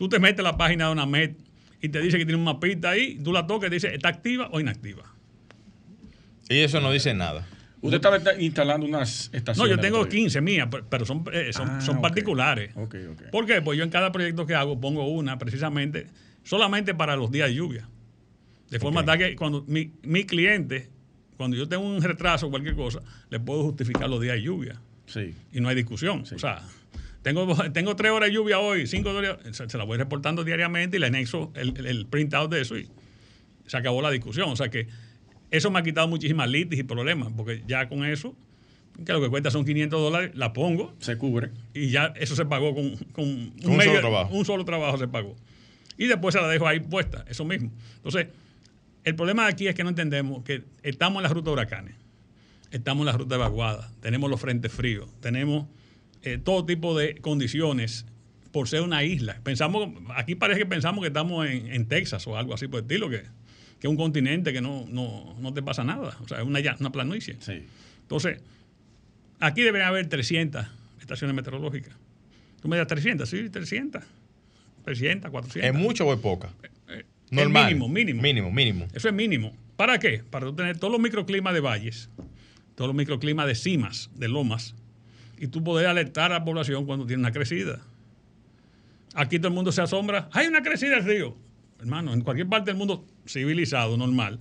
Tú 0.00 0.08
te 0.08 0.18
metes 0.18 0.40
a 0.40 0.42
la 0.44 0.56
página 0.56 0.86
de 0.86 0.92
una 0.92 1.04
MET 1.04 1.36
y 1.82 1.90
te 1.90 2.00
dice 2.00 2.16
que 2.16 2.24
tiene 2.24 2.38
un 2.38 2.44
mapita 2.44 2.88
ahí, 2.88 3.18
tú 3.22 3.34
la 3.34 3.46
tocas 3.46 3.68
y 3.70 3.74
dice, 3.74 3.94
¿está 3.94 4.08
activa 4.08 4.48
o 4.50 4.58
inactiva? 4.58 5.02
Y 6.48 6.60
eso 6.60 6.80
no 6.80 6.90
dice 6.90 7.12
nada. 7.12 7.46
Usted 7.82 7.96
estaba 7.96 8.16
esta- 8.16 8.40
instalando 8.40 8.86
unas 8.86 9.28
estaciones. 9.30 9.58
No, 9.58 9.66
yo 9.66 9.74
tengo 9.78 9.98
de 9.98 10.04
meteorología. 10.04 10.20
15 10.20 10.40
mías, 10.40 10.68
pero- 10.88 11.04
son, 11.04 11.22
eh, 11.34 11.50
son, 11.52 11.68
Ah, 11.68 11.80
son 11.82 12.00
particulares. 12.00 12.70
Ok, 12.76 12.94
ok. 13.12 13.22
¿Por 13.30 13.44
qué? 13.44 13.60
Pues 13.60 13.76
yo 13.76 13.84
en 13.84 13.90
cada 13.90 14.10
proyecto 14.10 14.46
que 14.46 14.54
hago 14.54 14.80
pongo 14.80 15.06
una 15.06 15.36
precisamente 15.38 16.06
solamente 16.44 16.94
para 16.94 17.14
los 17.16 17.30
días 17.30 17.48
de 17.50 17.56
lluvia. 17.56 17.86
De 18.70 18.78
forma 18.80 19.04
tal 19.04 19.18
que 19.18 19.36
cuando 19.36 19.64
mi, 19.68 19.92
mi 20.02 20.24
cliente, 20.24 20.88
cuando 21.36 21.58
yo 21.58 21.68
tengo 21.68 21.84
un 21.86 22.00
retraso 22.00 22.46
o 22.46 22.50
cualquier 22.50 22.74
cosa, 22.74 23.00
le 23.28 23.38
puedo 23.38 23.64
justificar 23.64 24.08
los 24.08 24.22
días 24.22 24.36
de 24.36 24.42
lluvia 24.44 24.80
Sí. 25.04 25.34
y 25.52 25.60
no 25.60 25.68
hay 25.68 25.74
discusión. 25.76 26.22
O 26.22 26.38
sea, 26.38 26.62
tengo, 27.22 27.46
tengo 27.72 27.96
tres 27.96 28.12
horas 28.12 28.28
de 28.28 28.34
lluvia 28.34 28.58
hoy, 28.58 28.86
cinco 28.86 29.10
horas, 29.10 29.38
se, 29.52 29.68
se 29.68 29.78
la 29.78 29.84
voy 29.84 29.98
reportando 29.98 30.44
diariamente 30.44 30.96
y 30.96 31.00
le 31.00 31.06
anexo 31.06 31.52
el, 31.54 31.86
el, 31.86 32.06
printout 32.06 32.50
de 32.50 32.60
eso 32.60 32.78
y 32.78 32.88
se 33.66 33.76
acabó 33.76 34.02
la 34.02 34.10
discusión. 34.10 34.50
O 34.50 34.56
sea 34.56 34.68
que 34.70 34.88
eso 35.50 35.70
me 35.70 35.78
ha 35.78 35.82
quitado 35.82 36.08
muchísimas 36.08 36.48
litis 36.48 36.78
y 36.78 36.82
problemas, 36.82 37.32
porque 37.36 37.62
ya 37.66 37.88
con 37.88 38.04
eso, 38.04 38.34
que 39.04 39.12
lo 39.12 39.20
que 39.20 39.28
cuesta 39.28 39.50
son 39.50 39.64
500 39.64 40.00
dólares, 40.00 40.30
la 40.34 40.52
pongo 40.52 40.94
Se 41.00 41.16
cubre. 41.16 41.50
y 41.74 41.90
ya 41.90 42.12
eso 42.16 42.36
se 42.36 42.44
pagó 42.44 42.74
con, 42.74 42.96
con 43.12 43.24
un, 43.26 43.80
solo 43.82 44.00
trabajo. 44.00 44.34
Un 44.34 44.44
solo 44.44 44.64
trabajo 44.64 44.98
se 44.98 45.08
pagó. 45.08 45.36
Y 45.96 46.06
después 46.06 46.34
se 46.34 46.40
la 46.40 46.48
dejo 46.48 46.66
ahí 46.66 46.80
puesta, 46.80 47.24
eso 47.28 47.44
mismo. 47.44 47.70
Entonces, 47.96 48.28
el 49.04 49.14
problema 49.14 49.46
aquí 49.46 49.68
es 49.68 49.74
que 49.74 49.82
no 49.82 49.90
entendemos 49.90 50.42
que 50.44 50.64
estamos 50.82 51.18
en 51.18 51.24
la 51.24 51.28
ruta 51.30 51.50
de 51.50 51.52
huracanes, 51.54 51.94
estamos 52.70 53.02
en 53.02 53.06
la 53.06 53.12
ruta 53.12 53.34
de 53.34 53.40
vaguada, 53.40 53.90
tenemos 54.00 54.30
los 54.30 54.40
frentes 54.40 54.72
fríos, 54.72 55.08
tenemos 55.20 55.66
eh, 56.22 56.38
todo 56.38 56.64
tipo 56.66 56.96
de 56.96 57.16
condiciones 57.16 58.06
por 58.52 58.68
ser 58.68 58.82
una 58.82 59.04
isla. 59.04 59.40
Pensamos, 59.42 59.90
aquí 60.14 60.34
parece 60.34 60.60
que 60.60 60.66
pensamos 60.66 61.02
que 61.02 61.08
estamos 61.08 61.48
en, 61.48 61.72
en 61.72 61.86
Texas 61.86 62.26
o 62.26 62.36
algo 62.36 62.54
así 62.54 62.68
por 62.68 62.80
el 62.80 62.84
estilo, 62.84 63.08
que, 63.08 63.22
que 63.78 63.86
es 63.86 63.90
un 63.90 63.96
continente 63.96 64.52
que 64.52 64.60
no, 64.60 64.86
no, 64.88 65.36
no 65.38 65.54
te 65.54 65.62
pasa 65.62 65.84
nada. 65.84 66.16
O 66.22 66.28
sea, 66.28 66.38
es 66.38 66.44
una, 66.44 66.60
una 66.78 66.92
planicie. 66.92 67.36
Sí. 67.40 67.62
Entonces, 68.02 68.40
aquí 69.38 69.62
debería 69.62 69.88
haber 69.88 70.08
300 70.08 70.66
estaciones 71.00 71.34
meteorológicas. 71.34 71.94
Tú 72.60 72.68
me 72.68 72.76
das 72.76 72.86
300, 72.86 73.28
sí, 73.28 73.48
300. 73.48 74.02
300, 74.84 75.30
400. 75.30 75.74
¿Es 75.74 75.74
mucho 75.74 76.06
o 76.06 76.12
es 76.12 76.20
poca? 76.20 76.50
Eh, 76.88 77.04
Normal. 77.30 77.62
Es 77.62 77.68
mínimo, 77.68 77.88
mínimo. 77.88 78.22
Mínimo, 78.22 78.50
mínimo. 78.50 78.88
Eso 78.92 79.08
es 79.08 79.14
mínimo. 79.14 79.54
¿Para 79.76 79.98
qué? 79.98 80.22
Para 80.28 80.52
tener 80.54 80.78
todos 80.78 80.92
los 80.92 81.00
microclimas 81.00 81.54
de 81.54 81.60
valles, 81.60 82.10
todos 82.74 82.88
los 82.88 82.96
microclimas 82.96 83.46
de 83.46 83.54
cimas, 83.54 84.10
de 84.14 84.28
lomas, 84.28 84.74
y 85.40 85.48
tú 85.48 85.64
poder 85.64 85.86
alertar 85.88 86.30
a 86.30 86.38
la 86.38 86.44
población 86.44 86.86
cuando 86.86 87.06
tiene 87.06 87.20
una 87.22 87.32
crecida. 87.32 87.80
Aquí 89.14 89.38
todo 89.38 89.48
el 89.48 89.54
mundo 89.54 89.72
se 89.72 89.82
asombra. 89.82 90.28
Hay 90.32 90.46
una 90.46 90.62
crecida 90.62 90.96
del 90.96 91.04
río. 91.04 91.36
Hermano, 91.80 92.12
en 92.12 92.20
cualquier 92.20 92.46
parte 92.48 92.70
del 92.70 92.76
mundo 92.76 93.04
civilizado, 93.26 93.96
normal, 93.96 94.38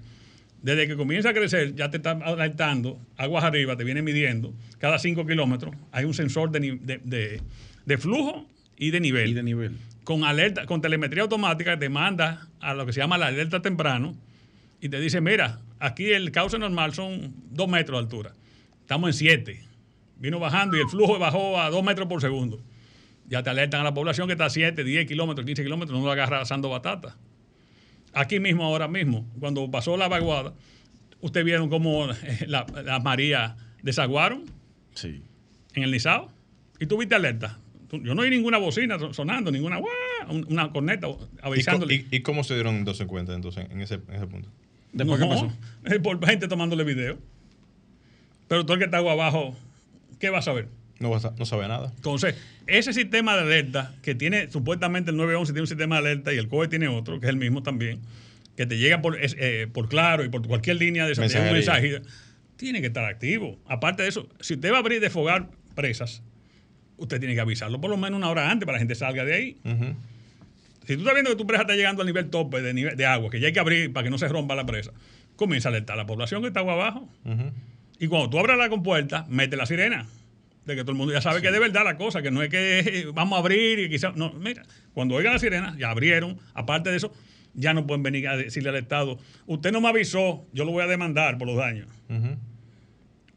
desde 0.62 0.88
que 0.88 0.96
comienza 0.98 1.30
a 1.30 1.34
crecer, 1.34 1.74
ya 1.74 1.90
te 1.90 1.98
está 1.98 2.12
alertando, 2.12 3.00
aguas 3.18 3.44
arriba, 3.46 3.78
te 3.78 3.86
viene 3.86 4.02
midiendo. 4.02 4.54
Cada 4.78 5.00
5 5.00 5.26
kilómetros 5.26 5.74
hay 5.92 6.04
un 6.06 6.14
sensor 6.14 6.52
de, 6.52 6.78
de- 6.82 7.00
de- 7.04 7.42
de 7.86 7.98
flujo 7.98 8.46
y 8.78 8.92
de 8.92 9.00
nivel 9.00 9.30
Y 9.30 9.34
de 9.34 9.44
nivel. 9.44 9.78
con 10.04 10.24
alerta, 10.26 10.66
con 10.66 10.82
telemetría 10.82 11.24
automática, 11.24 11.80
te 11.80 11.88
manda 11.90 12.48
a 12.60 12.74
lo 12.74 12.86
que 12.86 12.92
se 12.94 13.00
llama 13.00 13.18
la 13.18 13.28
alerta 13.28 13.62
temprano 13.62 14.16
y 14.82 14.90
te 14.90 15.00
dice, 15.00 15.22
mira, 15.22 15.62
aquí 15.80 16.12
el 16.12 16.32
cauce 16.32 16.60
normal 16.60 16.94
son 16.94 17.34
dos 17.52 17.70
metros 17.70 17.98
de 17.98 18.04
altura. 18.04 18.34
Estamos 18.82 19.10
en 19.10 19.14
siete. 19.14 19.64
Vino 20.20 20.40
bajando 20.40 20.78
y 20.78 20.82
el 20.82 20.88
flujo 20.90 21.18
bajó 21.18 21.60
a 21.60 21.70
dos 21.70 21.84
metros 21.84 22.08
por 22.08 22.22
segundo. 22.22 22.62
Ya 23.28 23.42
te 23.44 23.50
alertan 23.50 23.82
a 23.82 23.84
la 23.86 23.94
población 23.94 24.28
que 24.28 24.34
está 24.34 24.46
a 24.46 24.50
7, 24.50 24.84
10 24.84 25.08
kilómetros, 25.08 25.46
15 25.46 25.64
kilómetros, 25.64 25.98
no 26.00 26.06
lo 26.06 26.12
agarra 26.12 26.42
asando 26.42 26.70
batata. 26.70 27.16
Aquí 28.14 28.40
mismo, 28.40 28.64
ahora 28.66 28.88
mismo, 28.88 29.26
cuando 29.40 29.70
pasó 29.70 29.96
la 29.98 30.08
vaguada, 30.08 30.54
ustedes 31.22 31.46
vieron 31.46 31.70
cómo 31.70 32.10
eh, 32.12 32.46
la- 32.48 32.66
las 32.84 33.04
Marías 33.04 33.54
desaguaron 33.84 34.46
Sí. 34.94 35.22
en 35.76 35.84
el 35.84 35.92
Nizao 35.92 36.32
y 36.80 36.86
tú 36.88 36.98
viste 36.98 37.16
alerta. 37.16 37.60
Yo 37.92 38.14
no 38.16 38.22
oí 38.24 38.30
ninguna 38.30 38.58
bocina 38.58 39.00
son- 39.00 39.14
sonando, 39.14 39.52
ninguna 39.52 39.80
una 40.48 40.72
corneta 40.72 41.08
¿Y, 41.08 41.14
co- 41.14 41.30
avisándole. 41.42 41.96
y- 41.96 42.08
y 42.18 42.20
cómo 42.22 42.44
se 42.44 42.54
dieron 42.56 42.76
entonces 42.76 43.08
cuenta 43.08 43.34
entonces 43.34 43.66
en 43.70 43.82
ese, 43.82 43.96
en 43.96 44.16
ese 44.16 44.28
punto? 44.28 44.50
Después, 44.92 45.20
¿qué 45.20 45.26
No, 45.28 45.32
pasó? 45.34 45.52
por 46.04 46.26
gente 46.26 46.48
tomándole 46.48 46.84
video. 46.84 47.18
Pero 48.48 48.66
tú 48.66 48.74
el 48.74 48.80
que 48.80 48.86
está 48.86 48.98
agua 48.98 49.14
abajo, 49.14 49.56
¿qué 50.20 50.30
vas 50.30 50.48
a 50.48 50.54
ver? 50.54 50.68
No, 51.00 51.18
no 51.18 51.46
sabe 51.46 51.68
nada. 51.68 51.92
Entonces, 51.96 52.36
ese 52.68 52.94
sistema 52.94 53.36
de 53.36 53.42
alerta 53.42 53.96
que 54.04 54.16
tiene 54.16 54.52
supuestamente 54.52 55.12
el 55.12 55.18
911 55.18 55.54
tiene 55.54 55.62
un 55.62 55.68
sistema 55.68 55.96
de 55.96 56.10
alerta 56.10 56.34
y 56.34 56.38
el 56.38 56.50
COE 56.50 56.68
tiene 56.68 56.88
otro, 56.90 57.20
que 57.20 57.26
es 57.26 57.30
el 57.30 57.38
mismo 57.38 57.64
también, 57.64 58.02
que 58.58 58.66
te 58.66 58.78
llega 58.78 59.02
por, 59.02 59.18
eh, 59.20 59.68
por 59.72 59.88
claro 59.88 60.26
y 60.26 60.30
por 60.30 60.46
cualquier 60.46 60.76
línea 60.76 61.06
de 61.06 61.14
un 61.14 61.20
mensaje, 61.54 62.02
tiene 62.58 62.82
que 62.82 62.88
estar 62.88 63.06
activo. 63.06 63.58
Aparte 63.66 64.04
de 64.04 64.10
eso, 64.10 64.28
si 64.42 64.56
usted 64.56 64.72
va 64.72 64.76
a 64.76 64.80
abrir 64.80 65.00
de 65.00 65.10
fogar 65.10 65.48
presas, 65.76 66.22
usted 66.98 67.20
tiene 67.20 67.34
que 67.34 67.40
avisarlo 67.40 67.80
por 67.80 67.90
lo 67.90 67.96
menos 67.96 68.18
una 68.18 68.30
hora 68.30 68.52
antes 68.52 68.66
para 68.66 68.78
que 68.78 68.80
la 68.80 68.80
gente 68.80 68.96
salga 68.96 69.24
de 69.24 69.34
ahí. 69.34 69.58
Si 70.86 70.96
tú 70.96 71.02
estás 71.02 71.14
viendo 71.14 71.30
que 71.30 71.38
tu 71.38 71.48
presa 71.48 71.62
está 71.62 71.76
llegando 71.76 72.02
al 72.02 72.08
nivel 72.08 72.30
tope 72.30 72.62
de, 72.62 72.74
nivel, 72.74 72.98
de 72.98 73.06
agua, 73.06 73.30
que 73.30 73.40
ya 73.40 73.48
hay 73.48 73.54
que 73.54 73.60
abrir 73.62 73.94
para 73.94 74.04
que 74.04 74.10
no 74.10 74.18
se 74.18 74.28
rompa 74.28 74.56
la 74.56 74.66
presa, 74.66 74.92
comienza 75.38 75.70
a 75.70 75.72
alertar 75.72 75.94
a 75.94 75.98
la 75.98 76.06
población 76.06 76.42
que 76.42 76.50
está 76.50 76.60
agua 76.60 76.74
abajo. 76.74 77.08
Y 78.00 78.08
cuando 78.08 78.30
tú 78.30 78.40
abras 78.40 78.58
la 78.58 78.70
compuerta, 78.70 79.26
mete 79.30 79.56
la 79.58 79.66
sirena. 79.66 80.08
De 80.66 80.76
que 80.76 80.82
todo 80.82 80.92
el 80.92 80.98
mundo 80.98 81.14
ya 81.14 81.22
sabe 81.22 81.42
que 81.42 81.48
es 81.48 81.54
de 81.54 81.60
verdad 81.60 81.84
la 81.84 81.98
cosa, 81.98 82.22
que 82.22 82.32
no 82.32 82.42
es 82.44 82.50
que 82.50 82.80
eh, 82.80 83.06
vamos 83.14 83.38
a 83.38 83.40
abrir 83.40 83.80
y 83.80 83.90
quizás. 83.90 84.16
No, 84.16 84.32
mira, 84.34 84.64
cuando 84.94 85.16
oigan 85.16 85.34
la 85.34 85.40
sirena, 85.40 85.76
ya 85.80 85.90
abrieron. 85.90 86.38
Aparte 86.54 86.92
de 86.92 86.98
eso, 86.98 87.12
ya 87.56 87.74
no 87.74 87.88
pueden 87.88 88.04
venir 88.04 88.28
a 88.28 88.38
decirle 88.38 88.70
al 88.70 88.76
Estado, 88.76 89.18
usted 89.48 89.72
no 89.72 89.82
me 89.82 89.90
avisó, 89.90 90.46
yo 90.54 90.66
lo 90.66 90.72
voy 90.72 90.84
a 90.84 90.88
demandar 90.88 91.38
por 91.38 91.48
los 91.48 91.58
daños. 91.58 91.88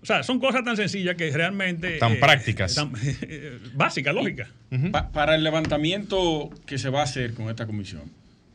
O 0.02 0.04
sea, 0.06 0.22
son 0.24 0.40
cosas 0.40 0.64
tan 0.64 0.76
sencillas 0.76 1.14
que 1.14 1.30
realmente. 1.30 1.96
Tan 1.98 2.16
prácticas. 2.18 2.74
tan- 2.74 2.92
básicas, 3.74 4.14
lógicas. 4.14 4.48
Pa- 4.90 5.10
para 5.12 5.34
el 5.36 5.44
levantamiento 5.44 6.50
que 6.66 6.76
se 6.78 6.90
va 6.90 7.00
a 7.00 7.04
hacer 7.04 7.34
con 7.34 7.48
esta 7.48 7.66
comisión, 7.66 8.02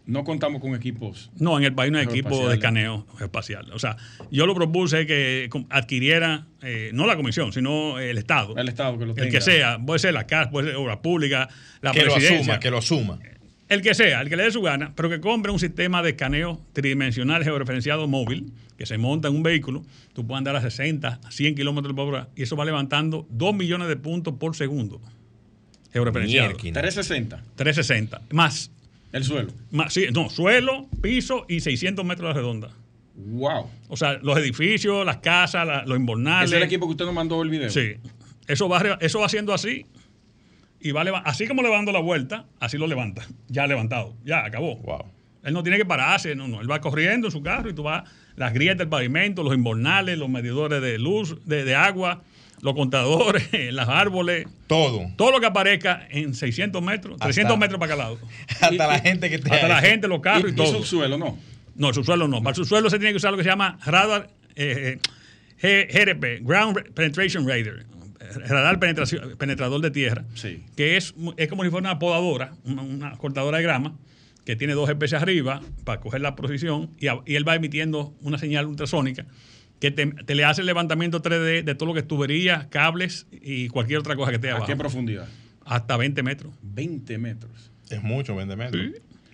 no 0.07 0.23
contamos 0.23 0.61
con 0.61 0.73
equipos. 0.73 1.29
No, 1.37 1.57
en 1.57 1.65
el 1.65 1.73
país 1.75 1.91
no 1.91 1.97
hay 1.99 2.05
equipo 2.05 2.47
de 2.49 2.55
escaneo 2.55 3.05
espacial. 3.21 3.69
O 3.73 3.79
sea, 3.79 3.97
yo 4.31 4.45
lo 4.45 4.55
propuse 4.55 5.05
que 5.05 5.49
adquiriera, 5.69 6.47
eh, 6.61 6.91
no 6.93 7.05
la 7.05 7.15
comisión, 7.15 7.51
sino 7.53 7.99
el 7.99 8.17
Estado. 8.17 8.55
El 8.57 8.69
Estado 8.69 8.97
que 8.97 9.05
lo 9.05 9.11
El 9.11 9.17
tenga. 9.17 9.31
que 9.31 9.41
sea, 9.41 9.77
puede 9.79 9.99
ser 9.99 10.13
la 10.13 10.25
CAS, 10.25 10.47
puede 10.47 10.67
ser 10.69 10.77
Obra 10.77 11.01
Pública, 11.01 11.49
la 11.81 11.91
que 11.91 12.03
lo 12.05 12.13
presidencia. 12.13 12.39
asuma, 12.39 12.59
que 12.59 12.71
lo 12.71 12.77
asuma. 12.77 13.19
El 13.69 13.81
que 13.81 13.93
sea, 13.93 14.21
el 14.21 14.29
que 14.29 14.37
le 14.37 14.43
dé 14.43 14.51
su 14.51 14.61
gana, 14.61 14.93
pero 14.95 15.09
que 15.09 15.19
compre 15.19 15.51
un 15.51 15.59
sistema 15.59 16.01
de 16.01 16.11
escaneo 16.11 16.61
tridimensional 16.71 17.43
georreferenciado 17.43 18.07
móvil 18.07 18.53
que 18.77 18.85
se 18.85 18.97
monta 18.97 19.27
en 19.27 19.35
un 19.35 19.43
vehículo. 19.43 19.83
Tú 20.13 20.25
puedes 20.25 20.37
andar 20.37 20.55
a 20.55 20.61
60, 20.61 21.19
a 21.21 21.31
100 21.31 21.53
kilómetros 21.55 21.93
por 21.93 22.07
hora 22.07 22.29
y 22.33 22.43
eso 22.43 22.55
va 22.55 22.63
levantando 22.63 23.27
2 23.29 23.53
millones 23.55 23.89
de 23.89 23.97
puntos 23.97 24.35
por 24.35 24.55
segundo. 24.55 25.01
Georreferenciado. 25.91 26.47
Mierquina. 26.49 26.79
360, 26.79 27.43
360. 27.55 28.21
Más, 28.31 28.71
el 29.17 29.23
suelo. 29.23 29.51
más, 29.71 29.93
sí, 29.93 30.05
no, 30.13 30.29
suelo, 30.29 30.87
piso 31.01 31.45
y 31.49 31.59
600 31.59 32.05
metros 32.05 32.29
de 32.33 32.39
redonda. 32.41 32.69
Wow. 33.15 33.69
O 33.89 33.97
sea, 33.97 34.13
los 34.21 34.37
edificios, 34.37 35.05
las 35.05 35.17
casas, 35.17 35.65
la- 35.67 35.83
los 35.85 35.97
invernales. 35.97 36.49
Ese 36.51 36.57
es 36.57 36.61
el 36.61 36.67
equipo 36.67 36.85
que 36.85 36.91
usted 36.91 37.05
nos 37.05 37.13
mandó 37.13 37.41
el 37.41 37.49
video. 37.49 37.69
Sí. 37.69 37.95
Eso 38.47 38.69
va, 38.69 38.97
eso 39.01 39.19
va 39.19 39.25
haciendo 39.25 39.53
así. 39.53 39.85
Y 40.79 40.91
va 40.91 41.01
así 41.25 41.47
como 41.47 41.63
le 41.63 41.69
va 41.69 41.75
dando 41.77 41.91
la 41.91 41.99
vuelta, 41.99 42.45
así 42.59 42.77
lo 42.77 42.85
levanta. 42.87 43.25
Ya 43.47 43.65
levantado. 43.65 44.13
Ya, 44.23 44.45
acabó. 44.45 44.77
Wow. 44.77 45.05
Él 45.43 45.53
no 45.53 45.63
tiene 45.63 45.77
que 45.77 45.85
pararse, 45.85 46.35
no, 46.35 46.47
no. 46.47 46.61
Él 46.61 46.69
va 46.69 46.79
corriendo 46.79 47.27
en 47.27 47.31
su 47.31 47.41
carro 47.41 47.69
y 47.69 47.73
tú 47.73 47.83
vas, 47.83 48.03
las 48.35 48.53
grietas 48.53 48.79
del 48.79 48.89
pavimento, 48.89 49.41
los 49.43 49.55
invernales, 49.55 50.17
los 50.19 50.29
medidores 50.29 50.81
de 50.81 50.99
luz, 50.99 51.37
de, 51.45 51.63
de 51.65 51.73
agua, 51.75 52.21
los 52.61 52.73
contadores, 52.73 53.47
los 53.73 53.87
árboles, 53.87 54.47
Todo. 54.67 55.11
todo 55.15 55.31
lo 55.31 55.39
que 55.39 55.45
aparezca 55.45 56.07
en 56.09 56.33
600 56.33 56.81
metros, 56.81 57.17
300 57.19 57.57
metros 57.57 57.79
para 57.79 57.91
cada 57.95 58.03
lado. 58.09 58.19
Hasta 58.61 58.87
la 58.87 58.99
gente 58.99 59.29
que 59.29 59.35
esté 59.35 59.51
Hasta 59.53 59.67
la 59.67 59.79
gente, 59.81 60.07
los 60.07 60.21
carros 60.21 60.45
y, 60.45 60.47
Y, 60.49 60.53
y 60.53 60.55
todo. 60.55 60.73
subsuelo, 60.77 61.17
no. 61.17 61.37
No, 61.75 61.89
el 61.89 61.93
subsuelo 61.93 62.27
no. 62.27 62.39
Para 62.39 62.49
el 62.51 62.55
subsuelo 62.55 62.89
se 62.89 62.97
tiene 62.97 63.11
que 63.13 63.17
usar 63.17 63.31
lo 63.31 63.37
que 63.37 63.43
se 63.43 63.49
llama 63.49 63.77
radar 63.85 64.29
eh, 64.55 64.97
eh, 65.61 65.87
GRP, 65.93 66.41
Ground 66.45 66.91
Penetration 66.93 67.47
Radar, 67.47 67.85
radar 68.47 68.79
penetración- 68.79 69.37
penetrador 69.37 69.79
de 69.81 69.91
tierra, 69.91 70.25
Sí. 70.33 70.63
que 70.75 70.97
es, 70.97 71.13
es 71.37 71.47
como 71.47 71.63
si 71.63 71.69
fuera 71.69 71.89
una 71.91 71.99
podadora, 71.99 72.53
una, 72.65 72.81
una 72.81 73.11
cortadora 73.17 73.57
de 73.57 73.63
grama, 73.63 73.95
que 74.45 74.55
tiene 74.55 74.73
dos 74.73 74.89
GPS 74.89 75.15
arriba 75.15 75.61
para 75.83 75.99
coger 75.99 76.21
la 76.21 76.35
posición 76.35 76.89
y, 76.99 77.07
a- 77.07 77.19
y 77.25 77.35
él 77.35 77.47
va 77.47 77.53
emitiendo 77.55 78.15
una 78.21 78.37
señal 78.39 78.65
ultrasónica 78.65 79.25
que 79.79 79.91
te, 79.91 80.07
te 80.07 80.35
le 80.35 80.43
hace 80.43 80.61
el 80.61 80.67
levantamiento 80.67 81.21
3D 81.21 81.63
de 81.63 81.75
todo 81.75 81.87
lo 81.87 81.93
que 81.93 81.99
es 82.01 82.07
tuberías, 82.07 82.67
cables 82.67 83.27
y 83.31 83.67
cualquier 83.69 83.99
otra 83.99 84.15
cosa 84.15 84.31
que 84.31 84.35
esté 84.35 84.49
¿A 84.49 84.53
abajo. 84.53 84.67
qué 84.67 84.75
profundidad? 84.75 85.27
Hasta 85.65 85.97
20 85.97 86.23
metros. 86.23 86.53
20 86.63 87.17
metros. 87.17 87.71
Es 87.89 88.01
mucho, 88.03 88.35
20 88.35 88.55
metros. 88.55 88.83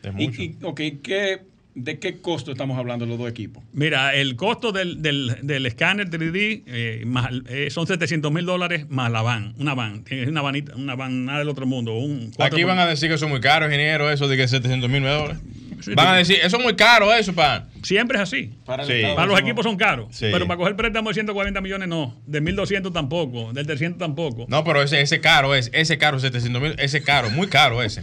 Es 0.04 0.12
Y, 0.18 0.26
mucho. 0.28 0.42
y, 0.42 0.58
ok, 0.62 0.82
¿qué, 1.02 1.42
¿de 1.76 2.00
qué 2.00 2.18
costo 2.20 2.52
estamos 2.52 2.78
hablando 2.78 3.06
los 3.06 3.18
dos 3.18 3.30
equipos? 3.30 3.64
Mira, 3.72 4.14
el 4.16 4.36
costo 4.36 4.72
del, 4.72 5.02
del, 5.02 5.38
del 5.44 5.66
escáner 5.66 6.10
3D 6.10 6.64
eh, 6.66 7.04
más, 7.06 7.30
eh, 7.48 7.70
son 7.70 7.88
700 7.88 8.32
mil 8.32 8.46
dólares 8.46 8.88
más 8.90 9.12
la 9.12 9.22
van, 9.22 9.54
una 9.60 9.74
van, 9.76 10.04
tiene 10.04 10.28
una 10.28 10.42
vanita, 10.42 10.76
una 10.76 10.96
van 10.96 11.26
nada 11.26 11.40
del 11.40 11.50
otro 11.50 11.66
mundo. 11.66 11.94
Un 11.94 12.32
Aquí 12.40 12.64
van 12.64 12.80
a 12.80 12.86
decir 12.86 13.10
que 13.10 13.18
son 13.18 13.30
muy 13.30 13.40
caros, 13.40 13.68
ingeniero, 13.70 14.12
eso 14.12 14.28
de 14.28 14.36
que 14.38 14.48
700 14.48 14.90
mil 14.90 15.04
dólares. 15.04 15.38
Sí, 15.84 15.94
Van 15.96 16.08
a 16.08 16.12
sí. 16.14 16.18
decir, 16.34 16.46
eso 16.46 16.58
es 16.58 16.64
muy 16.64 16.76
caro, 16.76 17.14
eso, 17.14 17.34
pan. 17.34 17.68
Siempre 17.82 18.18
es 18.18 18.24
así. 18.24 18.52
Para, 18.66 18.86
Sí. 18.86 19.02
Para 19.16 19.26
los 19.28 19.40
equipos 19.40 19.64
son 19.64 19.76
caros, 19.76 20.08
Sí. 20.16 20.28
pero 20.32 20.48
para 20.48 20.58
coger 20.58 20.76
préstamo 20.76 21.10
de 21.10 21.14
140 21.16 21.60
millones 21.62 21.88
no, 21.90 22.20
de 22.26 22.40
1200 22.42 22.94
tampoco, 22.94 23.52
del 23.54 23.66
300 23.68 24.00
tampoco. 24.00 24.46
No, 24.48 24.64
pero 24.64 24.82
ese, 24.82 25.02
ese 25.02 25.20
caro 25.20 25.54
es, 25.56 25.70
ese 25.74 25.98
caro, 25.98 26.20
700 26.20 26.62
mil, 26.62 26.76
ese 26.80 27.04
caro, 27.04 27.30
muy 27.30 27.48
caro 27.48 27.84
ese. 27.84 28.02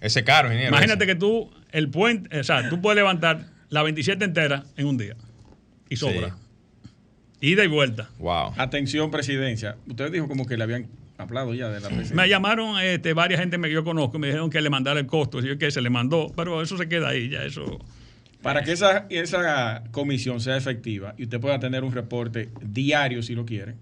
Ese 0.00 0.24
caro, 0.24 0.48
ingeniero. 0.48 0.70
Imagínate 0.70 1.04
ese. 1.04 1.12
que 1.14 1.18
tú, 1.18 1.50
el 1.72 1.90
puente, 1.90 2.38
o 2.40 2.44
sea, 2.44 2.68
tú 2.70 2.80
puedes 2.80 2.96
levantar 2.96 3.46
la 3.68 3.82
27 3.82 4.24
entera 4.24 4.64
en 4.76 4.86
un 4.86 4.96
día 4.96 5.16
y 5.90 5.96
sobra. 5.96 6.36
Ida 7.40 7.62
y 7.64 7.66
vuelta. 7.68 8.08
Wow. 8.18 8.54
Atención, 8.56 9.10
presidencia. 9.10 9.76
Usted 9.86 10.10
dijo 10.10 10.28
como 10.28 10.46
que 10.46 10.56
le 10.56 10.64
habían 10.64 10.86
hablado 11.18 11.54
ya 11.54 11.68
de 11.68 11.80
la 11.80 11.88
presidencia. 11.88 12.16
Me 12.16 12.28
llamaron 12.28 12.78
este, 12.80 13.12
varias 13.12 13.40
gente 13.40 13.60
que 13.60 13.70
yo 13.70 13.84
conozco, 13.84 14.18
me 14.18 14.26
dijeron 14.28 14.50
que 14.50 14.60
le 14.60 14.70
mandara 14.70 14.98
el 15.00 15.06
costo, 15.06 15.38
y 15.40 15.46
yo 15.48 15.58
que 15.58 15.70
se 15.70 15.80
le 15.80 15.90
mandó, 15.90 16.32
pero 16.36 16.60
eso 16.62 16.76
se 16.76 16.88
queda 16.88 17.08
ahí, 17.10 17.28
ya 17.28 17.44
eso. 17.44 17.78
Para 18.42 18.62
que 18.62 18.72
esa, 18.72 19.06
esa 19.08 19.84
comisión 19.90 20.40
sea 20.40 20.56
efectiva 20.56 21.14
y 21.16 21.22
usted 21.24 21.40
pueda 21.40 21.58
tener 21.60 21.82
un 21.84 21.92
reporte 21.92 22.50
diario 22.62 23.22
si 23.22 23.34
lo 23.34 23.46
quiere, 23.46 23.74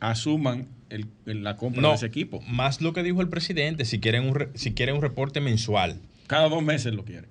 asuman 0.00 0.68
el- 0.90 1.06
el- 1.26 1.42
la 1.42 1.56
compra 1.56 1.82
No, 1.82 1.88
de 1.90 1.94
ese 1.96 2.06
equipo. 2.06 2.40
más 2.48 2.80
lo 2.80 2.92
que 2.92 3.02
dijo 3.02 3.20
el 3.22 3.28
presidente, 3.28 3.84
si 3.84 3.98
quieren 4.00 4.24
un, 4.28 4.34
re- 4.34 4.48
si 4.54 4.72
quieren 4.74 4.96
un 4.96 5.02
reporte 5.02 5.40
mensual. 5.40 5.98
Cada 6.26 6.48
dos 6.48 6.62
meses 6.62 6.94
lo 6.94 7.04
quiere. 7.04 7.26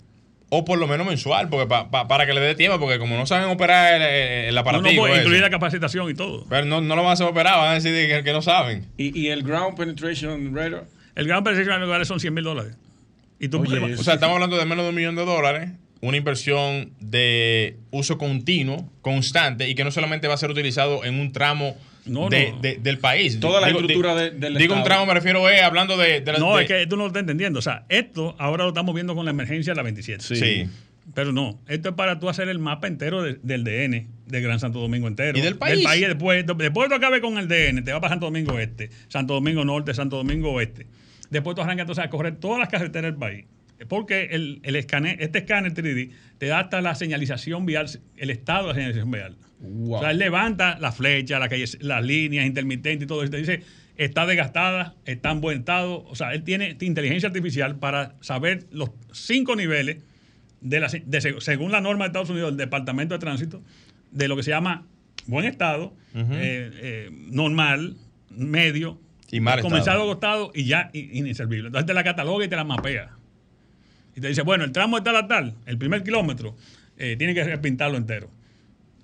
O 0.56 0.64
por 0.66 0.78
lo 0.78 0.88
menos 0.88 1.08
mensual, 1.08 1.50
porque 1.50 1.66
pa- 1.68 1.90
pa- 1.90 2.08
para 2.08 2.28
que 2.28 2.34
le 2.34 2.40
dé 2.42 2.54
tiempo, 2.54 2.80
porque 2.80 3.00
como 3.00 3.18
no 3.18 3.26
saben 3.26 3.50
operar 3.50 4.00
el, 4.00 4.02
el, 4.50 4.56
No, 4.56 4.64
no 4.82 5.16
incluir 5.16 5.42
la 5.42 5.50
capacitación 5.50 6.10
y 6.12 6.14
todo. 6.14 6.46
pero 6.48 6.66
no, 6.66 6.80
no 6.80 6.96
lo 6.96 7.02
van 7.02 7.10
a 7.10 7.14
hacer 7.14 7.26
operar, 7.26 7.58
van 7.58 7.72
a 7.72 7.74
decir 7.74 7.92
que, 8.08 8.24
que 8.24 8.34
no 8.34 8.42
saben. 8.44 8.86
Y, 8.98 9.20
y 9.20 9.30
el 9.30 9.42
Ground 9.42 9.76
Penetration 9.76 10.56
Radar, 10.56 10.86
El 11.16 11.28
precio 11.44 11.66
de 11.74 11.80
lugares 11.80 12.08
son 12.08 12.20
100 12.20 12.34
mil 12.34 12.44
dólares. 12.44 12.76
Y 13.40 13.48
tú 13.48 13.62
Oye, 13.62 13.80
puedes- 13.80 14.00
O 14.00 14.04
sea, 14.04 14.14
estamos 14.14 14.36
hablando 14.36 14.58
de 14.58 14.66
menos 14.66 14.84
de 14.86 14.90
un 14.90 14.96
millón 14.96 15.16
de 15.16 15.26
dólares, 15.26 15.72
una 16.02 16.18
inversión 16.18 16.94
de 17.00 17.78
uso 17.92 18.18
continuo, 18.18 18.90
constante, 19.02 19.68
y 19.70 19.76
que 19.76 19.84
no 19.84 19.90
solamente 19.92 20.28
va 20.28 20.36
a 20.36 20.38
ser 20.38 20.52
utilizado 20.52 21.04
en 21.04 21.20
un 21.20 21.32
tramo 21.32 21.76
No, 22.06 22.30
de- 22.30 22.52
no. 22.52 22.60
de- 22.60 22.78
del 22.78 22.98
país. 23.00 23.40
Toda 23.40 23.62
la 23.62 23.68
Digo- 23.68 23.80
estructura 23.80 24.16
de- 24.16 24.32
del 24.32 24.56
Digo 24.58 24.76
un 24.76 24.84
tramo, 24.84 25.06
me 25.06 25.14
refiero 25.14 25.50
eh, 25.50 25.62
hablando 25.62 25.96
de... 25.98 26.22
de 26.22 26.32
la- 26.34 26.38
no, 26.40 26.58
de- 26.58 26.64
es 26.64 26.68
que 26.68 26.86
tú 26.88 26.98
no 26.98 27.04
lo 27.04 27.08
estás 27.08 27.22
entendiendo. 27.22 27.60
O 27.60 27.62
sea, 27.62 27.86
esto 27.90 28.36
ahora 28.40 28.64
lo 28.64 28.70
estamos 28.70 28.94
viendo 28.94 29.16
con 29.16 29.26
la 29.26 29.32
emergencia 29.32 29.72
de 29.74 29.78
la 29.78 29.84
27. 29.84 30.24
Sí. 30.24 30.70
Pero 31.14 31.32
no, 31.34 31.60
esto 31.68 31.90
es 31.90 31.96
para 31.96 32.20
tú 32.20 32.30
hacer 32.30 32.48
el 32.50 32.60
mapa 32.60 32.88
entero 32.88 33.22
de- 33.24 33.38
del 33.44 33.64
DN, 33.64 34.08
de 34.26 34.42
Gran 34.42 34.60
Santo 34.60 34.80
Domingo 34.80 35.08
entero. 35.08 35.38
¿Y 35.38 35.42
del 35.42 35.58
país? 35.58 35.76
Del 35.76 35.84
país 35.84 36.08
después. 36.08 36.46
Después 36.46 36.90
tú 36.90 36.96
acabes 36.96 37.20
con 37.22 37.38
el 37.38 37.48
DN, 37.48 37.82
te 37.82 37.92
vas 37.92 38.00
para 38.02 38.12
Santo 38.14 38.26
Domingo 38.28 38.58
Este, 38.60 38.90
Santo 39.10 39.34
Domingo 39.34 39.64
Norte, 39.66 39.94
Santo 39.94 40.16
Domingo 40.18 40.52
Oeste. 40.52 40.88
Después 41.30 41.56
tú 41.56 41.62
arrancas 41.62 41.84
entonces 41.84 42.04
a 42.06 42.10
correr 42.10 42.36
todas 42.38 42.60
las 42.60 42.70
carreteras 42.70 43.12
del 43.12 43.20
país. 43.20 43.46
Porque 43.88 44.26
el, 44.32 44.60
el 44.64 44.76
escane- 44.76 45.18
este 45.20 45.40
escáner 45.40 45.74
3D 45.74 46.12
te 46.38 46.48
da 46.48 46.60
hasta 46.60 46.82
la 46.82 46.96
señalización 46.96 47.66
vial, 47.66 47.88
el 48.18 48.30
estado 48.30 48.64
de 48.64 48.68
la 48.70 48.76
señalización 48.76 49.12
vial. 49.12 49.38
Wow. 49.60 49.98
O 49.98 50.00
sea, 50.02 50.12
él 50.12 50.18
levanta 50.20 50.78
la 50.80 50.92
flecha, 50.92 51.40
la 51.40 51.50
calle- 51.50 51.78
las 51.82 52.04
líneas 52.04 52.46
intermitentes 52.46 53.04
y 53.06 53.08
todo 53.08 53.24
eso. 53.24 53.32
Te 53.32 53.38
dice, 53.38 53.62
está 53.96 54.26
desgastada, 54.26 54.96
está 55.06 55.32
en 55.32 55.42
buen 55.42 55.60
estado. 55.60 56.04
O 56.06 56.16
sea, 56.16 56.34
él 56.34 56.44
tiene 56.44 56.76
inteligencia 56.82 57.28
artificial 57.28 57.78
para 57.78 58.16
saber 58.22 58.66
los 58.72 58.92
cinco 59.12 59.56
niveles, 59.56 59.98
de 60.62 60.80
la, 60.80 60.88
de 60.88 61.18
seg- 61.20 61.40
según 61.42 61.72
la 61.72 61.82
norma 61.82 62.06
de 62.06 62.08
Estados 62.08 62.30
Unidos, 62.30 62.52
del 62.52 62.58
Departamento 62.58 63.14
de 63.16 63.20
Tránsito, 63.20 63.62
de 64.12 64.28
lo 64.28 64.36
que 64.38 64.44
se 64.44 64.52
llama 64.52 64.86
buen 65.28 65.46
estado, 65.46 65.94
eh, 66.14 66.72
eh, 66.82 67.10
normal, 67.32 67.96
medio, 68.30 69.00
Y 69.32 69.40
mal 69.40 69.62
comenzado 69.62 69.98
estado. 69.98 70.04
agotado 70.04 70.52
y 70.54 70.66
ya 70.66 70.90
inservible. 70.94 71.68
Entonces 71.68 71.86
te 71.88 71.94
la 71.94 72.04
cataloga 72.04 72.46
y 72.46 72.48
te 72.50 72.56
la 72.56 72.64
mapea. 72.64 73.12
Y 74.16 74.22
te 74.22 74.28
dice, 74.28 74.42
bueno, 74.44 74.64
el 74.64 74.72
tramo 74.72 74.98
de 74.98 75.04
tal 75.04 75.16
a 75.16 75.28
tal, 75.28 75.54
el 75.66 75.78
primer 75.78 76.04
kilómetro, 76.04 76.56
eh, 76.98 77.16
tiene 77.18 77.34
que 77.34 77.44
pintarlo 77.58 77.98
entero. 77.98 78.30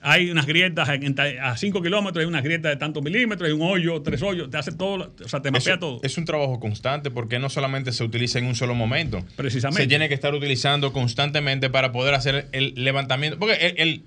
Hay 0.02 0.32
unas 0.32 0.46
grietas 0.46 0.88
a 0.88 1.58
5 1.58 1.82
kilómetros, 1.82 2.22
hay 2.22 2.28
una 2.28 2.40
grieta 2.42 2.70
de 2.70 2.78
tantos 2.78 3.04
milímetros, 3.04 3.48
hay 3.48 3.54
un 3.54 3.62
hoyo, 3.64 4.02
tres 4.02 4.22
hoyos, 4.22 4.50
te 4.50 4.56
hace 4.58 4.72
todo, 4.72 5.14
o 5.26 5.28
sea, 5.28 5.42
te 5.42 5.52
mapea 5.52 5.74
Eso- 5.74 5.80
todo. 5.80 6.00
Es 6.04 6.18
un 6.18 6.24
trabajo 6.24 6.58
constante 6.60 7.12
porque 7.12 7.38
no 7.38 7.50
solamente 7.50 7.92
se 7.92 8.04
utiliza 8.06 8.40
en 8.40 8.46
un 8.46 8.56
solo 8.56 8.76
momento. 8.76 9.26
Precisamente. 9.36 9.82
Se 9.84 9.88
tiene 9.90 10.08
que 10.08 10.14
estar 10.14 10.34
utilizando 10.34 10.94
constantemente 10.94 11.70
para 11.70 11.92
poder 11.92 12.14
hacer 12.14 12.48
el 12.54 12.74
levantamiento. 12.78 13.38
Porque 13.40 13.56
el- 13.56 13.80
el- 13.80 14.02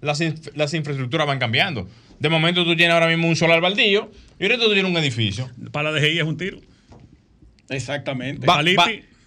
las, 0.00 0.20
las 0.54 0.74
infraestructuras 0.74 1.26
van 1.26 1.40
cambiando. 1.40 1.88
De 2.20 2.28
momento 2.28 2.62
tú 2.64 2.76
tienes 2.76 2.94
ahora 2.94 3.08
mismo 3.08 3.26
un 3.26 3.34
solar 3.34 3.60
baldío 3.60 4.12
y 4.38 4.44
ahorita 4.44 4.62
tú 4.62 4.72
tienes 4.74 4.88
un 4.92 4.96
edificio. 4.96 5.50
Para 5.72 5.90
la 5.90 5.98
DGI 5.98 6.18
es 6.20 6.24
un 6.24 6.36
tiro. 6.36 6.58
Exactamente. 7.68 8.46
Va- 8.46 8.56
va- 8.58 8.62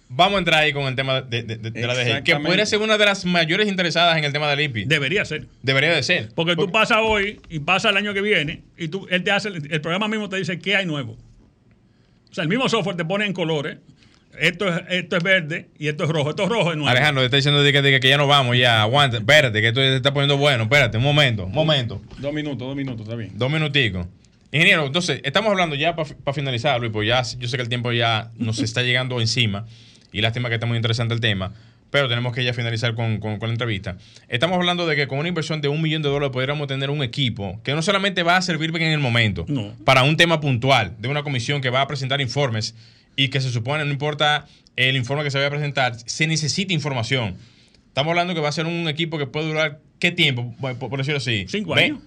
vamos 0.08 0.36
a 0.36 0.38
entrar 0.38 0.62
ahí 0.62 0.72
con 0.72 0.84
el 0.84 0.94
tema 0.94 1.20
de, 1.22 1.42
de- 1.42 1.56
de- 1.56 1.70
de 1.70 1.86
la 1.86 1.94
DGI, 1.94 2.22
que 2.22 2.36
podría 2.36 2.64
ser 2.66 2.78
una 2.80 2.96
de 2.98 3.04
las 3.04 3.24
mayores 3.24 3.68
interesadas 3.68 4.16
en 4.18 4.24
el 4.24 4.32
tema 4.32 4.48
del 4.50 4.60
IPI. 4.60 4.84
Debería 4.84 5.24
ser. 5.24 5.46
Debería 5.62 5.90
de 5.94 6.02
ser. 6.02 6.28
Porque 6.34 6.54
tú 6.56 6.70
pasas 6.70 6.98
hoy 7.02 7.40
y 7.48 7.58
pasas 7.60 7.90
el 7.92 7.96
año 7.96 8.14
que 8.14 8.20
viene 8.22 8.62
y 8.78 8.88
tú, 8.88 9.06
él 9.10 9.22
te 9.24 9.30
hace, 9.30 9.48
el, 9.48 9.80
programa 9.80 10.08
mismo 10.08 10.28
te 10.28 10.36
dice 10.36 10.58
qué 10.58 10.76
hay 10.76 10.86
nuevo. 10.86 11.16
O 12.30 12.34
sea, 12.34 12.42
el 12.42 12.48
mismo 12.48 12.68
software 12.68 12.96
te 12.96 13.04
pone 13.04 13.26
en 13.26 13.32
colores. 13.32 13.78
Esto 14.38 14.68
es, 14.68 14.82
esto 14.90 15.16
es 15.16 15.22
verde 15.22 15.68
y 15.78 15.88
esto 15.88 16.04
es 16.04 16.10
rojo. 16.10 16.28
Esto 16.30 16.42
es 16.42 16.48
rojo 16.50 16.70
es 16.70 16.76
nuevo. 16.76 16.90
Alejandro, 16.90 17.22
te 17.22 17.26
está 17.26 17.36
diciendo 17.38 17.62
que, 17.62 17.80
de 17.82 17.98
que 18.00 18.08
ya 18.08 18.18
no 18.18 18.26
vamos, 18.26 18.56
ya, 18.58 18.82
aguanta, 18.82 19.16
espérate, 19.16 19.62
que 19.62 19.68
esto 19.68 19.80
se 19.80 19.96
está 19.96 20.12
poniendo 20.12 20.36
bueno, 20.36 20.64
espérate, 20.64 20.98
un 20.98 21.04
momento, 21.04 21.46
un 21.46 21.52
momento, 21.52 22.02
Dos 22.18 22.34
minutos, 22.34 22.58
dos 22.58 22.76
minutos, 22.76 23.00
está 23.04 23.16
bien. 23.16 23.30
dos 23.34 23.50
minuticos. 23.50 24.06
Ingeniero, 24.52 24.84
entonces, 24.86 25.20
estamos 25.24 25.50
hablando 25.50 25.74
ya 25.74 25.96
para 25.96 26.34
finalizar, 26.34 26.78
Luis, 26.80 26.92
pues 26.92 27.08
ya 27.08 27.22
yo 27.38 27.48
sé 27.48 27.56
que 27.56 27.62
el 27.62 27.68
tiempo 27.70 27.92
ya 27.92 28.30
nos 28.36 28.58
está 28.58 28.82
llegando 28.82 29.20
encima 29.22 29.66
y 30.16 30.22
lástima 30.22 30.48
que 30.48 30.54
está 30.54 30.66
muy 30.66 30.76
interesante 30.76 31.12
el 31.14 31.20
tema, 31.20 31.52
pero 31.90 32.08
tenemos 32.08 32.34
que 32.34 32.42
ya 32.42 32.52
finalizar 32.54 32.94
con, 32.94 33.18
con- 33.20 33.38
con 33.38 33.48
la 33.48 33.52
entrevista. 33.54 33.96
Estamos 34.28 34.56
hablando 34.56 34.86
de 34.86 34.96
que 34.96 35.06
con 35.06 35.18
una 35.18 35.28
inversión 35.28 35.60
de 35.60 35.68
un 35.68 35.82
millón 35.82 36.02
de 36.02 36.08
dólares 36.08 36.32
podríamos 36.32 36.66
tener 36.68 36.90
un 36.90 37.02
equipo 37.02 37.60
que 37.62 37.74
no 37.74 37.82
solamente 37.82 38.22
va 38.22 38.36
a 38.36 38.42
servir 38.42 38.74
en 38.74 38.82
el 38.92 38.98
momento 38.98 39.44
No. 39.48 39.74
para 39.84 40.02
un 40.02 40.16
tema 40.16 40.40
puntual 40.40 40.94
de 40.98 41.08
una 41.08 41.22
comisión 41.22 41.60
que 41.60 41.70
va 41.70 41.80
a 41.82 41.86
presentar 41.86 42.20
informes 42.20 42.74
y 43.14 43.28
que 43.28 43.40
se 43.40 43.50
supone, 43.50 43.84
no 43.84 43.90
importa 43.90 44.46
el 44.76 44.96
informe 44.96 45.22
que 45.24 45.30
se 45.30 45.38
vaya 45.38 45.48
a 45.48 45.50
presentar, 45.50 45.96
se 46.06 46.26
necesita 46.26 46.72
información. 46.74 47.36
Estamos 47.88 48.10
hablando 48.10 48.34
que 48.34 48.40
va 48.40 48.48
a 48.48 48.52
ser 48.52 48.66
un 48.66 48.88
equipo 48.88 49.16
que 49.18 49.26
puede 49.26 49.46
durar, 49.48 49.80
¿qué 49.98 50.10
tiempo? 50.12 50.54
Por, 50.60 50.76
por 50.78 50.98
decirlo 50.98 51.18
así. 51.18 51.46
Cinco 51.48 51.74
años. 51.74 51.98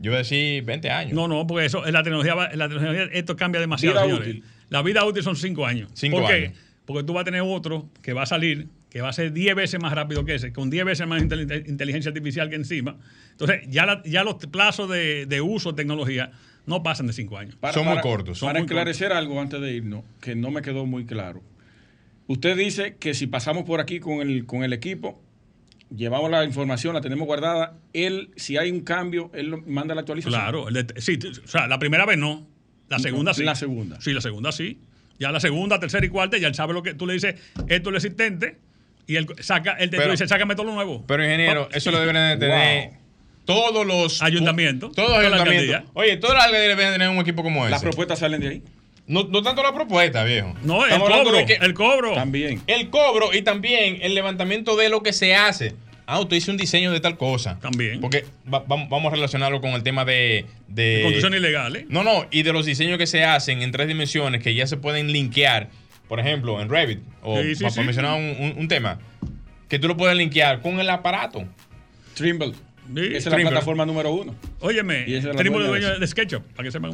Yo 0.00 0.10
voy 0.10 0.16
a 0.16 0.18
decir 0.18 0.62
20 0.64 0.90
años. 0.90 1.12
No, 1.14 1.28
no, 1.28 1.46
porque 1.46 1.66
eso, 1.66 1.86
en 1.86 1.92
la 1.94 2.02
tecnología, 2.02 2.34
en 2.52 2.58
la 2.58 2.68
tecnología 2.68 3.04
esto 3.12 3.36
cambia 3.36 3.60
demasiado, 3.60 3.94
Vida 3.94 4.04
señores. 4.04 4.28
útil. 4.28 4.44
La 4.70 4.82
vida 4.82 5.04
útil 5.04 5.22
son 5.22 5.36
cinco 5.36 5.64
años. 5.66 5.88
Cinco 5.94 6.18
¿Por 6.20 6.26
qué? 6.28 6.34
años. 6.46 6.52
Porque 6.86 7.02
tú 7.04 7.12
vas 7.14 7.22
a 7.22 7.24
tener 7.24 7.40
otro 7.42 7.88
que 8.02 8.12
va 8.12 8.22
a 8.22 8.26
salir, 8.26 8.68
que 8.90 9.00
va 9.00 9.08
a 9.08 9.12
ser 9.12 9.32
10 9.32 9.54
veces 9.54 9.80
más 9.80 9.92
rápido 9.94 10.24
que 10.24 10.34
ese, 10.34 10.52
con 10.52 10.68
10 10.70 10.84
veces 10.84 11.06
más 11.06 11.22
inteli- 11.22 11.66
inteligencia 11.68 12.10
artificial 12.10 12.50
que 12.50 12.56
encima. 12.56 12.96
Entonces, 13.30 13.62
ya, 13.68 13.86
la- 13.86 14.02
ya 14.04 14.22
los 14.24 14.36
plazos 14.36 14.88
de, 14.90 15.26
de 15.26 15.40
uso 15.40 15.72
de 15.72 15.76
tecnología 15.76 16.30
no 16.66 16.82
pasan 16.82 17.06
de 17.06 17.12
cinco 17.12 17.38
años. 17.38 17.56
Son 17.72 17.86
muy 17.86 18.00
cortos. 18.02 18.38
Son 18.38 18.48
para 18.48 18.58
muy 18.60 18.66
esclarecer 18.66 19.12
algo 19.12 19.40
antes 19.40 19.60
de 19.60 19.72
irnos, 19.74 20.04
que 20.20 20.34
no 20.34 20.50
me 20.50 20.62
quedó 20.62 20.84
muy 20.86 21.04
claro. 21.06 21.42
Usted 22.26 22.56
dice 22.56 22.96
que 22.98 23.14
si 23.14 23.26
pasamos 23.26 23.64
por 23.64 23.80
aquí 23.80 24.00
con 24.00 24.20
el, 24.20 24.46
con 24.46 24.62
el 24.64 24.72
equipo, 24.72 25.20
llevamos 25.94 26.30
la 26.30 26.44
información, 26.44 26.94
la 26.94 27.00
tenemos 27.00 27.26
guardada, 27.26 27.76
él, 27.92 28.30
si 28.36 28.56
hay 28.56 28.70
un 28.70 28.80
cambio, 28.80 29.30
él 29.34 29.54
manda 29.66 29.94
la 29.94 30.00
actualización. 30.02 30.40
Claro, 30.40 30.68
el 30.68 30.74
de- 30.86 31.00
sí, 31.00 31.18
o 31.44 31.48
sea, 31.48 31.66
la 31.66 31.78
primera 31.78 32.06
vez 32.06 32.16
no, 32.18 32.46
la 32.88 32.98
segunda 32.98 33.34
sí. 33.34 33.42
La 33.44 33.54
segunda. 33.54 34.00
Sí, 34.00 34.12
la 34.12 34.20
segunda 34.20 34.52
sí. 34.52 34.78
Ya 35.18 35.30
la 35.30 35.40
segunda, 35.40 35.78
tercera 35.78 36.04
y 36.04 36.08
cuarta, 36.08 36.38
ya 36.38 36.48
él 36.48 36.54
sabe 36.54 36.72
lo 36.74 36.82
que 36.82 36.94
tú 36.94 37.06
le 37.06 37.12
dices, 37.14 37.34
esto 37.68 37.88
es 37.88 37.92
lo 37.92 37.96
existente, 37.96 38.56
y 39.06 39.16
él 39.16 39.26
saca, 39.40 39.72
él 39.72 39.90
te 39.90 39.96
Pero- 39.96 40.08
tú 40.08 40.12
dice, 40.12 40.26
sácame 40.28 40.54
todo 40.56 40.66
lo 40.66 40.72
nuevo. 40.74 41.04
Pero 41.06 41.22
ingeniero, 41.24 41.68
eso 41.72 41.90
lo 41.90 42.00
deberían 42.00 42.38
de 42.38 42.46
tener 42.46 42.88
Wow. 42.88 42.96
todos 43.44 43.86
los 43.86 44.22
Ayuntamientos, 44.22 44.92
Todos 44.94 45.10
los 45.10 45.18
ayuntamientos. 45.18 45.90
Oye, 45.94 46.16
todas 46.16 46.36
las 46.36 46.44
alcaldías 46.46 46.76
deben 46.76 46.92
tener 46.94 47.08
un 47.10 47.18
equipo 47.18 47.42
como 47.42 47.64
Las 47.68 47.80
ese. 47.80 47.86
propuestas 47.90 48.18
salen 48.18 48.40
de 48.40 48.48
ahí. 48.48 48.62
No, 49.06 49.24
no 49.24 49.42
tanto 49.42 49.62
la 49.62 49.74
propuesta, 49.74 50.24
viejo. 50.24 50.54
No, 50.62 50.78
el 50.86 50.92
Estamos 50.92 51.10
cobro, 51.10 51.36
de 51.36 51.44
que- 51.44 51.58
el 51.60 51.74
cobro. 51.74 52.14
También. 52.14 52.62
el 52.66 52.88
cobro 52.88 53.34
y 53.34 53.42
también 53.42 53.98
el 54.00 54.14
levantamiento 54.14 54.76
de 54.76 54.88
lo 54.88 55.02
que 55.02 55.12
se 55.12 55.34
hace. 55.34 55.74
Ah, 56.06 56.20
usted 56.20 56.36
hizo 56.36 56.50
un 56.50 56.56
diseño 56.58 56.92
de 56.92 57.00
tal 57.00 57.16
cosa. 57.16 57.58
También. 57.60 58.00
Porque 58.00 58.24
va- 58.52 58.64
vamos 58.66 58.88
vamos 58.90 59.10
a 59.12 59.16
relacionarlo 59.16 59.60
con 59.60 59.70
el 59.70 59.82
tema 59.82 60.04
de. 60.04 60.44
de 60.68 61.00
Construcción 61.02 61.34
ilegal, 61.34 61.76
¿eh? 61.76 61.86
No, 61.88 62.04
no, 62.04 62.26
y 62.30 62.42
de 62.42 62.52
los 62.52 62.66
diseños 62.66 62.98
que 62.98 63.06
se 63.06 63.24
hacen 63.24 63.62
en 63.62 63.70
tres 63.72 63.88
dimensiones 63.88 64.42
que 64.42 64.54
ya 64.54 64.66
se 64.66 64.76
pueden 64.76 65.10
linkear, 65.12 65.70
por 66.08 66.20
ejemplo, 66.20 66.60
en 66.60 66.68
Revit, 66.68 67.00
o 67.22 67.40
Sí, 67.42 67.54
sí, 67.54 67.62
para 67.64 67.74
sí. 67.74 67.80
mencionar 67.80 68.18
un, 68.18 68.36
un- 68.38 68.54
un 68.58 68.68
tema, 68.68 68.98
que 69.68 69.78
tú 69.78 69.88
lo 69.88 69.96
puedes 69.96 70.16
linkear 70.16 70.60
con 70.60 70.78
el 70.78 70.90
aparato. 70.90 71.44
Trimble. 72.14 72.52
Sí, 72.52 73.00
Esa 73.00 73.16
es 73.16 73.24
la 73.24 73.30
Trimble. 73.32 73.50
plataforma 73.52 73.86
número 73.86 74.12
uno. 74.12 74.34
Óyeme, 74.60 75.04
esa 75.04 75.30
es 75.30 75.36
de 75.38 75.44
dueño 75.44 75.98
de 75.98 76.06
SketchUp, 76.06 76.42
para 76.54 76.64
que 76.66 76.70
sepan. 76.70 76.92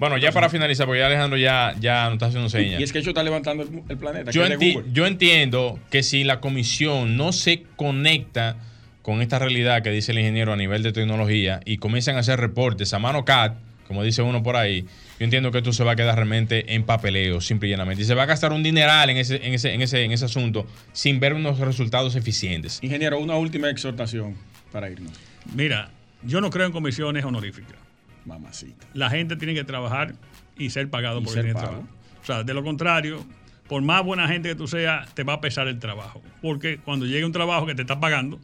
Bueno, 0.00 0.16
ya 0.18 0.32
para 0.32 0.48
finalizar, 0.48 0.86
porque 0.86 0.98
ya 1.00 1.06
Alejandro 1.06 1.38
ya, 1.38 1.76
ya 1.78 2.04
nos 2.06 2.14
está 2.14 2.26
haciendo 2.26 2.48
señas. 2.48 2.80
Y 2.80 2.82
es 2.82 2.90
que 2.92 2.98
ellos 2.98 3.08
está 3.08 3.22
levantando 3.22 3.62
el, 3.62 3.68
el 3.88 3.96
planeta. 3.98 4.32
Yo, 4.32 4.42
que 4.46 4.54
es 4.54 4.58
de 4.58 4.66
enti- 4.66 4.72
Google. 4.74 4.88
yo 4.92 5.06
entiendo 5.06 5.78
que 5.90 6.02
si 6.02 6.24
la 6.24 6.40
comisión 6.40 7.16
no 7.16 7.32
se 7.32 7.62
conecta 7.76 8.56
con 9.02 9.22
esta 9.22 9.38
realidad 9.38 9.82
que 9.82 9.90
dice 9.90 10.12
el 10.12 10.18
ingeniero 10.18 10.52
a 10.52 10.56
nivel 10.56 10.82
de 10.82 10.92
tecnología 10.92 11.60
y 11.64 11.76
comienzan 11.78 12.16
a 12.16 12.20
hacer 12.20 12.40
reportes 12.40 12.92
a 12.94 12.98
mano 12.98 13.24
CAD, 13.24 13.52
como 13.86 14.02
dice 14.04 14.22
uno 14.22 14.42
por 14.42 14.56
ahí, 14.56 14.82
yo 15.18 15.24
entiendo 15.24 15.50
que 15.50 15.58
esto 15.58 15.72
se 15.72 15.84
va 15.84 15.92
a 15.92 15.96
quedar 15.96 16.14
realmente 16.16 16.74
en 16.74 16.84
papeleo, 16.84 17.40
simple 17.40 17.68
y 17.68 17.72
llanamente. 17.72 18.02
Y 18.02 18.06
se 18.06 18.14
va 18.14 18.22
a 18.22 18.26
gastar 18.26 18.52
un 18.52 18.62
dineral 18.62 19.10
en 19.10 19.16
ese, 19.18 19.44
en 19.46 19.52
ese, 19.52 19.74
en 19.74 19.82
ese, 19.82 20.02
en 20.04 20.12
ese 20.12 20.24
asunto 20.24 20.66
sin 20.92 21.18
ver 21.20 21.34
unos 21.34 21.58
resultados 21.58 22.14
eficientes. 22.16 22.78
Ingeniero, 22.82 23.18
una 23.18 23.34
última 23.36 23.68
exhortación 23.68 24.36
para 24.72 24.88
irnos. 24.88 25.12
Mira, 25.54 25.90
yo 26.22 26.40
no 26.40 26.48
creo 26.50 26.66
en 26.66 26.72
comisiones 26.72 27.24
honoríficas. 27.24 27.76
Mamacita. 28.24 28.86
La 28.94 29.10
gente 29.10 29.36
tiene 29.36 29.54
que 29.54 29.64
trabajar 29.64 30.14
y 30.56 30.70
ser 30.70 30.90
pagado 30.90 31.20
Y 31.20 31.24
por 31.24 31.32
ser 31.32 31.46
el 31.46 31.54
trabajo. 31.54 31.86
O 32.22 32.26
sea, 32.26 32.42
de 32.42 32.54
lo 32.54 32.62
contrario, 32.62 33.24
por 33.68 33.82
más 33.82 34.04
buena 34.04 34.28
gente 34.28 34.48
que 34.48 34.54
tú 34.54 34.66
seas, 34.66 35.12
te 35.14 35.24
va 35.24 35.34
a 35.34 35.40
pesar 35.40 35.68
el 35.68 35.78
trabajo. 35.78 36.22
Porque 36.42 36.78
cuando 36.78 37.06
llegue 37.06 37.24
un 37.24 37.32
trabajo 37.32 37.66
que 37.66 37.74
te 37.74 37.82
está 37.82 38.00
pagando, 38.00 38.38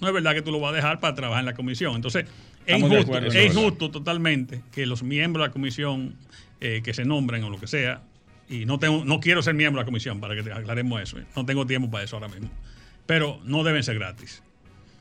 no 0.00 0.08
es 0.08 0.14
verdad 0.14 0.34
que 0.34 0.42
tú 0.42 0.50
lo 0.50 0.60
vas 0.60 0.72
a 0.72 0.76
dejar 0.76 1.00
para 1.00 1.14
trabajar 1.14 1.40
en 1.40 1.46
la 1.46 1.54
comisión. 1.54 1.94
Entonces, 1.94 2.24
es 2.66 2.74
Estamos 2.74 2.92
injusto, 2.92 3.18
es 3.18 3.46
injusto 3.46 3.90
totalmente 3.90 4.62
que 4.72 4.86
los 4.86 5.02
miembros 5.02 5.42
de 5.42 5.48
la 5.48 5.52
comisión 5.52 6.16
eh, 6.60 6.80
que 6.82 6.94
se 6.94 7.04
nombren 7.04 7.44
o 7.44 7.50
lo 7.50 7.58
que 7.58 7.66
sea, 7.66 8.02
y 8.48 8.64
no, 8.64 8.78
tengo, 8.78 9.04
no 9.04 9.20
quiero 9.20 9.42
ser 9.42 9.54
miembro 9.54 9.80
de 9.80 9.82
la 9.82 9.86
comisión 9.86 10.20
para 10.20 10.34
que 10.34 10.42
te 10.42 10.52
aclaremos 10.52 11.00
eso, 11.00 11.18
eh, 11.18 11.24
no 11.36 11.44
tengo 11.44 11.66
tiempo 11.66 11.90
para 11.90 12.04
eso 12.04 12.16
ahora 12.16 12.28
mismo, 12.28 12.50
pero 13.06 13.40
no 13.44 13.64
deben 13.64 13.82
ser 13.82 13.98
gratis. 13.98 14.42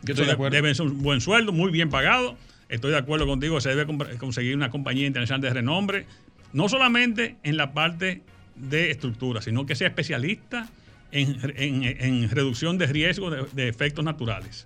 Yo 0.01 0.13
estoy 0.13 0.25
de 0.25 0.33
acuerdo. 0.33 0.55
Deben 0.55 0.75
ser 0.75 0.87
un 0.87 1.01
buen 1.01 1.21
sueldo, 1.21 1.53
muy 1.53 1.71
bien 1.71 1.89
pagado. 1.89 2.37
Estoy 2.69 2.91
de 2.91 2.97
acuerdo 2.97 3.25
contigo, 3.27 3.59
se 3.61 3.69
debe 3.75 3.85
conseguir 4.17 4.55
una 4.55 4.69
compañía 4.69 5.05
internacional 5.07 5.41
de 5.41 5.49
renombre, 5.51 6.05
no 6.53 6.69
solamente 6.69 7.35
en 7.43 7.57
la 7.57 7.73
parte 7.73 8.21
de 8.55 8.91
estructura, 8.91 9.41
sino 9.41 9.65
que 9.65 9.75
sea 9.75 9.87
especialista 9.87 10.69
en, 11.11 11.37
en- 11.55 11.83
en 11.83 12.29
reducción 12.29 12.77
de 12.77 12.87
riesgo 12.87 13.29
de, 13.29 13.45
de 13.53 13.67
efectos 13.67 14.03
naturales. 14.05 14.65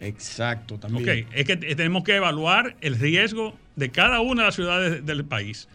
Exacto, 0.00 0.76
Ok, 0.76 0.80
también. 0.80 1.26
es 1.34 1.44
que 1.44 1.56
tenemos 1.56 2.04
que 2.04 2.16
evaluar 2.16 2.76
el 2.80 2.98
riesgo 2.98 3.54
de 3.76 3.90
cada 3.90 4.20
una 4.20 4.42
de 4.42 4.46
las 4.48 4.54
ciudades 4.54 5.04
del 5.04 5.24
país 5.24 5.68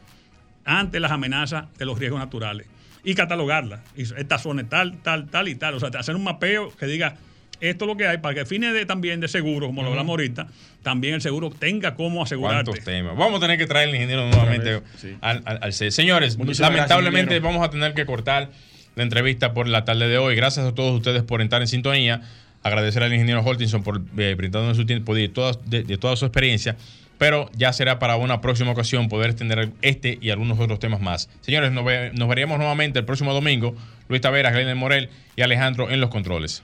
ante 0.64 1.00
las 1.00 1.12
amenazas 1.12 1.66
de 1.78 1.86
los 1.86 2.00
riesgos 2.00 2.20
naturales 2.20 2.66
y 3.04 3.14
catalogarlas. 3.14 3.82
Y 3.96 4.02
esta 4.02 4.40
zona 4.40 4.64
es 4.64 4.70
tal, 4.70 4.98
tal, 5.04 5.30
tal 5.30 5.48
y 5.48 5.54
tal. 5.56 5.76
O 5.76 5.80
sea, 5.80 5.90
hacer 5.90 6.16
un 6.16 6.24
mapeo 6.24 6.76
que 6.76 6.88
diga 6.88 7.18
esto 7.62 7.86
es 7.86 7.88
lo 7.88 7.98
que 7.98 8.08
hay 8.08 8.18
para 8.18 8.36
que 8.36 8.42
a 8.42 8.46
fines 8.46 8.74
de, 8.74 8.86
también 8.86 9.20
de 9.20 9.28
seguro, 9.28 9.68
como 9.68 9.82
lo 9.84 9.90
hablamos 9.90 10.10
ahorita, 10.12 10.48
también 10.84 11.16
el 11.16 11.22
seguro 11.22 11.50
tenga 11.50 11.96
cómo 11.96 12.24
asegurarte. 12.24 12.66
¿Cuántos 12.66 12.86
temas? 12.86 13.16
Vamos 13.18 13.38
a 13.38 13.42
tener 13.42 13.58
que 13.58 13.66
traer 13.68 13.90
al 13.90 13.96
ingeniero 13.96 14.28
nuevamente 14.30 14.82
sí. 14.98 15.16
al, 15.22 15.42
al, 15.46 15.60
al 15.62 15.74
set. 15.74 15.92
Señores, 15.92 16.38
Muchísimas 16.38 16.72
lamentablemente 16.72 17.36
gracias, 17.36 17.44
vamos 17.54 17.68
a 17.68 17.72
tener 17.72 17.94
que 17.94 18.06
cortar 18.06 18.50
la 18.96 19.04
entrevista 19.04 19.54
por 19.54 19.68
la 19.68 19.84
tarde 19.86 20.08
de 20.08 20.18
hoy. 20.18 20.36
Gracias 20.36 20.66
a 20.66 20.74
todos 20.74 20.96
ustedes 20.96 21.24
por 21.24 21.42
entrar 21.42 21.62
en 21.62 21.68
sintonía. 21.68 22.22
Agradecer 22.64 23.04
al 23.04 23.14
ingeniero 23.14 23.42
Holtinson 23.42 23.84
por 23.84 24.02
eh, 24.18 24.34
brindarnos 24.36 24.76
su 24.78 24.86
tiempo 24.86 25.14
de 25.14 25.28
toda, 25.30 25.54
de, 25.66 25.84
de 25.84 25.98
toda 25.98 26.16
su 26.16 26.26
experiencia. 26.26 26.76
Pero 27.18 27.50
ya 27.56 27.72
será 27.72 28.00
para 28.00 28.16
una 28.18 28.42
próxima 28.42 28.72
ocasión 28.72 29.08
poder 29.08 29.34
tener 29.36 29.70
este 29.82 30.18
y 30.20 30.32
algunos 30.32 30.60
otros 30.60 30.80
temas 30.80 31.00
más. 31.00 31.30
Señores, 31.42 31.72
nos, 31.72 31.86
ve- 31.86 32.12
nos 32.14 32.28
veríamos 32.28 32.58
nuevamente 32.58 33.00
el 33.00 33.06
próximo 33.06 33.34
domingo. 33.34 33.76
Luis 34.10 34.22
Taveras, 34.22 34.54
Glenn 34.54 34.78
Morel 34.78 35.10
y 35.36 35.42
Alejandro 35.44 35.90
en 35.92 36.02
los 36.02 36.10
controles. 36.10 36.64